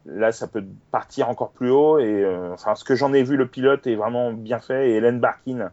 là, 0.07 0.31
ça 0.31 0.47
peut 0.47 0.63
partir 0.91 1.29
encore 1.29 1.51
plus 1.51 1.69
haut. 1.69 1.99
Et 1.99 2.23
euh, 2.23 2.53
enfin, 2.53 2.75
ce 2.75 2.83
que 2.83 2.95
j'en 2.95 3.13
ai 3.13 3.23
vu, 3.23 3.37
le 3.37 3.47
pilote 3.47 3.85
est 3.87 3.95
vraiment 3.95 4.31
bien 4.33 4.59
fait. 4.59 4.89
Et 4.89 4.95
Hélène 4.95 5.19
Barkin, 5.19 5.71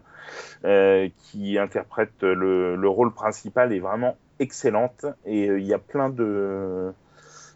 euh, 0.64 1.09
qui 1.18 1.59
interprète 1.59 2.22
le, 2.22 2.76
le 2.76 2.88
rôle 2.88 3.12
principal, 3.12 3.72
est 3.72 3.80
vraiment 3.80 4.16
excellente. 4.38 5.07
Et 5.24 5.49
euh, 5.49 5.61
il 5.61 5.66
y 5.66 5.74
a 5.74 5.78
plein 5.78 6.11
de. 6.11 6.92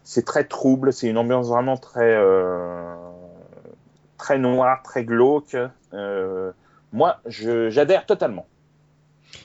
C'est 0.09 0.25
très 0.25 0.43
trouble. 0.43 0.91
C'est 0.91 1.07
une 1.07 1.19
ambiance 1.19 1.49
vraiment 1.49 1.77
très 1.77 2.15
euh, 2.15 2.95
très 4.17 4.39
noire, 4.39 4.81
très 4.81 5.05
glauque. 5.05 5.55
Euh, 5.93 6.51
moi, 6.91 7.21
j'adhère 7.27 8.07
totalement. 8.07 8.47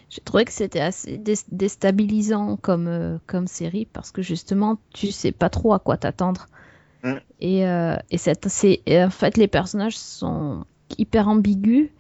J'ai 0.08 0.22
trouvé 0.22 0.46
que 0.46 0.52
c'était 0.52 0.80
assez 0.80 1.18
dé- 1.18 1.34
déstabilisant 1.52 2.56
comme, 2.56 2.88
euh, 2.88 3.18
comme 3.26 3.46
série 3.46 3.84
parce 3.84 4.10
que 4.10 4.22
justement, 4.22 4.78
tu 4.94 5.10
sais 5.10 5.32
pas 5.32 5.50
trop 5.50 5.74
à 5.74 5.78
quoi 5.78 5.98
t'attendre. 5.98 6.46
Mm. 7.02 7.16
Et, 7.42 7.58
et 7.58 9.04
en 9.04 9.10
fait, 9.10 9.36
les 9.36 9.48
personnages 9.48 9.98
sont 9.98 10.64
hyper 10.96 11.28
ambigus. 11.28 11.90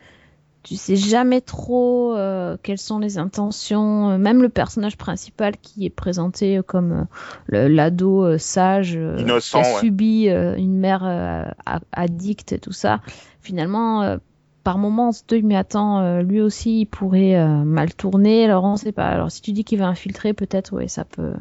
Tu 0.64 0.76
sais 0.76 0.96
jamais 0.96 1.40
trop 1.42 2.16
euh, 2.16 2.56
quelles 2.62 2.78
sont 2.78 2.98
les 2.98 3.18
intentions. 3.18 4.10
Euh, 4.10 4.18
Même 4.18 4.42
le 4.42 4.48
personnage 4.48 4.96
principal 4.96 5.56
qui 5.58 5.84
est 5.86 5.90
présenté 5.90 6.60
comme 6.66 7.06
euh, 7.52 7.68
l'ado 7.68 8.24
euh, 8.24 8.38
sage 8.38 8.94
Innocent, 8.94 9.60
qui 9.60 9.66
a 9.68 9.74
ouais. 9.74 9.78
subi 9.80 10.26
une 10.28 10.76
mère 10.78 11.54
addicte 11.92 12.52
et 12.52 12.58
tout 12.58 12.72
ça. 12.72 13.00
Finalement, 13.40 14.16
par 14.64 14.78
moments, 14.78 15.10
on 15.10 15.12
se 15.12 15.22
dit 15.28 15.42
mais 15.42 15.56
attends, 15.56 16.20
lui 16.22 16.40
aussi 16.40 16.80
il 16.80 16.86
pourrait 16.86 17.36
mal 17.64 17.94
tourner. 17.94 18.44
Alors 18.44 18.64
on 18.64 18.76
sait 18.76 18.92
pas. 18.92 19.06
Alors 19.08 19.30
si 19.30 19.42
tu 19.42 19.52
dis 19.52 19.64
qu'il 19.64 19.78
va 19.78 19.86
infiltrer, 19.86 20.32
peut-être 20.32 20.72
ouais, 20.74 20.88
ça 20.88 21.04
peut, 21.04 21.34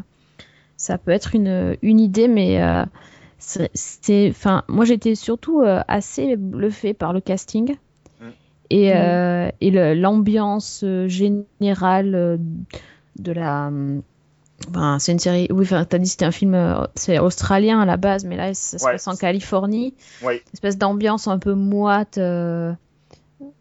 ça 0.76 0.98
peut 0.98 1.12
être 1.12 1.34
une 1.34 1.78
une 1.82 2.00
idée, 2.02 2.28
mais 2.28 2.62
c'est, 3.38 3.72
c'est- 3.74 4.30
enfin, 4.30 4.64
moi 4.68 4.84
j'étais 4.84 5.16
surtout 5.16 5.64
assez 5.88 6.36
bluffée 6.36 6.94
par 6.94 7.14
le 7.14 7.22
casting. 7.22 7.78
Et, 8.70 8.90
Mm. 8.92 8.96
euh, 8.96 9.50
et 9.62 9.72
l'ambiance 9.96 10.82
euh, 10.84 11.08
générale 11.08 12.16
euh, 12.16 12.38
de 13.20 13.32
la. 13.32 13.72
Enfin, 14.70 14.98
c'est 15.00 15.12
une 15.12 15.20
série. 15.20 15.48
Oui, 15.52 15.64
enfin, 15.64 15.84
t'as 15.86 15.98
dit 15.98 16.06
que 16.06 16.12
c'était 16.12 16.26
un 16.26 16.32
film. 16.32 16.56
c'est 16.96 17.20
australien 17.20 17.80
à 17.82 17.86
la 17.86 17.98
base, 17.98 18.24
mais 18.26 18.38
là, 18.38 18.54
ça 18.54 18.78
se 18.80 18.86
Ouais. 18.86 18.94
passe 18.94 19.08
en 19.08 19.16
Californie. 19.16 19.94
Une 20.24 20.30
espèce 20.54 20.78
d'ambiance 20.78 21.28
un 21.28 21.38
peu 21.38 21.54
moite, 21.54 22.18
euh, 22.18 22.72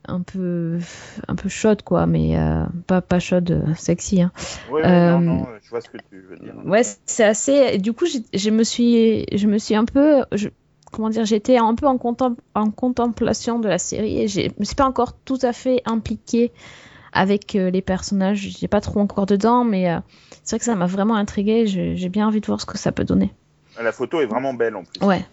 un 0.07 0.20
peu, 0.20 0.78
un 1.26 1.34
peu 1.34 1.48
chaude, 1.48 1.82
quoi, 1.82 2.07
mais 2.07 2.38
euh, 2.38 2.64
pas, 2.86 3.00
pas 3.00 3.18
chaude, 3.18 3.64
sexy. 3.76 4.22
Hein. 4.22 4.30
Ouais, 4.70 4.80
ouais, 4.82 4.86
Euh, 4.88 5.11
non, 5.18 5.20
non, 5.20 5.46
je 5.61 5.70
vois 5.70 5.80
ce 5.80 5.88
que 5.88 5.96
tu 6.09 6.20
veux 6.20 6.36
dire. 6.36 6.55
Ouais, 6.64 6.82
c'est 7.07 7.24
assez. 7.24 7.78
Du 7.78 7.92
coup, 7.92 8.07
je 8.32 8.50
me 8.50 8.62
suis, 8.62 9.26
je 9.34 9.46
me 9.48 9.59
suis 9.59 9.74
un 9.74 9.84
peu, 9.84 10.22
je- 10.32 10.48
comment 10.93 11.09
dire, 11.11 11.24
j'étais 11.24 11.57
un 11.59 11.74
peu 11.74 11.86
en, 11.86 11.97
contem- 11.97 12.36
en 12.55 12.70
contemplation 12.70 13.59
de 13.59 13.68
la 13.68 13.78
série 13.78 14.20
et 14.20 14.28
je 14.28 14.43
me 14.59 14.64
suis 14.64 14.76
pas 14.76 14.86
encore 14.86 15.14
tout 15.24 15.38
à 15.43 15.53
fait 15.53 15.82
impliquée 15.86 16.53
avec 17.12 17.57
euh, 17.57 17.70
les 17.70 17.82
personnages. 17.82 18.38
J'ai 18.59 18.68
pas 18.68 18.80
trop 18.80 19.01
encore 19.01 19.26
dedans, 19.26 19.64
mais 19.64 19.90
euh, 19.90 19.99
c'est 20.45 20.57
vrai 20.57 20.59
que 20.61 20.64
ça 20.64 20.74
m'a 20.76 20.86
vraiment 20.86 21.16
intriguée. 21.16 21.66
J'ai 21.66 21.97
j'ai 21.97 22.09
bien 22.09 22.26
envie 22.28 22.40
de 22.40 22.47
voir 22.47 22.61
ce 22.61 22.66
que 22.66 22.78
ça 22.78 22.93
peut 22.93 23.05
donner. 23.05 23.32
La 23.82 23.93
photo 23.93 24.20
est 24.20 24.26
vraiment 24.26 24.55
belle 24.55 24.76
en 24.76 24.84
plus. 24.84 25.05
Ouais. 25.07 25.24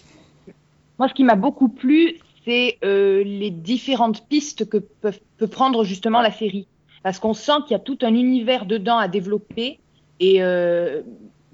Moi, 0.97 1.07
ce 1.07 1.13
qui 1.13 1.23
m'a 1.23 1.35
beaucoup 1.35 1.69
plu, 1.69 2.15
c'est 2.45 2.77
euh, 2.83 3.23
les 3.23 3.51
différentes 3.51 4.27
pistes 4.27 4.67
que 4.67 4.77
peut, 4.77 5.13
peut 5.37 5.47
prendre 5.47 5.83
justement 5.83 6.21
la 6.21 6.31
série. 6.31 6.67
Parce 7.03 7.19
qu'on 7.19 7.33
sent 7.33 7.53
qu'il 7.67 7.71
y 7.71 7.75
a 7.75 7.79
tout 7.79 7.97
un 8.01 8.13
univers 8.13 8.65
dedans 8.65 8.97
à 8.97 9.07
développer 9.07 9.79
et 10.19 10.43
euh, 10.43 11.01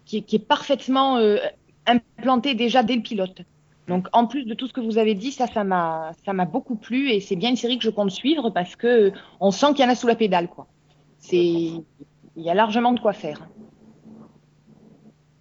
qui, 0.06 0.18
est- 0.18 0.22
qui 0.24 0.38
est 0.38 0.47
parfaitement 0.47 1.18
euh, 1.18 1.38
implanté 1.86 2.56
déjà 2.56 2.82
dès 2.82 2.95
le 2.95 3.01
pilote. 3.03 3.41
Donc, 3.88 4.07
en 4.13 4.25
plus 4.25 4.45
de 4.45 4.53
tout 4.53 4.67
ce 4.67 4.73
que 4.73 4.81
vous 4.81 4.97
avez 4.97 5.13
dit, 5.13 5.31
ça, 5.31 5.47
ça 5.47 5.63
m'a, 5.63 6.11
ça 6.25 6.33
m'a 6.33 6.45
beaucoup 6.45 6.75
plu 6.75 7.09
et 7.09 7.19
c'est 7.19 7.36
bien 7.36 7.51
une 7.51 7.55
série 7.55 7.77
que 7.77 7.83
je 7.83 7.91
compte 7.91 8.09
suivre 8.09 8.49
parce 8.49 8.75
que 8.75 9.11
on 9.39 9.51
sent 9.51 9.73
qu'il 9.73 9.86
y 9.86 9.88
en 9.88 9.91
a 9.91 9.95
sous 9.95 10.07
la 10.07 10.15
pédale, 10.15 10.47
quoi. 10.47 10.67
C'est, 11.19 11.38
il 11.38 11.83
y 12.36 12.49
a 12.49 12.53
largement 12.53 12.93
de 12.93 12.99
quoi 12.99 13.13
faire. 13.13 13.47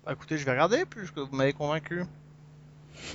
Bah, 0.05 0.13
écoutez, 0.13 0.37
je 0.37 0.45
vais 0.45 0.51
regarder 0.51 0.85
puisque 0.85 1.19
vous 1.19 1.35
m'avez 1.35 1.53
convaincu. 1.53 2.03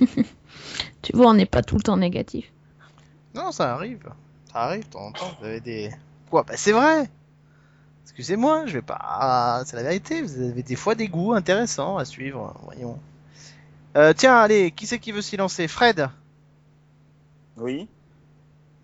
Tu 1.02 1.16
vois, 1.16 1.30
on 1.30 1.34
n'est 1.34 1.46
pas 1.46 1.62
tout 1.62 1.76
le 1.76 1.82
temps 1.82 1.96
négatif. 1.96 2.52
Non, 3.34 3.52
ça 3.52 3.72
arrive. 3.74 4.12
Ça 4.52 4.58
arrive, 4.58 4.84
de 4.84 4.90
temps 4.90 5.06
en 5.06 5.12
temps. 5.12 5.32
Vous 5.40 5.46
avez 5.46 5.60
des. 5.60 5.90
Quoi? 6.28 6.42
Bah, 6.42 6.54
c'est 6.56 6.72
vrai 6.72 7.08
Excusez-moi, 8.02 8.66
je 8.66 8.74
vais 8.74 8.82
pas. 8.82 9.62
C'est 9.64 9.76
la 9.76 9.82
vérité, 9.82 10.20
vous 10.20 10.42
avez 10.42 10.62
des 10.62 10.76
fois 10.76 10.94
des 10.94 11.08
goûts 11.08 11.32
intéressants 11.32 11.96
à 11.96 12.04
suivre, 12.04 12.54
voyons. 12.64 12.98
Euh, 13.96 14.12
tiens, 14.16 14.36
allez, 14.36 14.70
qui 14.70 14.86
c'est 14.86 14.98
qui 14.98 15.12
veut 15.12 15.22
s'y 15.22 15.36
lancer? 15.36 15.66
Fred? 15.68 16.08
Oui. 17.56 17.88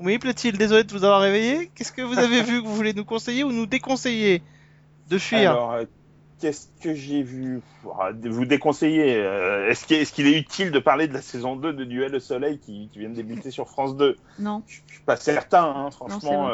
Oui, 0.01 0.19
plaît-il 0.19 0.59
Désolé 0.59 0.85
de 0.85 0.93
vous 0.93 1.05
avoir 1.05 1.21
réveillé. 1.21 1.71
Qu'est-ce 1.75 1.93
que 1.93 2.03
vous 2.03 2.19
avez 2.19 2.43
vu 2.43 2.61
que 2.63 2.67
vous 2.67 2.75
voulez 2.75 2.93
nous 2.93 3.05
conseiller 3.05 3.45
ou 3.45 3.53
nous 3.53 3.67
déconseiller 3.67 4.43
de 5.09 5.19
fuir? 5.19 5.53
Alors, 5.53 5.73
euh, 5.73 5.85
qu'est-ce 6.41 6.67
que 6.83 6.93
j'ai 6.95 7.23
vu? 7.23 7.61
Ah, 7.99 8.11
Vous 8.25 8.45
déconseiller. 8.45 9.15
euh, 9.17 9.69
Est-ce 9.71 9.87
qu'il 9.87 9.97
est, 9.97 10.13
qu'il 10.13 10.27
est 10.27 10.39
utile 10.39 10.71
de 10.73 10.79
parler 10.81 11.07
de 11.09 11.15
la 11.15 11.23
saison 11.23 11.57
2 11.57 11.73
de 11.73 11.85
Duel 11.85 12.15
au 12.17 12.21
Soleil 12.21 12.59
qui, 12.59 12.89
qui 12.93 12.99
vient 12.99 13.09
de 13.09 13.15
débuter 13.15 13.51
sur 13.51 13.69
France 13.69 13.97
2 13.97 14.17
Non. 14.41 14.63
Je 14.67 14.81
suis 14.93 15.03
pas 15.07 15.17
certain, 15.17 15.65
hein, 15.65 15.91
franchement. 15.93 16.49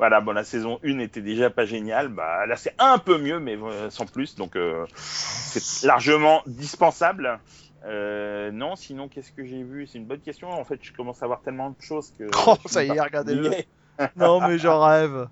Voilà, 0.00 0.22
bon, 0.22 0.32
la 0.32 0.44
saison 0.44 0.80
1 0.82 0.98
était 1.00 1.20
déjà 1.20 1.50
pas 1.50 1.66
géniale. 1.66 2.08
Bah, 2.08 2.46
là, 2.46 2.56
c'est 2.56 2.74
un 2.78 2.96
peu 2.96 3.18
mieux, 3.18 3.38
mais 3.38 3.58
euh, 3.58 3.90
sans 3.90 4.06
plus. 4.06 4.34
Donc, 4.34 4.56
euh, 4.56 4.86
c'est 4.96 5.86
largement 5.86 6.40
dispensable. 6.46 7.38
Euh, 7.84 8.50
non, 8.50 8.76
sinon, 8.76 9.08
qu'est-ce 9.08 9.30
que 9.30 9.44
j'ai 9.44 9.62
vu? 9.62 9.86
C'est 9.86 9.98
une 9.98 10.06
bonne 10.06 10.20
question. 10.20 10.48
En 10.48 10.64
fait, 10.64 10.78
je 10.80 10.94
commence 10.94 11.22
à 11.22 11.26
voir 11.26 11.42
tellement 11.42 11.68
de 11.68 11.82
choses 11.82 12.14
que. 12.18 12.24
Oh, 12.46 12.56
ça 12.64 12.82
y 12.82 12.88
est, 12.88 12.98
regardez-le. 12.98 13.50
Non, 14.16 14.40
mais 14.40 14.56
j'en 14.56 14.80
rêve. 14.82 15.28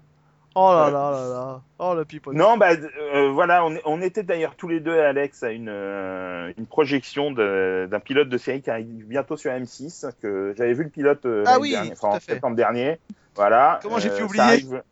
Oh 0.54 0.72
là 0.72 0.90
là 0.90 1.10
là 1.10 1.28
là. 1.28 1.62
Oh 1.78 1.94
le 1.94 2.04
pipote. 2.04 2.34
Non, 2.34 2.56
bah 2.56 2.70
euh, 3.14 3.30
voilà, 3.30 3.64
on, 3.84 4.00
était 4.00 4.24
d'ailleurs 4.24 4.56
tous 4.56 4.66
les 4.66 4.80
deux, 4.80 4.98
Alex, 4.98 5.42
à 5.44 5.52
une, 5.52 5.68
euh, 5.68 6.52
une 6.58 6.66
projection 6.66 7.30
d'un 7.30 8.00
pilote 8.00 8.28
de 8.28 8.38
série 8.38 8.60
qui 8.60 8.70
arrive 8.70 9.06
bientôt 9.06 9.36
sur 9.36 9.52
M6. 9.52 10.10
Que 10.20 10.54
j'avais 10.56 10.72
vu 10.72 10.84
le 10.84 10.90
pilote 10.90 11.24
euh, 11.26 11.44
Ah 11.46 11.58
oui, 11.60 11.70
dernière, 11.70 11.92
enfin, 11.92 12.16
en 12.16 12.20
septembre 12.20 12.56
dernier. 12.56 12.98
Voilà. 13.38 13.78
Comment 13.82 13.98
j'ai 13.98 14.10
pu 14.10 14.16
ça 14.18 14.24
oublier 14.24 14.42
arrive- 14.42 14.82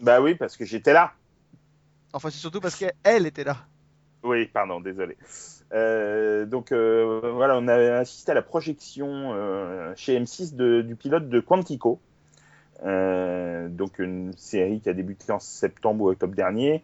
Bah 0.00 0.20
oui, 0.20 0.34
parce 0.34 0.56
que 0.56 0.64
j'étais 0.64 0.92
là. 0.92 1.12
Enfin, 2.12 2.30
c'est 2.30 2.38
surtout 2.38 2.60
parce 2.60 2.76
qu'elle 2.76 3.26
était 3.26 3.44
là. 3.44 3.56
Oui, 4.22 4.46
pardon, 4.46 4.80
désolé. 4.80 5.16
Euh, 5.72 6.46
donc 6.46 6.72
euh, 6.72 7.20
voilà, 7.34 7.56
on 7.56 7.68
a 7.68 7.74
assisté 7.98 8.32
à 8.32 8.34
la 8.34 8.42
projection 8.42 9.32
euh, 9.34 9.92
chez 9.96 10.18
M6 10.18 10.54
de- 10.56 10.82
du 10.82 10.96
pilote 10.96 11.28
de 11.28 11.40
Quantico. 11.40 12.00
Euh, 12.84 13.68
donc 13.68 13.98
une 13.98 14.32
série 14.36 14.80
qui 14.80 14.88
a 14.88 14.92
débuté 14.94 15.30
en 15.32 15.38
septembre 15.38 16.04
ou 16.04 16.10
octobre 16.10 16.34
dernier. 16.34 16.82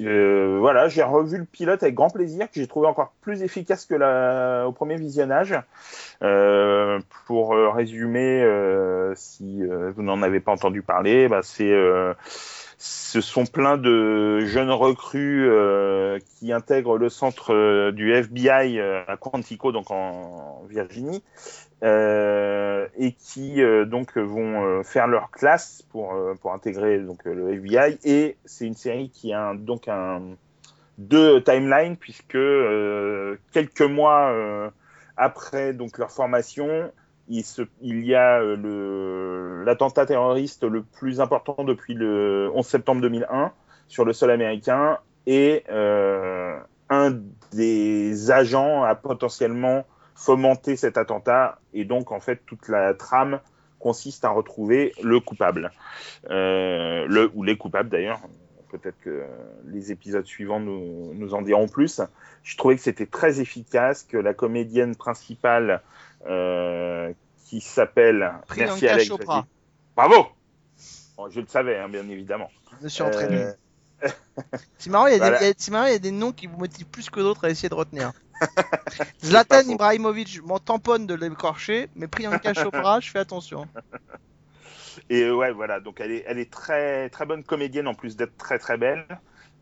Euh, 0.00 0.58
voilà, 0.60 0.88
j'ai 0.88 1.02
revu 1.02 1.38
le 1.38 1.44
pilote 1.44 1.82
avec 1.82 1.94
grand 1.94 2.10
plaisir, 2.10 2.46
que 2.46 2.60
j'ai 2.60 2.66
trouvé 2.66 2.86
encore 2.86 3.12
plus 3.20 3.42
efficace 3.42 3.86
que 3.86 3.94
la, 3.94 4.66
au 4.66 4.72
premier 4.72 4.96
visionnage. 4.96 5.54
Euh, 6.22 7.00
pour 7.26 7.54
euh, 7.54 7.70
résumer, 7.70 8.42
euh, 8.42 9.12
si 9.14 9.62
euh, 9.62 9.92
vous 9.94 10.02
n'en 10.02 10.22
avez 10.22 10.40
pas 10.40 10.52
entendu 10.52 10.82
parler, 10.82 11.28
bah, 11.28 11.40
c'est 11.42 11.74
ce 12.78 13.22
sont 13.22 13.46
plein 13.46 13.78
de 13.78 14.40
jeunes 14.40 14.70
recrues 14.70 15.48
qui 16.38 16.52
intègrent 16.52 16.98
le 16.98 17.08
centre 17.08 17.90
du 17.90 18.12
FBI 18.12 18.78
à 18.80 19.16
Quantico, 19.16 19.72
donc 19.72 19.90
en 19.90 20.62
Virginie, 20.68 21.22
euh, 21.82 22.86
et 22.96 23.12
qui 23.12 23.62
euh, 23.62 23.84
donc 23.84 24.16
vont 24.16 24.64
euh, 24.64 24.82
faire 24.82 25.06
leur 25.06 25.30
classe 25.30 25.82
pour 25.90 26.14
pour 26.40 26.54
intégrer 26.54 26.98
donc 27.00 27.24
le 27.24 27.52
FBI. 27.52 27.98
Et 28.04 28.36
c'est 28.46 28.66
une 28.66 28.74
série 28.74 29.10
qui 29.10 29.32
a 29.34 29.54
donc 29.54 29.88
un 29.88 30.22
deux 30.96 31.42
timelines 31.42 31.98
puisque 31.98 32.38
quelques 33.52 33.82
mois 33.82 34.32
après 35.18 35.74
donc 35.74 35.98
leur 35.98 36.10
formation, 36.10 36.90
il, 37.28 37.44
se, 37.44 37.62
il 37.82 38.06
y 38.06 38.14
a 38.14 38.40
l'attentat 38.40 40.06
terroriste 40.06 40.64
le 40.64 40.82
plus 40.82 41.20
important 41.20 41.62
depuis 41.64 41.92
le 41.92 42.50
11 42.54 42.66
septembre 42.66 43.02
2001 43.02 43.52
sur 43.88 44.06
le 44.06 44.14
sol 44.14 44.30
américain 44.30 44.98
et 45.26 45.64
un 45.68 47.18
des 47.52 48.30
agents 48.30 48.82
a 48.84 48.94
potentiellement 48.94 49.84
fomenté 50.16 50.76
cet 50.76 50.96
attentat 50.96 51.58
et 51.74 51.84
donc 51.84 52.10
en 52.10 52.20
fait 52.20 52.40
toute 52.46 52.68
la 52.68 52.94
trame 52.94 53.40
consiste 53.78 54.24
à 54.24 54.30
retrouver 54.30 54.92
le 55.02 55.20
coupable. 55.20 55.70
Euh, 56.30 57.06
le 57.06 57.30
ou 57.34 57.44
les 57.44 57.56
coupables 57.56 57.90
d'ailleurs. 57.90 58.20
Peut-être 58.70 58.98
que 59.00 59.24
les 59.66 59.92
épisodes 59.92 60.26
suivants 60.26 60.58
nous, 60.58 61.14
nous 61.14 61.34
en 61.34 61.42
diront 61.42 61.68
plus. 61.68 62.00
Je 62.42 62.56
trouvais 62.56 62.76
que 62.76 62.82
c'était 62.82 63.06
très 63.06 63.40
efficace 63.40 64.02
que 64.02 64.16
la 64.16 64.34
comédienne 64.34 64.96
principale 64.96 65.82
euh, 66.26 67.12
qui 67.44 67.60
s'appelle 67.60 68.32
merci 68.56 68.88
Alex 68.88 69.10
bravo! 69.94 70.26
Bon, 71.16 71.30
je 71.30 71.40
le 71.40 71.46
savais 71.46 71.78
hein, 71.78 71.88
bien 71.88 72.06
évidemment. 72.08 72.50
Je 72.78 72.84
me 72.84 72.88
suis 72.88 73.02
entraîné. 73.02 73.36
Euh, 73.36 73.52
marrant, 74.88 75.06
il 75.06 75.18
Voilà. 75.18 75.38
c'est 75.56 75.70
marrant, 75.70 75.86
il 75.86 75.92
y 75.92 75.96
a 75.96 75.98
des 75.98 76.10
noms 76.10 76.32
qui 76.32 76.46
vous 76.46 76.58
motivent 76.58 76.86
plus 76.86 77.08
que 77.08 77.20
d'autres 77.20 77.46
à 77.46 77.50
essayer 77.50 77.68
de 77.68 77.74
retenir. 77.74 78.12
Zlatan. 79.22 79.68
Ibrahimovic, 79.68 80.28
je 80.28 80.42
m'en 80.42 80.58
tamponne 80.58 81.06
de 81.06 81.14
l'écorcher, 81.14 81.88
mais 81.94 82.06
Priyanka 82.06 82.54
Chopra, 82.54 83.00
je 83.00 83.10
fais 83.10 83.18
attention. 83.18 83.66
Et 85.10 85.22
euh, 85.22 85.34
ouais, 85.34 85.52
voilà, 85.52 85.80
donc 85.80 86.00
elle 86.00 86.10
est, 86.10 86.24
elle 86.26 86.38
est 86.38 86.50
très, 86.50 87.08
très 87.10 87.26
bonne 87.26 87.44
comédienne 87.44 87.86
en 87.86 87.94
plus 87.94 88.16
d'être 88.16 88.36
très 88.36 88.58
très 88.58 88.76
belle, 88.76 89.06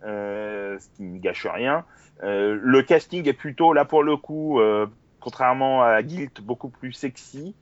euh, 0.04 0.78
ce 0.78 0.88
qui 0.96 1.02
ne 1.02 1.18
gâche 1.18 1.46
rien. 1.46 1.84
Euh, 2.22 2.58
le 2.60 2.82
casting 2.82 3.28
est 3.28 3.34
plutôt 3.34 3.72
là 3.72 3.84
pour 3.84 4.02
le 4.02 4.16
coup, 4.16 4.60
euh, 4.60 4.86
contrairement 5.20 5.82
à 5.82 6.02
Guilt, 6.02 6.40
beaucoup 6.40 6.68
plus 6.68 6.92
sexy. 6.92 7.54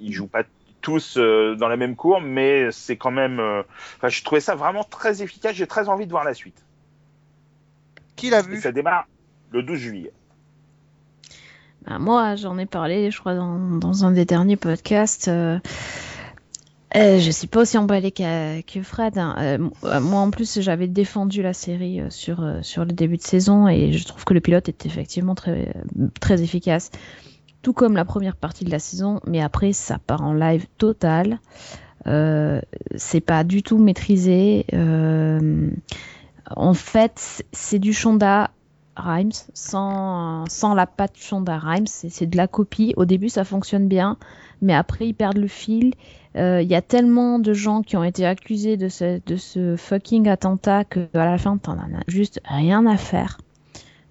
Ils 0.00 0.12
jouent 0.12 0.28
pas 0.28 0.44
tous 0.80 1.16
dans 1.18 1.68
la 1.68 1.76
même 1.76 1.96
cour, 1.96 2.20
mais 2.20 2.70
c'est 2.70 2.96
quand 2.96 3.10
même. 3.10 3.40
Enfin, 3.96 4.08
je 4.08 4.22
trouvais 4.22 4.40
ça 4.40 4.54
vraiment 4.54 4.84
très 4.84 5.22
efficace. 5.22 5.54
J'ai 5.54 5.66
très 5.66 5.88
envie 5.88 6.06
de 6.06 6.10
voir 6.10 6.24
la 6.24 6.34
suite. 6.34 6.64
Qui 8.18 8.30
l'a 8.30 8.42
vu 8.42 8.60
ça 8.60 8.72
démarre 8.72 9.06
le 9.52 9.62
12 9.62 9.78
juillet. 9.78 10.12
Ah, 11.86 11.98
Moi, 11.98 12.36
j'en 12.36 12.58
ai 12.58 12.66
parlé, 12.66 13.10
je 13.10 13.18
crois, 13.18 13.34
dans, 13.34 13.58
dans 13.58 14.04
un 14.04 14.10
des 14.10 14.24
derniers 14.26 14.56
podcasts. 14.56 15.28
Euh, 15.28 15.58
euh, 16.96 17.18
je 17.18 17.30
suis 17.30 17.46
pas 17.46 17.60
aussi 17.60 17.78
emballée 17.78 18.10
qu'à- 18.10 18.62
que 18.62 18.82
Fred. 18.82 19.16
hein. 19.18 19.34
Euh, 19.38 19.58
euh, 19.84 20.00
moi, 20.00 20.20
en 20.20 20.30
plus, 20.30 20.60
j'avais 20.60 20.86
défendu 20.88 21.40
la 21.42 21.52
série 21.52 22.00
euh, 22.00 22.10
sur, 22.10 22.44
sur 22.62 22.84
le 22.84 22.92
début 22.92 23.16
de 23.16 23.22
saison 23.22 23.68
et 23.68 23.92
je 23.92 24.04
trouve 24.06 24.24
que 24.24 24.34
le 24.34 24.40
pilote 24.40 24.68
est 24.68 24.84
effectivement 24.86 25.34
très, 25.34 25.72
très 26.20 26.42
efficace. 26.42 26.90
Tout 27.62 27.72
comme 27.72 27.94
la 27.96 28.04
première 28.04 28.36
partie 28.36 28.64
de 28.64 28.70
la 28.70 28.78
saison, 28.78 29.20
mais 29.26 29.40
après, 29.40 29.72
ça 29.72 29.98
part 29.98 30.22
en 30.22 30.32
live 30.34 30.66
total. 30.78 31.38
Euh, 32.06 32.60
c'est 32.96 33.20
pas 33.20 33.44
du 33.44 33.62
tout 33.62 33.78
maîtrisé. 33.78 34.64
Euh, 36.50 36.54
en 36.56 36.74
fait, 36.74 37.44
c'est- 37.52 37.78
du 37.78 37.92
Shonda 37.92 38.50
Rhimes 38.96 39.32
sans, 39.54 40.44
sans 40.48 40.74
la 40.74 40.86
patte 40.86 41.16
Shonda 41.16 41.58
Rhimes. 41.58 41.86
C'est 41.86 42.26
de 42.26 42.36
la 42.36 42.48
copie. 42.48 42.94
Au 42.96 43.04
début, 43.04 43.28
ça 43.28 43.44
fonctionne 43.44 43.86
bien, 43.88 44.16
mais 44.60 44.74
après, 44.74 45.06
ils 45.08 45.14
perdent 45.14 45.38
le 45.38 45.48
fil. 45.48 45.94
Euh, 46.36 46.60
Il 46.62 46.68
y 46.68 46.74
a 46.74 46.82
tellement 46.82 47.38
de 47.38 47.52
gens 47.52 47.82
qui 47.82 47.96
ont 47.96 48.04
été 48.04 48.26
accusés 48.26 48.76
de 48.76 48.88
ce, 48.88 49.20
de 49.24 49.36
ce 49.36 49.76
fucking 49.76 50.28
attentat 50.28 50.84
que 50.84 51.00
à 51.14 51.24
la 51.26 51.38
fin, 51.38 51.56
t'en 51.58 51.72
as 51.78 51.86
juste 52.08 52.40
rien 52.44 52.86
à 52.86 52.96
faire 52.96 53.38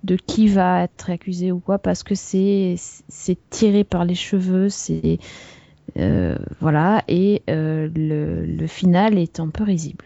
de 0.03 0.15
qui 0.15 0.47
va 0.47 0.83
être 0.83 1.09
accusé 1.09 1.51
ou 1.51 1.59
quoi 1.59 1.79
parce 1.79 2.03
que 2.03 2.15
c'est 2.15 2.75
c'est 2.77 3.37
tiré 3.49 3.83
par 3.83 4.05
les 4.05 4.15
cheveux, 4.15 4.69
c'est 4.69 5.19
euh, 5.97 6.37
voilà 6.61 7.03
et 7.07 7.43
euh, 7.49 7.89
le, 7.95 8.45
le 8.45 8.67
final 8.67 9.17
est 9.17 9.39
un 9.39 9.49
peu 9.49 9.63
risible. 9.63 10.05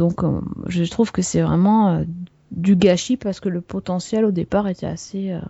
Donc 0.00 0.24
euh, 0.24 0.40
je 0.66 0.84
trouve 0.84 1.12
que 1.12 1.20
c'est 1.20 1.42
vraiment 1.42 1.90
euh, 1.90 2.04
du 2.52 2.74
gâchis 2.74 3.18
parce 3.18 3.38
que 3.38 3.50
le 3.50 3.60
potentiel 3.60 4.24
au 4.24 4.30
départ 4.30 4.66
était 4.66 4.86
assez 4.86 5.30
euh, 5.30 5.40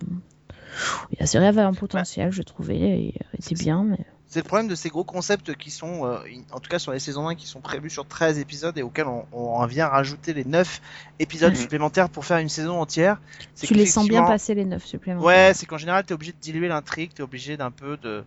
il 1.12 1.32
y 1.32 1.36
avait 1.36 1.60
un 1.60 1.72
potentiel, 1.72 2.32
je 2.32 2.42
trouvais, 2.42 3.12
euh, 3.14 3.38
était 3.38 3.54
bien. 3.54 3.84
Mais... 3.84 3.98
C'est 4.26 4.40
le 4.40 4.44
problème 4.44 4.66
de 4.66 4.74
ces 4.74 4.88
gros 4.88 5.04
concepts 5.04 5.54
qui 5.54 5.70
sont, 5.70 6.04
euh, 6.04 6.18
en 6.52 6.58
tout 6.58 6.68
cas 6.68 6.80
sur 6.80 6.90
les 6.92 6.98
saisons 6.98 7.28
1, 7.28 7.36
qui 7.36 7.46
sont 7.46 7.60
prévus 7.60 7.90
sur 7.90 8.06
13 8.06 8.38
épisodes 8.38 8.76
et 8.76 8.82
auxquels 8.82 9.06
on, 9.06 9.24
on 9.32 9.64
vient 9.66 9.86
rajouter 9.86 10.32
les 10.32 10.44
9 10.44 10.80
épisodes 11.20 11.52
Mhm. 11.52 11.58
supplémentaires 11.58 12.08
pour 12.08 12.24
faire 12.24 12.38
une 12.38 12.48
saison 12.48 12.80
entière. 12.80 13.20
Tu 13.60 13.74
les 13.74 13.86
sens 13.86 14.08
bien 14.08 14.24
passer 14.24 14.54
les 14.54 14.64
neuf 14.64 14.84
supplémentaires. 14.84 15.26
Ouais, 15.26 15.52
c'est 15.54 15.66
qu'en 15.66 15.78
général, 15.78 16.04
t'es 16.04 16.14
obligé 16.14 16.32
de 16.32 16.38
diluer 16.40 16.66
l'intrigue, 16.68 17.12
t'es 17.14 17.22
obligé 17.22 17.56
d'un 17.56 17.70
peu 17.70 17.96
de, 17.96 18.24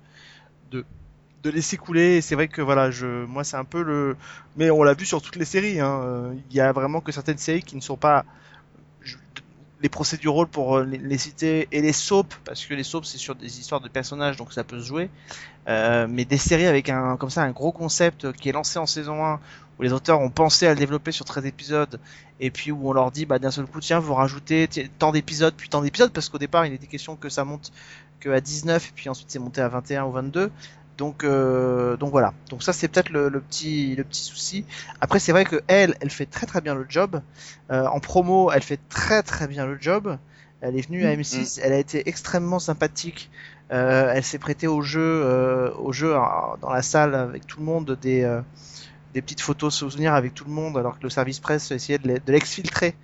de, 0.71 0.85
de 1.43 1.49
laisser 1.49 1.77
couler. 1.77 2.21
C'est 2.21 2.35
vrai 2.35 2.47
que 2.47 2.61
voilà, 2.61 2.89
je, 2.91 3.25
moi, 3.25 3.43
c'est 3.43 3.57
un 3.57 3.65
peu 3.65 3.83
le, 3.83 4.15
mais 4.57 4.69
on 4.71 4.83
l'a 4.83 4.93
vu 4.93 5.05
sur 5.05 5.21
toutes 5.21 5.35
les 5.35 5.45
séries. 5.45 5.79
hein, 5.79 6.33
Il 6.49 6.55
y 6.55 6.61
a 6.61 6.71
vraiment 6.71 7.01
que 7.01 7.11
certaines 7.11 7.37
séries 7.37 7.63
qui 7.63 7.75
ne 7.75 7.81
sont 7.81 7.97
pas 7.97 8.25
les 9.83 9.89
procédurales 9.89 10.47
pour 10.47 10.77
euh, 10.77 10.85
les, 10.85 11.17
citer 11.17 11.67
et 11.71 11.81
les 11.81 11.91
soaps 11.91 12.39
parce 12.45 12.65
que 12.65 12.73
les 12.73 12.83
soaps 12.83 13.07
c'est 13.07 13.17
sur 13.17 13.35
des 13.35 13.59
histoires 13.59 13.81
de 13.81 13.89
personnages 13.89 14.37
donc 14.37 14.53
ça 14.53 14.63
peut 14.63 14.79
se 14.79 14.87
jouer. 14.87 15.09
Euh, 15.67 16.07
mais 16.09 16.25
des 16.25 16.37
séries 16.37 16.65
avec 16.65 16.89
un 16.89 17.17
comme 17.17 17.29
ça 17.29 17.43
un 17.43 17.51
gros 17.51 17.73
concept 17.73 18.31
qui 18.31 18.49
est 18.49 18.53
lancé 18.53 18.79
en 18.79 18.85
saison 18.85 19.23
1 19.25 19.39
où 19.77 19.83
les 19.83 19.91
auteurs 19.91 20.21
ont 20.21 20.29
pensé 20.29 20.67
à 20.67 20.69
le 20.69 20.77
développer 20.77 21.11
sur 21.11 21.25
13 21.25 21.45
épisodes 21.45 21.99
et 22.39 22.49
puis 22.49 22.71
où 22.71 22.89
on 22.89 22.93
leur 22.93 23.11
dit 23.11 23.25
bah 23.25 23.39
d'un 23.39 23.51
seul 23.51 23.65
coup 23.65 23.81
tiens 23.81 23.99
vous 23.99 24.13
rajoutez 24.13 24.69
tant 24.99 25.11
d'épisodes 25.11 25.53
puis 25.55 25.67
tant 25.67 25.81
d'épisodes 25.81 26.11
parce 26.13 26.29
qu'au 26.29 26.37
départ 26.39 26.65
il 26.65 26.73
était 26.73 26.87
question 26.87 27.17
que 27.17 27.27
ça 27.27 27.43
monte 27.43 27.73
que 28.21 28.29
à 28.29 28.39
19 28.39 28.87
et 28.87 28.91
puis 28.95 29.09
ensuite 29.09 29.29
c'est 29.31 29.39
monté 29.39 29.59
à 29.59 29.67
21 29.67 30.05
ou 30.05 30.11
22 30.11 30.49
donc 31.03 31.23
euh, 31.25 31.97
donc 31.97 32.11
voilà. 32.11 32.33
Donc 32.49 32.63
ça 32.63 32.71
c'est 32.71 32.87
peut-être 32.87 33.09
le, 33.09 33.27
le 33.27 33.41
petit 33.41 33.95
le 33.97 34.03
petit 34.05 34.23
souci. 34.23 34.63
Après 35.01 35.19
c'est 35.19 35.33
vrai 35.33 35.43
que 35.43 35.61
elle 35.67 35.95
elle 36.01 36.09
fait 36.09 36.25
très 36.25 36.45
très 36.45 36.61
bien 36.61 36.75
le 36.75 36.85
job. 36.87 37.21
Euh, 37.71 37.85
en 37.87 37.99
promo 37.99 38.51
elle 38.51 38.61
fait 38.63 38.79
très 38.89 39.21
très 39.21 39.47
bien 39.47 39.65
le 39.65 39.77
job. 39.81 40.17
Elle 40.61 40.77
est 40.77 40.87
venue 40.87 41.05
à 41.05 41.13
M6 41.13 41.59
elle 41.61 41.73
a 41.73 41.77
été 41.77 42.07
extrêmement 42.07 42.59
sympathique. 42.59 43.29
Euh, 43.71 44.11
elle 44.15 44.23
s'est 44.23 44.39
prêtée 44.39 44.67
au 44.67 44.81
jeu 44.81 45.09
au 45.77 45.91
jeu 45.91 46.15
euh, 46.15 46.19
dans 46.61 46.71
la 46.71 46.81
salle 46.81 47.15
avec 47.15 47.45
tout 47.47 47.59
le 47.59 47.65
monde 47.65 47.97
des 48.01 48.25
des 49.13 49.21
petites 49.21 49.41
photos 49.41 49.75
souvenirs 49.75 50.13
avec 50.13 50.33
tout 50.33 50.45
le 50.45 50.51
monde 50.51 50.77
alors 50.77 50.97
que 50.97 51.03
le 51.03 51.09
service 51.09 51.39
presse 51.41 51.69
essayait 51.71 51.99
de 51.99 52.07
l'e- 52.07 52.19
de 52.25 52.31
l'exfiltrer 52.31 52.95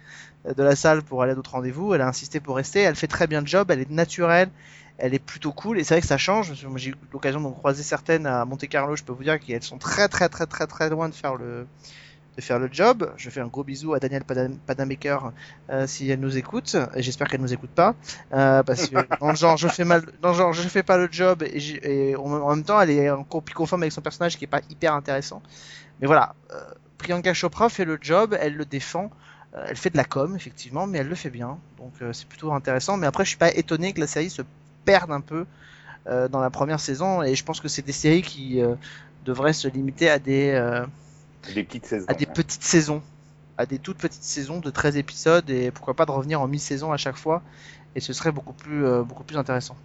de 0.45 0.63
la 0.63 0.75
salle 0.75 1.01
pour 1.03 1.21
aller 1.21 1.33
à 1.33 1.35
d'autres 1.35 1.51
rendez-vous. 1.51 1.93
Elle 1.93 2.01
a 2.01 2.07
insisté 2.07 2.39
pour 2.39 2.55
rester. 2.55 2.81
Elle 2.81 2.95
fait 2.95 3.07
très 3.07 3.27
bien 3.27 3.41
le 3.41 3.47
job. 3.47 3.71
Elle 3.71 3.81
est 3.81 3.89
naturelle. 3.89 4.49
Elle 4.97 5.13
est 5.13 5.19
plutôt 5.19 5.51
cool. 5.51 5.79
Et 5.79 5.83
c'est 5.83 5.93
vrai 5.95 6.01
que 6.01 6.07
ça 6.07 6.17
change. 6.17 6.53
J'ai 6.75 6.89
eu 6.89 6.95
l'occasion 7.13 7.41
d'en 7.41 7.51
croiser 7.51 7.83
certaines 7.83 8.25
à 8.25 8.45
Monte 8.45 8.67
Carlo. 8.67 8.95
Je 8.95 9.03
peux 9.03 9.13
vous 9.13 9.23
dire 9.23 9.39
qu'elles 9.39 9.63
sont 9.63 9.77
très 9.77 10.07
très 10.07 10.29
très 10.29 10.45
très 10.45 10.67
très 10.67 10.89
loin 10.89 11.09
de 11.09 11.15
faire 11.15 11.35
le 11.35 11.67
de 12.37 12.41
faire 12.41 12.59
le 12.59 12.69
job. 12.71 13.11
Je 13.17 13.29
fais 13.29 13.41
un 13.41 13.47
gros 13.47 13.63
bisou 13.63 13.93
à 13.93 13.99
Daniel 13.99 14.23
Padam- 14.23 14.57
Padamaker 14.65 15.31
euh, 15.69 15.87
si 15.87 16.09
elle 16.09 16.19
nous 16.19 16.37
écoute. 16.37 16.75
Et 16.95 17.01
j'espère 17.01 17.27
qu'elle 17.27 17.41
nous 17.41 17.53
écoute 17.53 17.71
pas 17.71 17.95
euh, 18.33 18.63
parce 18.63 18.87
que 18.87 18.95
dans 19.19 19.29
le 19.31 19.35
genre 19.35 19.57
je 19.57 19.67
fais 19.67 19.85
mal, 19.85 20.03
dans 20.21 20.29
le 20.29 20.35
genre 20.35 20.53
je 20.53 20.67
fais 20.67 20.83
pas 20.83 20.97
le 20.97 21.07
job 21.11 21.43
et, 21.43 22.15
en 22.15 22.21
en 22.31 22.55
même 22.55 22.63
temps 22.63 22.79
elle 22.81 22.91
est 22.91 23.09
en 23.09 23.23
copie 23.23 23.53
conforme 23.53 23.83
avec 23.83 23.91
son 23.91 24.01
personnage 24.01 24.37
qui 24.37 24.45
est 24.45 24.47
pas 24.47 24.61
hyper 24.69 24.93
intéressant. 24.93 25.41
Mais 25.99 26.07
voilà, 26.07 26.35
euh, 26.51 26.61
Priyanka 26.97 27.33
Chopra 27.33 27.69
fait 27.69 27.85
le 27.85 27.97
job, 28.01 28.37
elle 28.39 28.55
le 28.55 28.65
défend, 28.65 29.11
elle 29.53 29.75
fait 29.77 29.89
de 29.89 29.97
la 29.97 30.03
com 30.03 30.35
effectivement, 30.35 30.87
mais 30.87 30.99
elle 30.99 31.07
le 31.07 31.15
fait 31.15 31.29
bien, 31.29 31.57
donc 31.77 31.93
euh, 32.01 32.13
c'est 32.13 32.27
plutôt 32.27 32.51
intéressant. 32.53 32.97
Mais 32.97 33.07
après, 33.07 33.23
je 33.23 33.29
suis 33.29 33.37
pas 33.37 33.53
étonné 33.53 33.93
que 33.93 33.99
la 33.99 34.07
série 34.07 34.29
se 34.29 34.43
perde 34.85 35.11
un 35.11 35.21
peu 35.21 35.45
euh, 36.07 36.27
dans 36.27 36.39
la 36.39 36.49
première 36.49 36.79
saison, 36.79 37.23
et 37.23 37.35
je 37.35 37.43
pense 37.43 37.59
que 37.59 37.67
c'est 37.67 37.85
des 37.85 37.91
séries 37.91 38.21
qui 38.21 38.61
euh, 38.61 38.75
devraient 39.25 39.53
se 39.53 39.67
limiter 39.67 40.09
à 40.09 40.19
des 40.19 40.51
euh, 40.51 40.85
Des 41.53 41.63
petites 41.63 41.85
saisons. 41.85 42.05
à 42.07 42.13
des 42.13 42.25
petites 42.25 42.63
saisons, 42.63 43.01
à 43.57 43.65
des 43.65 43.79
toutes 43.79 43.97
petites 43.97 44.23
saisons 44.23 44.59
de 44.59 44.69
13 44.69 44.97
épisodes, 44.97 45.49
et 45.49 45.71
pourquoi 45.71 45.93
pas 45.93 46.05
de 46.05 46.11
revenir 46.11 46.41
en 46.41 46.47
mi-saison 46.47 46.91
à 46.91 46.97
chaque 46.97 47.17
fois, 47.17 47.41
et 47.95 47.99
ce 47.99 48.13
serait 48.13 48.31
beaucoup 48.31 48.53
plus 48.53 48.85
euh, 48.85 49.03
beaucoup 49.03 49.23
plus 49.23 49.37
intéressant. 49.37 49.75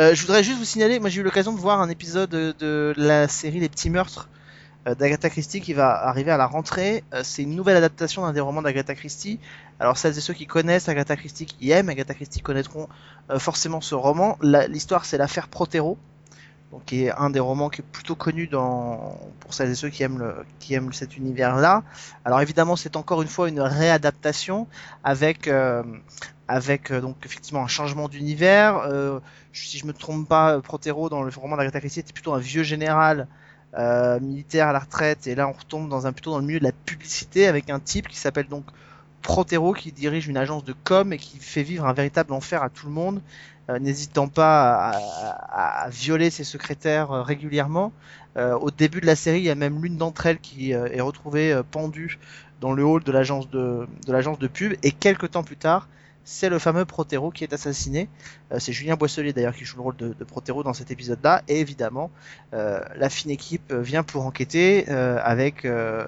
Euh, 0.00 0.14
je 0.14 0.20
voudrais 0.22 0.44
juste 0.44 0.58
vous 0.58 0.64
signaler, 0.64 1.00
moi 1.00 1.10
j'ai 1.10 1.20
eu 1.20 1.24
l'occasion 1.24 1.52
de 1.52 1.58
voir 1.58 1.80
un 1.80 1.88
épisode 1.88 2.30
de, 2.30 2.94
la 2.96 3.26
série 3.26 3.58
Les 3.58 3.68
Petits 3.68 3.90
Meurtres 3.90 4.28
euh, 4.28 4.37
d'Agatha 4.94 5.30
Christie 5.30 5.60
qui 5.60 5.72
va 5.72 5.90
arriver 5.90 6.30
à 6.30 6.36
la 6.36 6.46
rentrée. 6.46 7.04
Euh, 7.14 7.22
c'est 7.24 7.42
une 7.42 7.54
nouvelle 7.56 7.76
adaptation 7.76 8.22
d'un 8.22 8.32
des 8.32 8.40
romans 8.40 8.62
d'Agatha 8.62 8.94
Christie. 8.94 9.40
Alors 9.80 9.96
celles 9.96 10.16
et 10.16 10.20
ceux 10.20 10.34
qui 10.34 10.46
connaissent 10.46 10.88
Agatha 10.88 11.16
Christie, 11.16 11.46
qui 11.46 11.70
aiment 11.70 11.88
Agatha 11.88 12.14
Christie, 12.14 12.40
connaîtront 12.40 12.88
euh, 13.30 13.38
forcément 13.38 13.80
ce 13.80 13.94
roman. 13.94 14.38
L'histoire 14.42 15.04
c'est 15.04 15.18
l'affaire 15.18 15.48
Protero, 15.48 15.98
donc 16.72 16.84
qui 16.84 17.04
est 17.04 17.10
un 17.12 17.30
des 17.30 17.40
romans 17.40 17.70
qui 17.70 17.80
est 17.80 17.84
plutôt 17.84 18.14
connu 18.14 18.46
dans 18.46 19.18
pour 19.40 19.54
celles 19.54 19.70
et 19.70 19.74
ceux 19.74 19.88
qui 19.88 20.02
aiment 20.02 20.18
le, 20.18 20.34
qui 20.58 20.74
aiment 20.74 20.92
cet 20.92 21.16
univers-là. 21.16 21.82
Alors 22.24 22.40
évidemment 22.40 22.76
c'est 22.76 22.96
encore 22.96 23.22
une 23.22 23.28
fois 23.28 23.48
une 23.48 23.60
réadaptation 23.60 24.66
avec 25.04 25.48
euh, 25.48 25.82
avec 26.46 26.90
euh, 26.90 27.00
donc 27.00 27.16
effectivement 27.24 27.62
un 27.62 27.68
changement 27.68 28.08
d'univers. 28.08 28.78
Euh, 28.78 29.20
si 29.52 29.78
je 29.78 29.86
me 29.86 29.92
trompe 29.92 30.28
pas, 30.28 30.60
Protero 30.60 31.08
dans 31.08 31.22
le 31.22 31.32
roman 31.34 31.56
d'Agatha 31.56 31.80
Christie 31.80 32.00
était 32.00 32.12
plutôt 32.12 32.34
un 32.34 32.38
vieux 32.38 32.62
général 32.62 33.26
euh, 33.76 34.18
militaire 34.20 34.68
à 34.68 34.72
la 34.72 34.78
retraite, 34.78 35.26
et 35.26 35.34
là 35.34 35.48
on 35.48 35.52
retombe 35.52 35.88
dans 35.88 36.06
un 36.06 36.12
plutôt 36.12 36.30
dans 36.30 36.38
le 36.38 36.44
milieu 36.44 36.58
de 36.58 36.64
la 36.64 36.72
publicité 36.72 37.46
avec 37.46 37.68
un 37.68 37.80
type 37.80 38.08
qui 38.08 38.16
s'appelle 38.16 38.48
donc 38.48 38.64
Protero 39.20 39.74
qui 39.74 39.92
dirige 39.92 40.26
une 40.26 40.38
agence 40.38 40.64
de 40.64 40.74
com 40.84 41.12
et 41.12 41.18
qui 41.18 41.38
fait 41.38 41.62
vivre 41.62 41.84
un 41.84 41.92
véritable 41.92 42.32
enfer 42.32 42.62
à 42.62 42.70
tout 42.70 42.86
le 42.86 42.92
monde, 42.92 43.20
euh, 43.68 43.78
n'hésitant 43.78 44.28
pas 44.28 44.92
à, 45.50 45.88
violer 45.90 46.30
ses 46.30 46.44
secrétaires 46.44 47.12
euh, 47.12 47.22
régulièrement. 47.22 47.92
Au 48.60 48.70
début 48.70 49.00
de 49.00 49.06
la 49.06 49.16
série, 49.16 49.40
il 49.40 49.46
y 49.46 49.50
a 49.50 49.56
même 49.56 49.82
l'une 49.82 49.96
d'entre 49.96 50.26
elles 50.26 50.38
qui 50.38 50.70
est 50.70 51.00
retrouvée 51.00 51.60
pendue 51.72 52.20
dans 52.60 52.72
le 52.72 52.84
hall 52.84 53.02
de 53.02 53.10
l'agence 53.10 53.50
de, 53.50 53.88
de 54.06 54.12
l'agence 54.12 54.38
de 54.38 54.46
pub, 54.46 54.74
et 54.84 54.92
quelques 54.92 55.32
temps 55.32 55.42
plus 55.42 55.56
tard, 55.56 55.88
c'est 56.24 56.50
le 56.50 56.58
fameux 56.58 56.84
Protero 56.84 57.30
qui 57.30 57.44
est 57.44 57.52
assassiné. 57.52 58.08
Euh, 58.52 58.58
c'est 58.58 58.72
Julien 58.72 58.96
Boisselier 58.96 59.32
d'ailleurs 59.32 59.54
qui 59.54 59.64
joue 59.64 59.76
le 59.76 59.82
rôle 59.82 59.96
de, 59.96 60.08
de 60.12 60.24
Protero 60.24 60.62
dans 60.62 60.74
cet 60.74 60.90
épisode-là. 60.90 61.42
Et 61.48 61.60
évidemment, 61.60 62.10
euh, 62.52 62.80
la 62.96 63.08
fine 63.08 63.30
équipe 63.30 63.72
vient 63.72 64.02
pour 64.02 64.26
enquêter 64.26 64.84
euh, 64.88 65.18
avec 65.22 65.66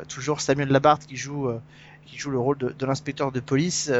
toujours 0.08 0.40
Samuel 0.40 0.68
Labarthe 0.68 1.06
qui 1.06 1.16
joue 1.16 1.50
qui 2.06 2.18
joue 2.18 2.30
le 2.30 2.38
rôle 2.38 2.58
de, 2.58 2.86
l'inspecteur 2.86 3.30
de 3.30 3.38
police, 3.38 3.90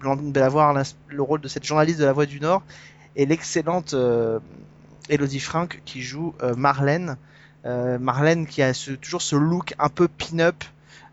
Blandine 0.00 0.32
Bellavoir 0.32 0.74
le 1.08 1.22
rôle 1.22 1.40
de 1.40 1.48
cette 1.48 1.64
journaliste 1.64 2.00
de 2.00 2.06
La 2.06 2.14
Voix 2.14 2.24
du 2.24 2.40
Nord, 2.40 2.62
et 3.14 3.26
l'excellente 3.26 3.94
Elodie 5.10 5.40
Frank 5.40 5.82
qui 5.84 6.00
joue 6.00 6.34
Marlène. 6.56 7.18
Marlène 7.64 8.46
qui 8.46 8.62
a 8.62 8.72
toujours 9.02 9.20
ce 9.20 9.36
look 9.36 9.74
un 9.78 9.90
peu 9.90 10.08
pin-up 10.08 10.64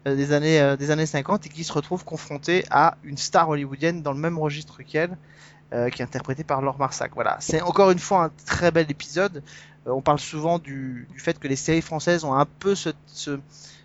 des 0.05 0.31
années 0.33 0.59
euh, 0.59 0.75
des 0.75 0.91
années 0.91 1.05
50 1.05 1.45
et 1.45 1.49
qui 1.49 1.63
se 1.63 1.73
retrouve 1.73 2.05
confrontée 2.05 2.65
à 2.71 2.97
une 3.03 3.17
star 3.17 3.49
hollywoodienne 3.49 4.01
dans 4.01 4.13
le 4.13 4.19
même 4.19 4.37
registre 4.39 4.81
qu'elle 4.83 5.17
euh, 5.73 5.89
qui 5.89 6.01
est 6.01 6.05
interprétée 6.05 6.43
par 6.43 6.61
Laure 6.61 6.79
Marsac. 6.79 7.11
Voilà, 7.13 7.37
c'est 7.39 7.61
encore 7.61 7.91
une 7.91 7.99
fois 7.99 8.25
un 8.25 8.31
très 8.45 8.71
bel 8.71 8.89
épisode. 8.89 9.43
Euh, 9.87 9.91
on 9.91 10.01
parle 10.01 10.19
souvent 10.19 10.57
du, 10.59 11.07
du 11.11 11.19
fait 11.19 11.37
que 11.39 11.47
les 11.47 11.55
séries 11.55 11.81
françaises 11.81 12.23
ont 12.23 12.33
un 12.33 12.45
peu 12.45 12.75
ce, 12.75 12.89
ce, 13.07 13.39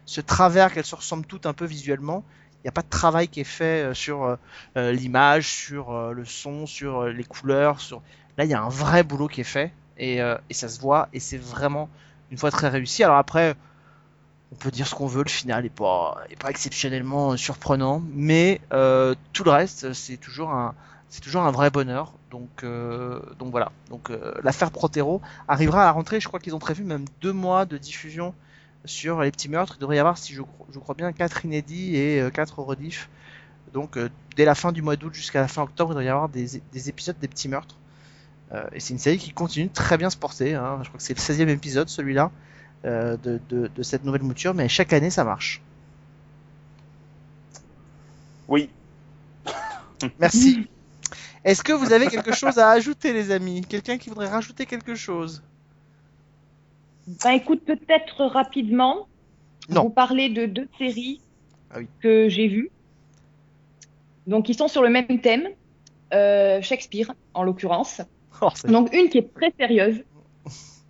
ce 0.07 0.21
travers 0.21 0.73
qu'elles 0.73 0.85
se 0.85 0.95
ressemblent 0.95 1.27
toutes 1.27 1.47
un 1.47 1.53
peu 1.53 1.65
visuellement. 1.65 2.25
Il 2.59 2.67
n'y 2.67 2.69
a 2.71 2.73
pas 2.73 2.83
de 2.83 2.89
travail 2.89 3.29
qui 3.29 3.41
est 3.41 3.45
fait 3.45 3.85
euh, 3.85 3.95
sur 3.95 4.25
euh, 4.25 4.37
euh, 4.79 4.93
l'image, 4.93 5.49
sur 5.49 5.91
euh, 5.91 6.13
le 6.13 6.25
son, 6.25 6.65
sur 6.67 7.03
euh, 7.03 7.13
les 7.13 7.25
couleurs. 7.25 7.81
Sur... 7.81 8.01
Là, 8.39 8.45
il 8.45 8.51
y 8.51 8.55
a 8.55 8.63
un 8.63 8.71
vrai 8.71 9.03
boulot 9.03 9.29
qui 9.29 9.43
est 9.43 9.45
fait 9.45 9.73
et, 9.99 10.23
euh, 10.23 10.37
et 10.49 10.55
ça 10.55 10.69
se 10.69 10.81
voit 10.81 11.09
et 11.13 11.21
c'est 11.21 11.37
vraiment 11.37 11.91
une 12.31 12.39
fois 12.39 12.51
très 12.51 12.69
réussi. 12.69 13.05
Alors 13.05 13.17
après, 13.19 13.55
on 14.55 14.57
peut 14.57 14.71
dire 14.71 14.87
ce 14.87 14.95
qu'on 14.95 15.09
veut, 15.09 15.25
le 15.25 15.29
final 15.29 15.67
est 15.67 15.69
pas, 15.69 16.25
exceptionnellement 16.49 17.37
surprenant, 17.37 18.01
mais 18.13 18.61
euh, 18.73 19.15
tout 19.33 19.43
le 19.43 19.51
reste, 19.51 19.93
c'est 19.93 20.17
toujours 20.17 20.51
un, 20.53 20.75
vrai 21.51 21.71
bonheur. 21.71 22.13
Donc, 22.31 22.63
euh, 22.63 23.21
voilà. 23.41 23.73
Donc 23.91 24.11
euh, 24.11 24.33
l'affaire 24.45 24.71
Protero 24.71 25.21
arrivera 25.49 25.83
à 25.83 25.85
la 25.87 25.93
rentrée. 25.93 26.21
Je 26.21 26.29
crois 26.29 26.39
qu'ils 26.39 26.55
ont 26.55 26.61
prévu 26.61 26.85
même 26.85 27.05
deux 27.21 27.33
mois 27.33 27.65
de 27.65 27.79
diffusion 27.79 28.33
sur 28.85 29.23
les 29.23 29.33
petits 29.33 29.49
meurtres. 29.49 29.75
Il 29.77 29.81
devrait 29.81 29.97
y 29.97 29.99
avoir, 29.99 30.19
si 30.19 30.35
je, 30.35 30.43
cro- 30.43 30.67
je 30.73 30.79
crois 30.79 30.95
bien, 30.95 31.13
quatre 31.13 31.45
inédits 31.45 31.97
et 31.97 32.23
quatre 32.33 32.61
rediffs. 32.61 33.09
Donc 33.73 33.99
dès 34.37 34.45
la 34.45 34.55
fin 34.55 34.71
du 34.71 34.83
mois 34.83 34.95
d'août 34.95 35.13
jusqu'à 35.15 35.41
la 35.41 35.49
fin 35.49 35.63
octobre, 35.63 35.91
il 35.91 35.95
devrait 35.95 36.05
y 36.07 36.09
avoir 36.09 36.29
des, 36.29 36.63
des 36.73 36.89
épisodes 36.89 37.19
des 37.21 37.29
petits 37.29 37.49
meurtres. 37.49 37.77
Et 38.73 38.79
c'est 38.79 38.93
une 38.93 39.01
série 39.01 39.19
qui 39.19 39.33
continue 39.33 39.69
très 39.69 39.99
bien 39.99 40.11
se 40.11 40.17
porter. 40.17 40.55
hein. 40.55 40.79
Je 40.83 40.89
crois 40.89 40.99
que 40.99 41.03
c'est 41.05 41.15
le 41.15 41.21
16e 41.21 41.49
épisode, 41.49 41.89
celui-là, 41.89 42.31
de, 42.85 43.41
de, 43.49 43.69
de 43.75 43.83
cette 43.83 44.05
nouvelle 44.05 44.23
mouture. 44.23 44.55
Mais 44.55 44.69
chaque 44.69 44.93
année, 44.93 45.11
ça 45.11 45.25
marche. 45.25 45.61
Oui. 48.49 48.69
Merci. 50.21 50.67
Est-ce 51.45 51.63
que 51.63 51.73
vous 51.73 51.93
avez 51.93 52.07
quelque 52.09 52.33
chose 52.35 52.59
à 52.59 52.71
ajouter, 52.71 53.13
les 53.13 53.31
amis? 53.31 53.63
Quelqu'un 53.63 53.99
qui 53.99 54.09
voudrait 54.09 54.29
rajouter 54.29 54.67
quelque 54.67 54.95
chose? 54.95 55.43
Ben 57.23 57.33
écoute, 57.33 57.63
peut-être 57.67 58.25
rapidement, 58.25 59.07
Non. 59.69 59.85
vous 59.85 59.91
parlez 59.91 60.31
de 60.31 60.47
deux 60.47 60.69
séries 60.79 61.21
Ah 61.71 61.77
oui. 61.79 61.89
que 62.01 62.29
j'ai 62.31 62.49
vues. 62.49 62.71
Donc, 64.27 64.49
ils 64.49 64.55
sont 64.57 64.69
sur 64.69 64.83
le 64.83 64.89
même 64.89 65.21
thème, 65.21 65.49
euh, 66.15 66.63
Shakespeare 66.63 67.13
en 67.35 67.43
l'occurrence. 67.43 68.01
Oh, 68.41 68.49
Donc, 68.67 68.93
une 68.95 69.11
qui 69.11 69.19
est 69.19 69.35
très 69.35 69.53
sérieuse, 69.59 70.03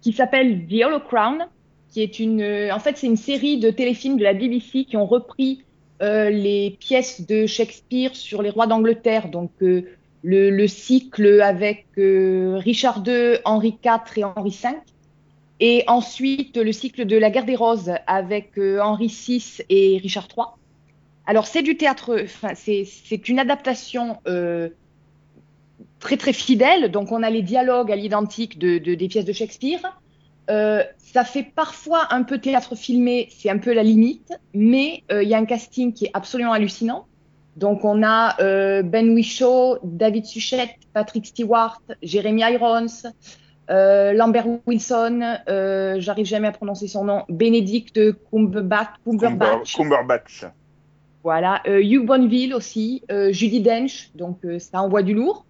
qui 0.02 0.12
s'appelle 0.12 0.66
The 0.68 0.84
Hollow 0.84 1.00
Crown, 1.00 1.48
qui 1.94 2.02
est 2.02 2.18
une. 2.18 2.42
euh, 2.42 2.74
en 2.74 2.80
fait, 2.80 2.96
c'est 2.98 3.06
une 3.06 3.16
série 3.16 3.58
de 3.58 3.70
téléfilms 3.70 4.18
de 4.18 4.24
la 4.24 4.34
BBC 4.34 4.84
qui 4.84 4.96
ont 4.96 5.06
repris 5.06 5.62
euh, 6.02 6.28
les 6.30 6.76
pièces 6.80 7.24
de 7.26 7.46
Shakespeare 7.46 8.16
sur 8.16 8.42
les 8.42 8.50
rois 8.50 8.66
d'Angleterre. 8.66 9.28
Donc, 9.30 9.52
euh, 9.62 9.82
le, 10.24 10.50
le 10.50 10.66
cycle 10.68 11.40
avec 11.40 11.86
Richard 11.96 13.04
II, 13.06 13.38
Henri 13.44 13.78
IV 13.84 14.00
et 14.18 14.24
Henri 14.24 14.50
V. 14.62 14.70
Et 15.60 15.84
ensuite, 15.86 16.56
le 16.56 16.72
cycle 16.72 17.06
de 17.06 17.16
la 17.16 17.30
guerre 17.30 17.44
des 17.44 17.54
roses 17.56 17.92
avec 18.08 18.58
Henri 18.58 19.06
VI 19.06 19.44
et 19.68 19.98
Richard 20.02 20.28
III. 20.36 20.46
Alors, 21.26 21.46
c'est 21.46 21.62
du 21.62 21.76
théâtre, 21.76 22.24
c'est 22.56 23.28
une 23.28 23.38
adaptation 23.38 24.18
très 26.00 26.16
très 26.16 26.32
fidèle. 26.32 26.90
Donc, 26.90 27.12
on 27.12 27.22
a 27.22 27.30
les 27.30 27.42
dialogues 27.42 27.90
à 27.92 27.96
l'identique 27.96 28.58
de, 28.58 28.78
de- 28.78 28.94
des 28.94 29.08
pièces 29.08 29.24
de 29.24 29.32
Shakespeare. 29.32 29.80
Euh, 30.50 30.82
ça 30.98 31.24
fait 31.24 31.42
parfois 31.42 32.08
un 32.10 32.22
peu 32.22 32.38
théâtre 32.38 32.74
filmé, 32.74 33.28
c'est 33.30 33.48
un 33.48 33.58
peu 33.58 33.72
la 33.72 33.82
limite, 33.82 34.32
mais 34.52 35.02
euh, 35.10 35.22
il 35.22 35.28
y 35.28 35.34
a 35.34 35.38
un 35.38 35.44
casting 35.46 35.92
qui 35.92 36.06
est 36.06 36.10
absolument 36.12 36.52
hallucinant. 36.52 37.06
Donc, 37.56 37.84
on 37.84 38.02
a 38.02 38.36
euh, 38.42 38.82
Ben 38.82 39.10
Whishaw, 39.10 39.78
David 39.84 40.26
Suchet, 40.26 40.76
Patrick 40.92 41.24
Stewart, 41.26 41.80
Jeremy 42.02 42.42
Irons, 42.42 42.86
Lambert 43.68 44.46
Wilson, 44.66 45.38
j'arrive 45.98 46.26
jamais 46.26 46.48
à 46.48 46.52
prononcer 46.52 46.88
son 46.88 47.04
nom, 47.04 47.22
Benedict 47.30 47.98
Cumberbatch, 48.30 48.88
Cumber- 49.04 49.26
Cumberbatch 49.28 49.76
Cumberbatch. 49.76 50.44
voilà, 51.22 51.62
Hugh 51.66 52.04
Bonneville 52.04 52.52
aussi, 52.52 53.02
Judy 53.30 53.60
Dench, 53.62 54.10
donc 54.14 54.40
ça 54.58 54.82
envoie 54.82 55.02
du 55.02 55.14
lourd. 55.14 55.46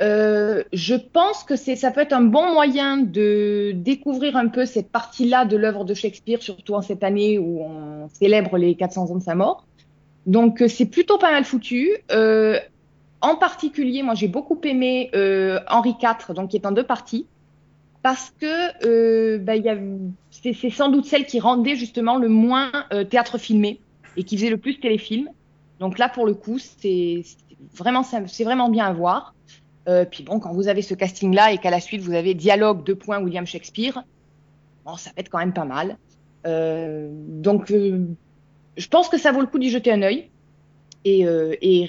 Euh, 0.00 0.64
je 0.72 0.94
pense 0.94 1.44
que 1.44 1.54
ça 1.54 1.90
peut 1.90 2.00
être 2.00 2.12
un 2.12 2.22
bon 2.22 2.52
moyen 2.54 2.96
de 2.96 3.72
découvrir 3.74 4.36
un 4.36 4.48
peu 4.48 4.66
cette 4.66 4.90
partie-là 4.90 5.44
de 5.44 5.56
l'œuvre 5.56 5.84
de 5.84 5.94
Shakespeare, 5.94 6.42
surtout 6.42 6.74
en 6.74 6.82
cette 6.82 7.04
année 7.04 7.38
où 7.38 7.60
on 7.62 8.08
célèbre 8.08 8.56
les 8.58 8.74
400 8.74 9.10
ans 9.10 9.16
de 9.16 9.22
sa 9.22 9.34
mort. 9.34 9.66
Donc 10.26 10.62
euh, 10.62 10.68
c'est 10.68 10.86
plutôt 10.86 11.18
pas 11.18 11.30
mal 11.30 11.44
foutu. 11.44 11.90
Euh, 12.10 12.58
en 13.20 13.36
particulier, 13.36 14.02
moi 14.02 14.14
j'ai 14.14 14.28
beaucoup 14.28 14.58
aimé 14.64 15.10
euh, 15.14 15.60
Henri 15.68 15.94
IV, 16.02 16.34
donc 16.34 16.50
qui 16.50 16.56
est 16.56 16.66
en 16.66 16.72
deux 16.72 16.86
parties, 16.86 17.26
parce 18.02 18.32
que 18.40 18.86
euh, 18.86 19.38
bah, 19.38 19.54
c'est, 20.30 20.70
sans 20.70 20.88
doute 20.88 21.04
celle 21.04 21.26
qui 21.26 21.38
rendait 21.38 21.76
justement 21.76 22.16
le 22.16 22.28
moins 22.28 22.70
théâtre 23.10 23.38
filmé 23.38 23.80
et 24.16 24.24
qui 24.24 24.36
faisait 24.36 24.50
le 24.50 24.58
plus 24.58 24.80
téléfilm. 24.80 25.28
Donc 25.78 25.98
là, 25.98 26.08
pour 26.08 26.26
le 26.26 26.34
coup, 26.34 26.58
c'est 26.58 27.22
vraiment, 27.74 28.02
vraiment 28.40 28.68
bien 28.68 28.86
à 28.86 28.92
voir. 28.92 29.34
Euh, 29.88 30.04
puis 30.04 30.22
bon, 30.22 30.38
quand 30.38 30.52
vous 30.52 30.68
avez 30.68 30.82
ce 30.82 30.94
casting-là 30.94 31.52
et 31.52 31.58
qu'à 31.58 31.70
la 31.70 31.80
suite 31.80 32.02
vous 32.02 32.14
avez 32.14 32.34
dialogue 32.34 32.84
deux 32.84 32.94
points 32.94 33.20
William 33.20 33.46
Shakespeare, 33.46 34.04
bon, 34.84 34.96
ça 34.96 35.10
va 35.10 35.14
être 35.20 35.28
quand 35.28 35.38
même 35.38 35.52
pas 35.52 35.64
mal. 35.64 35.98
Euh, 36.46 37.08
donc, 37.12 37.70
euh, 37.70 38.06
je 38.76 38.88
pense 38.88 39.08
que 39.08 39.18
ça 39.18 39.32
vaut 39.32 39.40
le 39.40 39.46
coup 39.46 39.58
d'y 39.58 39.70
jeter 39.70 39.92
un 39.92 40.02
œil. 40.02 40.28
Et, 41.04 41.26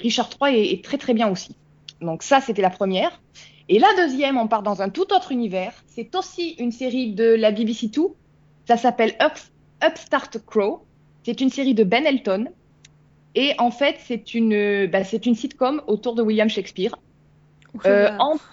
Richard 0.02 0.28
III 0.42 0.72
est, 0.72 0.84
très 0.84 0.98
très 0.98 1.14
bien 1.14 1.30
aussi. 1.30 1.54
Donc 2.00 2.24
ça, 2.24 2.40
c'était 2.40 2.62
la 2.62 2.70
première. 2.70 3.22
Et 3.68 3.78
la 3.78 3.88
deuxième, 3.96 4.36
on 4.36 4.48
part 4.48 4.62
dans 4.62 4.82
un 4.82 4.90
tout 4.90 5.12
autre 5.12 5.30
univers. 5.30 5.72
C'est 5.86 6.14
aussi 6.16 6.50
une 6.58 6.72
série 6.72 7.12
de 7.12 7.24
la 7.24 7.52
BBC 7.52 7.90
Two. 7.90 8.16
Ça 8.66 8.76
s'appelle 8.76 9.14
Up, 9.22 9.38
Upstart 9.82 10.38
Crow. 10.44 10.84
C'est 11.22 11.40
une 11.40 11.48
série 11.48 11.74
de 11.74 11.84
Ben 11.84 12.04
Elton. 12.04 12.46
Et 13.36 13.52
en 13.58 13.70
fait, 13.70 13.96
c'est 14.00 14.34
une, 14.34 14.86
bah, 14.86 15.04
c'est 15.04 15.26
une 15.26 15.36
sitcom 15.36 15.80
autour 15.86 16.16
de 16.16 16.22
William 16.22 16.48
Shakespeare. 16.48 16.96
Euh, 17.86 18.10
entre... 18.18 18.44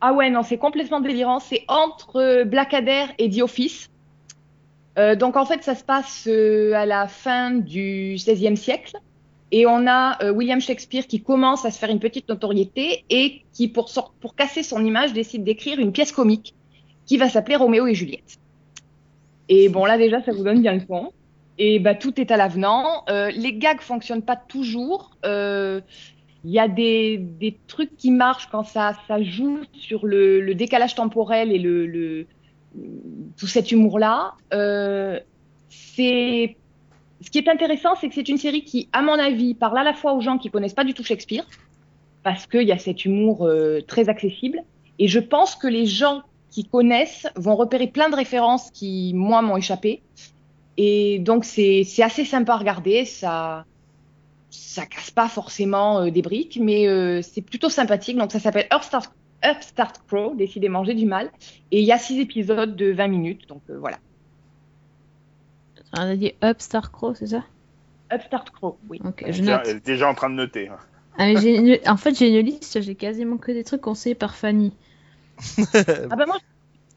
Ah 0.00 0.12
ouais, 0.12 0.30
non, 0.30 0.42
c'est 0.42 0.58
complètement 0.58 1.00
délirant. 1.00 1.38
C'est 1.38 1.64
entre 1.68 2.16
euh, 2.16 2.44
Blackadder 2.44 3.06
et 3.18 3.30
The 3.30 3.42
Office. 3.42 3.88
Euh, 4.98 5.14
donc 5.14 5.36
en 5.36 5.44
fait, 5.44 5.62
ça 5.62 5.74
se 5.74 5.84
passe 5.84 6.26
euh, 6.26 6.74
à 6.74 6.84
la 6.84 7.08
fin 7.08 7.52
du 7.52 8.14
XVIe 8.16 8.56
siècle. 8.56 8.96
Et 9.50 9.66
on 9.66 9.86
a 9.86 10.22
euh, 10.22 10.32
William 10.32 10.60
Shakespeare 10.60 11.06
qui 11.06 11.22
commence 11.22 11.64
à 11.64 11.70
se 11.70 11.78
faire 11.78 11.90
une 11.90 12.00
petite 12.00 12.28
notoriété 12.28 13.04
et 13.10 13.42
qui, 13.52 13.68
pour, 13.68 13.88
sort- 13.90 14.14
pour 14.20 14.34
casser 14.34 14.62
son 14.62 14.84
image, 14.84 15.12
décide 15.12 15.44
d'écrire 15.44 15.78
une 15.78 15.92
pièce 15.92 16.10
comique 16.10 16.54
qui 17.06 17.18
va 17.18 17.28
s'appeler 17.28 17.56
Roméo 17.56 17.86
et 17.86 17.94
Juliette. 17.94 18.38
Et 19.48 19.68
bon, 19.68 19.84
là 19.84 19.98
déjà, 19.98 20.22
ça 20.22 20.32
vous 20.32 20.42
donne 20.42 20.62
bien 20.62 20.72
le 20.72 20.86
ton. 20.86 21.12
Et 21.58 21.78
bah, 21.78 21.94
tout 21.94 22.18
est 22.18 22.30
à 22.30 22.38
l'avenant. 22.38 23.04
Euh, 23.10 23.30
les 23.30 23.52
gags 23.52 23.80
fonctionnent 23.80 24.22
pas 24.22 24.36
toujours. 24.36 25.10
Euh, 25.26 25.82
il 26.44 26.50
y 26.50 26.58
a 26.58 26.68
des, 26.68 27.18
des 27.18 27.56
trucs 27.68 27.96
qui 27.96 28.10
marchent 28.10 28.48
quand 28.50 28.64
ça, 28.64 28.94
ça 29.06 29.22
joue 29.22 29.60
sur 29.72 30.06
le, 30.06 30.40
le 30.40 30.54
décalage 30.54 30.94
temporel 30.94 31.52
et 31.52 31.58
le, 31.58 31.86
le, 31.86 32.26
tout 33.38 33.46
cet 33.46 33.72
humour-là. 33.72 34.34
Euh, 34.52 35.20
c'est 35.68 36.56
ce 37.20 37.30
qui 37.30 37.38
est 37.38 37.48
intéressant, 37.48 37.94
c'est 38.00 38.08
que 38.08 38.14
c'est 38.14 38.28
une 38.28 38.38
série 38.38 38.64
qui, 38.64 38.88
à 38.92 39.02
mon 39.02 39.18
avis, 39.18 39.54
parle 39.54 39.78
à 39.78 39.84
la 39.84 39.94
fois 39.94 40.14
aux 40.14 40.20
gens 40.20 40.38
qui 40.38 40.50
connaissent 40.50 40.74
pas 40.74 40.84
du 40.84 40.94
tout 40.94 41.04
Shakespeare, 41.04 41.44
parce 42.24 42.46
qu'il 42.46 42.62
y 42.62 42.72
a 42.72 42.78
cet 42.78 43.04
humour 43.04 43.46
euh, 43.46 43.80
très 43.86 44.08
accessible, 44.08 44.62
et 44.98 45.06
je 45.06 45.20
pense 45.20 45.54
que 45.54 45.68
les 45.68 45.86
gens 45.86 46.22
qui 46.50 46.64
connaissent 46.64 47.26
vont 47.36 47.56
repérer 47.56 47.86
plein 47.86 48.10
de 48.10 48.16
références 48.16 48.70
qui, 48.72 49.12
moi, 49.14 49.40
m'ont 49.40 49.56
échappé. 49.56 50.02
Et 50.76 51.18
donc, 51.18 51.44
c'est 51.44 51.84
assez 52.02 52.24
sympa 52.24 52.54
à 52.54 52.56
regarder. 52.56 53.04
Ça, 53.04 53.64
ça 54.52 54.86
casse 54.86 55.10
pas 55.10 55.28
forcément 55.28 56.00
euh, 56.02 56.10
des 56.10 56.22
briques, 56.22 56.58
mais 56.60 56.86
euh, 56.86 57.22
c'est 57.22 57.40
plutôt 57.42 57.70
sympathique. 57.70 58.16
Donc, 58.18 58.30
ça 58.32 58.38
s'appelle 58.38 58.66
Upstart, 58.72 59.12
Upstart 59.44 60.02
Crow, 60.06 60.34
décidément, 60.36 60.84
j'ai 60.84 60.94
du 60.94 61.06
mal. 61.06 61.30
Et 61.70 61.80
il 61.80 61.84
y 61.86 61.92
a 61.92 61.98
six 61.98 62.20
épisodes 62.20 62.76
de 62.76 62.92
20 62.92 63.08
minutes. 63.08 63.48
Donc, 63.48 63.62
euh, 63.70 63.78
voilà. 63.78 63.98
On 65.94 66.00
a 66.00 66.16
dit 66.16 66.32
Upstar 66.42 66.92
Crow, 66.92 67.14
c'est 67.14 67.26
ça? 67.28 67.44
Upstart 68.12 68.50
Crow, 68.50 68.78
oui. 68.88 69.00
Ok, 69.04 69.22
Elle 69.26 69.34
je 69.34 69.42
est 69.42 69.46
note. 69.46 69.82
déjà- 69.84 70.08
en 70.08 70.14
train 70.14 70.30
de 70.30 70.34
noter. 70.34 70.68
hein. 70.68 70.76
Ah, 71.18 71.26
mais 71.26 71.36
j'ai 71.38 71.56
une- 71.56 71.78
En 71.88 71.96
fait, 71.96 72.14
j'ai 72.18 72.28
une 72.28 72.46
liste, 72.46 72.80
j'ai 72.80 72.94
quasiment 72.94 73.36
que 73.38 73.52
des 73.52 73.64
trucs 73.64 73.80
conseillés 73.82 74.14
par 74.14 74.34
Fanny. 74.34 74.72
Ah 76.10 76.16
bah 76.16 76.26
moi, 76.26 76.36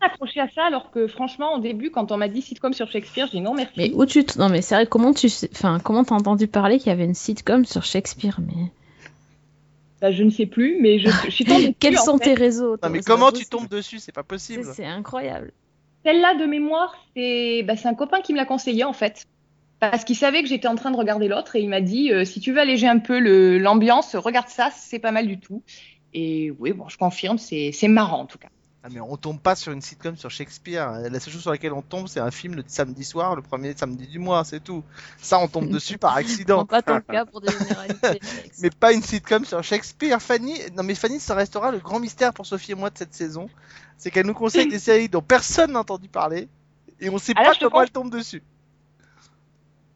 accroché 0.06 0.40
à 0.40 0.48
ça, 0.50 0.66
alors 0.66 0.92
que 0.92 1.08
franchement, 1.08 1.56
au 1.56 1.60
début, 1.60 1.92
quand 1.92 2.12
on 2.12 2.18
m'a 2.18 2.28
dit 2.28 2.42
sitcom 2.42 2.74
sur 2.74 2.90
Shakespeare, 2.92 3.28
j'ai 3.32 3.38
dit 3.40 3.44
non 3.44 3.54
merci. 3.54 3.74
Mais 3.78 3.92
où 3.94 4.06
tu... 4.06 4.24
t- 4.24 4.40
Non, 4.40 4.50
mais 4.50 4.62
c'est 4.62 4.76
vrai, 4.76 4.88
comment 4.88 5.14
tu. 5.14 5.28
Enfin, 5.54 5.80
comment 5.84 6.04
t'as 6.04 6.16
entendu 6.16 6.48
parler 6.48 6.78
qu'il 6.78 6.88
y 6.88 6.92
avait 6.92 7.06
une 7.06 7.14
sitcom 7.16 7.66
sur 7.66 7.84
Shakespeare 7.84 8.40
mais... 8.42 8.72
Bah, 10.02 10.12
je 10.12 10.24
ne 10.24 10.30
sais 10.30 10.46
plus, 10.46 10.78
mais 10.82 11.00
je, 11.00 11.10
je 11.26 11.30
suis 11.30 11.46
tombée 11.46 11.74
Quels 11.80 11.98
sont 11.98 12.18
fait. 12.18 12.26
tes 12.26 12.34
réseaux 12.34 12.78
Non, 12.84 12.90
mais 12.90 13.00
comment 13.00 13.28
tu 13.28 13.34
possible. 13.46 13.50
tombes 13.50 13.68
dessus 13.70 14.00
C'est 14.00 14.12
pas 14.12 14.24
possible. 14.24 14.64
c'est 14.76 14.86
incroyable. 14.86 15.52
Celle-là, 16.04 16.36
de 16.36 16.46
mémoire, 16.46 16.96
c'est 17.16 17.64
bah, 17.64 17.76
c'est 17.78 17.88
un 17.88 17.96
copain 17.96 18.22
qui 18.22 18.34
me 18.34 18.38
l'a 18.38 18.46
conseillé, 18.46 18.84
en 18.84 18.94
fait. 18.94 19.26
Parce 19.80 20.04
qu'il 20.04 20.16
savait 20.16 20.42
que 20.44 20.50
j'étais 20.50 20.68
en 20.68 20.76
train 20.76 20.92
de 20.92 20.98
regarder 20.98 21.28
l'autre 21.28 21.56
et 21.56 21.62
il 21.62 21.70
m'a 21.70 21.82
dit 21.82 22.12
euh, 22.12 22.26
si 22.26 22.40
tu 22.40 22.52
veux 22.52 22.60
alléger 22.60 22.88
un 22.88 23.00
peu 23.00 23.20
le- 23.20 23.58
l'ambiance, 23.58 24.16
regarde 24.16 24.48
ça, 24.50 24.70
c'est 24.76 25.00
pas 25.00 25.12
mal 25.12 25.28
du 25.28 25.40
tout. 25.40 25.64
Et 26.14 26.52
oui, 26.60 26.72
bon, 26.74 26.88
je 26.90 26.98
confirme, 26.98 27.38
c'est 27.38 27.72
c'est 27.74 27.88
marrant 27.90 28.22
en 28.22 28.26
tout 28.26 28.38
cas. 28.38 28.48
Ah, 28.86 28.90
mais 28.92 29.00
on 29.00 29.18
tombe 29.18 29.40
pas 29.40 29.56
sur 29.56 29.72
une 29.72 29.82
sitcom 29.82 30.16
sur 30.16 30.30
Shakespeare. 30.30 30.92
La 31.10 31.20
seule 31.20 31.34
chose 31.34 31.42
sur 31.42 31.50
laquelle 31.50 31.74
on 31.74 31.82
tombe, 31.82 32.08
c'est 32.08 32.20
un 32.20 32.30
film 32.30 32.54
le 32.54 32.64
samedi 32.68 33.04
soir, 33.04 33.36
le 33.36 33.42
premier 33.42 33.74
samedi 33.76 34.06
du 34.06 34.20
mois, 34.20 34.44
c'est 34.44 34.60
tout. 34.64 34.84
Ça, 35.18 35.40
on 35.40 35.48
tombe 35.48 35.70
dessus 35.70 35.98
par 35.98 36.16
accident. 36.16 36.66
pas 36.68 36.84
ton 36.84 37.02
cas 37.02 37.26
pour 37.26 37.42
des 37.42 37.52
généralités. 37.52 38.20
Mais 38.62 38.70
pas 38.70 38.94
une 38.94 39.02
sitcom 39.02 39.44
sur 39.44 39.64
Shakespeare. 39.64 40.22
Fanny, 40.22 40.54
non 40.78 40.84
mais 40.84 40.94
Fanny, 40.94 41.20
ça 41.20 41.34
restera 41.34 41.72
le 41.72 41.80
grand 41.80 42.00
mystère 42.00 42.32
pour 42.32 42.46
Sophie 42.46 42.74
et 42.74 42.76
moi 42.76 42.92
de 42.92 42.98
cette 43.00 43.16
saison. 43.16 43.50
C'est 43.98 44.12
qu'elle 44.12 44.28
nous 44.28 44.36
conseille 44.36 44.68
des 44.68 44.78
séries 44.78 45.10
dont 45.10 45.24
personne 45.24 45.72
n'a 45.72 45.80
entendu 45.80 46.08
parler. 46.08 46.48
Et 47.00 47.10
on 47.10 47.18
sait 47.18 47.34
Alors, 47.36 47.54
pas 47.54 47.58
comment 47.58 47.72
con- 47.72 47.82
elle 47.82 47.92
tombe 47.92 48.12
dessus. 48.12 48.44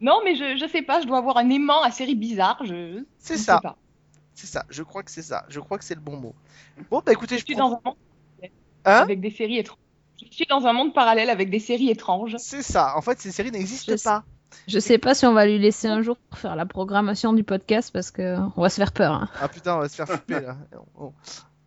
Non, 0.00 0.20
mais 0.24 0.34
je, 0.34 0.56
je 0.58 0.66
sais 0.68 0.82
pas, 0.82 1.00
je 1.00 1.06
dois 1.06 1.18
avoir 1.18 1.36
un 1.36 1.48
aimant 1.50 1.82
à 1.82 1.92
série 1.92 2.16
bizarre. 2.16 2.60
Je, 2.64 3.04
C'est 3.20 3.36
ça. 3.36 3.60
C'est 4.34 4.46
ça, 4.48 4.64
je 4.70 4.82
crois 4.82 5.02
que 5.04 5.10
c'est 5.12 5.22
ça. 5.22 5.44
Je 5.48 5.60
crois 5.60 5.78
que 5.78 5.84
c'est 5.84 5.94
le 5.94 6.00
bon 6.00 6.16
mot. 6.16 6.34
Bon, 6.90 7.02
bah 7.04 7.12
écoutez, 7.12 7.36
Je 7.36 7.40
je 7.40 7.44
suis 7.44 7.54
prends- 7.54 7.80
dans 7.84 7.96
Hein 8.84 9.00
avec 9.02 9.20
des 9.20 9.30
séries 9.30 9.58
étranges. 9.58 9.78
Je 10.22 10.34
suis 10.34 10.46
dans 10.46 10.66
un 10.66 10.72
monde 10.72 10.92
parallèle 10.94 11.30
avec 11.30 11.50
des 11.50 11.58
séries 11.60 11.90
étranges. 11.90 12.36
C'est 12.38 12.62
ça. 12.62 12.96
En 12.96 13.00
fait, 13.00 13.18
ces 13.20 13.32
séries 13.32 13.50
n'existent 13.50 13.94
Je 13.96 14.02
pas. 14.02 14.24
Je 14.66 14.78
sais 14.80 14.98
pas 14.98 15.14
si 15.14 15.24
on 15.26 15.32
va 15.32 15.46
lui 15.46 15.58
laisser 15.58 15.86
un 15.88 16.02
jour 16.02 16.16
faire 16.34 16.56
la 16.56 16.66
programmation 16.66 17.32
du 17.32 17.44
podcast 17.44 17.90
parce 17.92 18.10
que 18.10 18.36
on 18.56 18.60
va 18.62 18.68
se 18.68 18.76
faire 18.76 18.92
peur. 18.92 19.12
hein. 19.14 19.28
Ah 19.40 19.48
putain, 19.48 19.76
on 19.76 19.78
va 19.80 19.88
se 19.88 19.94
faire 19.96 20.08
flipper 20.08 20.40
là. 20.40 20.56
On, 20.98 21.12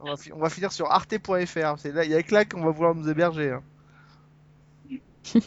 on 0.01 0.09
va, 0.09 0.17
fi- 0.17 0.33
on 0.33 0.37
va 0.39 0.49
finir 0.49 0.71
sur 0.73 0.91
arte.fr. 0.91 1.75
C'est 1.79 1.93
là, 1.93 2.03
il 2.03 2.11
y 2.11 2.15
a 2.15 2.21
que 2.23 2.33
là 2.33 2.43
qu'on 2.45 2.61
va 2.63 2.71
vouloir 2.71 2.93
nous 2.93 3.09
héberger. 3.09 3.51
hein. 3.51 3.63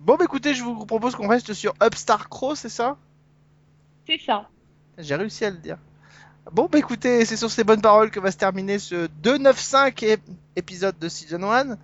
bon, 0.00 0.16
bah 0.16 0.24
écoutez, 0.24 0.54
je 0.54 0.62
vous 0.62 0.84
propose 0.86 1.14
qu'on 1.14 1.28
reste 1.28 1.54
sur 1.54 1.72
Upstar 1.82 2.28
Crow, 2.28 2.54
c'est 2.54 2.68
ça? 2.68 2.96
C'est 4.06 4.18
ça. 4.18 4.48
J'ai 4.98 5.14
réussi 5.16 5.44
à 5.46 5.50
le 5.50 5.56
dire. 5.56 5.78
Bon, 6.50 6.68
bah 6.70 6.78
écoutez, 6.78 7.24
c'est 7.24 7.36
sur 7.36 7.50
ces 7.50 7.64
bonnes 7.64 7.80
paroles 7.80 8.10
que 8.10 8.20
va 8.20 8.30
se 8.30 8.36
terminer 8.36 8.78
ce 8.78 9.06
295 9.22 9.92
ép- 10.02 10.18
épisode 10.56 10.98
de 10.98 11.08
Season 11.08 11.42
1. 11.50 11.76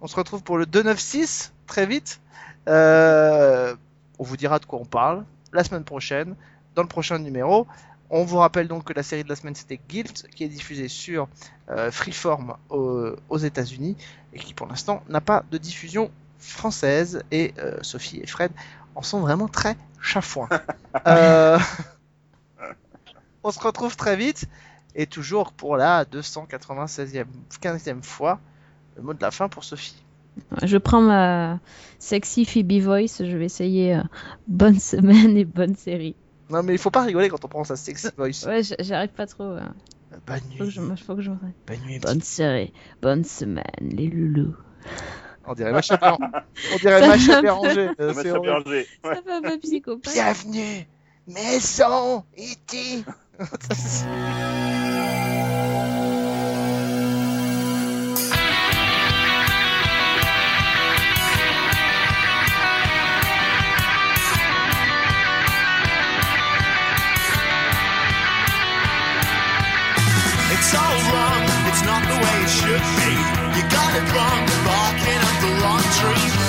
On 0.00 0.06
se 0.06 0.16
retrouve 0.16 0.42
pour 0.42 0.56
le 0.58 0.66
296 0.66 1.52
très 1.66 1.86
vite. 1.86 2.20
Euh, 2.68 3.74
on 4.18 4.24
vous 4.24 4.36
dira 4.36 4.58
de 4.58 4.64
quoi 4.64 4.78
on 4.80 4.84
parle 4.84 5.24
la 5.52 5.62
semaine 5.62 5.84
prochaine, 5.84 6.34
dans 6.74 6.82
le 6.82 6.88
prochain 6.88 7.18
numéro. 7.18 7.66
On 8.10 8.24
vous 8.24 8.38
rappelle 8.38 8.66
donc 8.68 8.84
que 8.84 8.92
la 8.94 9.02
série 9.02 9.22
de 9.24 9.28
la 9.28 9.36
semaine 9.36 9.54
c'était 9.54 9.78
Guilt, 9.88 10.26
qui 10.34 10.42
est 10.44 10.48
diffusée 10.48 10.88
sur 10.88 11.28
euh, 11.70 11.90
Freeform 11.90 12.54
au- 12.70 13.10
aux 13.28 13.38
États-Unis 13.38 13.96
et 14.32 14.38
qui 14.38 14.54
pour 14.54 14.66
l'instant 14.66 15.02
n'a 15.08 15.20
pas 15.20 15.44
de 15.50 15.58
diffusion 15.58 16.10
française. 16.38 17.22
Et 17.30 17.52
euh, 17.58 17.76
Sophie 17.82 18.20
et 18.22 18.26
Fred 18.26 18.50
en 18.94 19.02
sont 19.02 19.20
vraiment 19.20 19.48
très 19.48 19.76
chafouins. 20.00 20.48
Euh, 21.06 21.58
on 23.48 23.52
se 23.52 23.60
retrouve 23.60 23.96
très 23.96 24.16
vite 24.16 24.44
et 24.94 25.06
toujours 25.06 25.52
pour 25.52 25.76
la 25.76 26.04
296e, 26.04 27.24
15e 27.62 28.02
fois, 28.02 28.40
le 28.96 29.02
mot 29.02 29.14
de 29.14 29.22
la 29.22 29.30
fin 29.30 29.48
pour 29.48 29.64
Sophie. 29.64 29.96
Je 30.62 30.76
prends 30.76 31.00
ma 31.00 31.58
sexy 31.98 32.44
Phoebe 32.44 32.80
voice. 32.80 33.24
Je 33.24 33.36
vais 33.36 33.46
essayer 33.46 33.96
euh, 33.96 34.02
bonne 34.46 34.78
semaine 34.78 35.36
et 35.36 35.44
bonne 35.44 35.74
série. 35.76 36.14
Non 36.50 36.62
mais 36.62 36.72
il 36.74 36.78
faut 36.78 36.90
pas 36.90 37.02
rigoler 37.02 37.28
quand 37.28 37.44
on 37.44 37.48
prend 37.48 37.64
sa 37.64 37.76
sexy 37.76 38.08
voice. 38.16 38.44
Ouais, 38.46 38.62
j'arrive 38.80 39.10
pas 39.10 39.26
trop. 39.26 39.42
euh. 39.44 39.60
Bonne 40.26 40.40
Faut 40.56 40.58
que 40.58 40.64
nuit. 40.64 40.70
je, 40.96 41.04
faut 41.04 41.16
que 41.16 41.22
je 41.22 41.30
me- 41.30 41.36
Bonne 41.66 41.80
nuit. 41.86 41.98
Bonne 41.98 42.22
série, 42.22 42.72
bonne 43.02 43.24
semaine, 43.24 43.64
les 43.80 44.06
loulous. 44.08 44.54
On 45.46 45.54
dirait 45.54 45.72
Macha 45.72 45.96
Béranger. 45.96 46.24
On 46.72 46.76
dirait 46.76 47.00
va. 47.06 47.42
Béranger. 47.42 47.90
euh, 48.00 48.12
Ça 48.14 48.22
c'est 48.22 48.32
m'a 49.42 49.58
psychopathe. 49.58 50.12
Bienvenue, 50.14 50.86
maison, 51.26 52.24
E.T. 52.38 53.04
It's 53.40 53.46
all 53.46 53.54
wrong, 71.12 71.42
it's 71.68 71.84
not 71.84 72.02
the 72.02 72.18
way 72.18 72.42
it 72.42 72.50
should 72.50 72.82
be. 72.98 73.12
You 73.54 73.62
got 73.70 73.94
it 73.94 74.06
wrong, 74.12 74.42
barking 74.66 75.22
up 75.22 75.36
the 75.40 75.50
wrong 75.62 75.84
tree. 75.94 76.47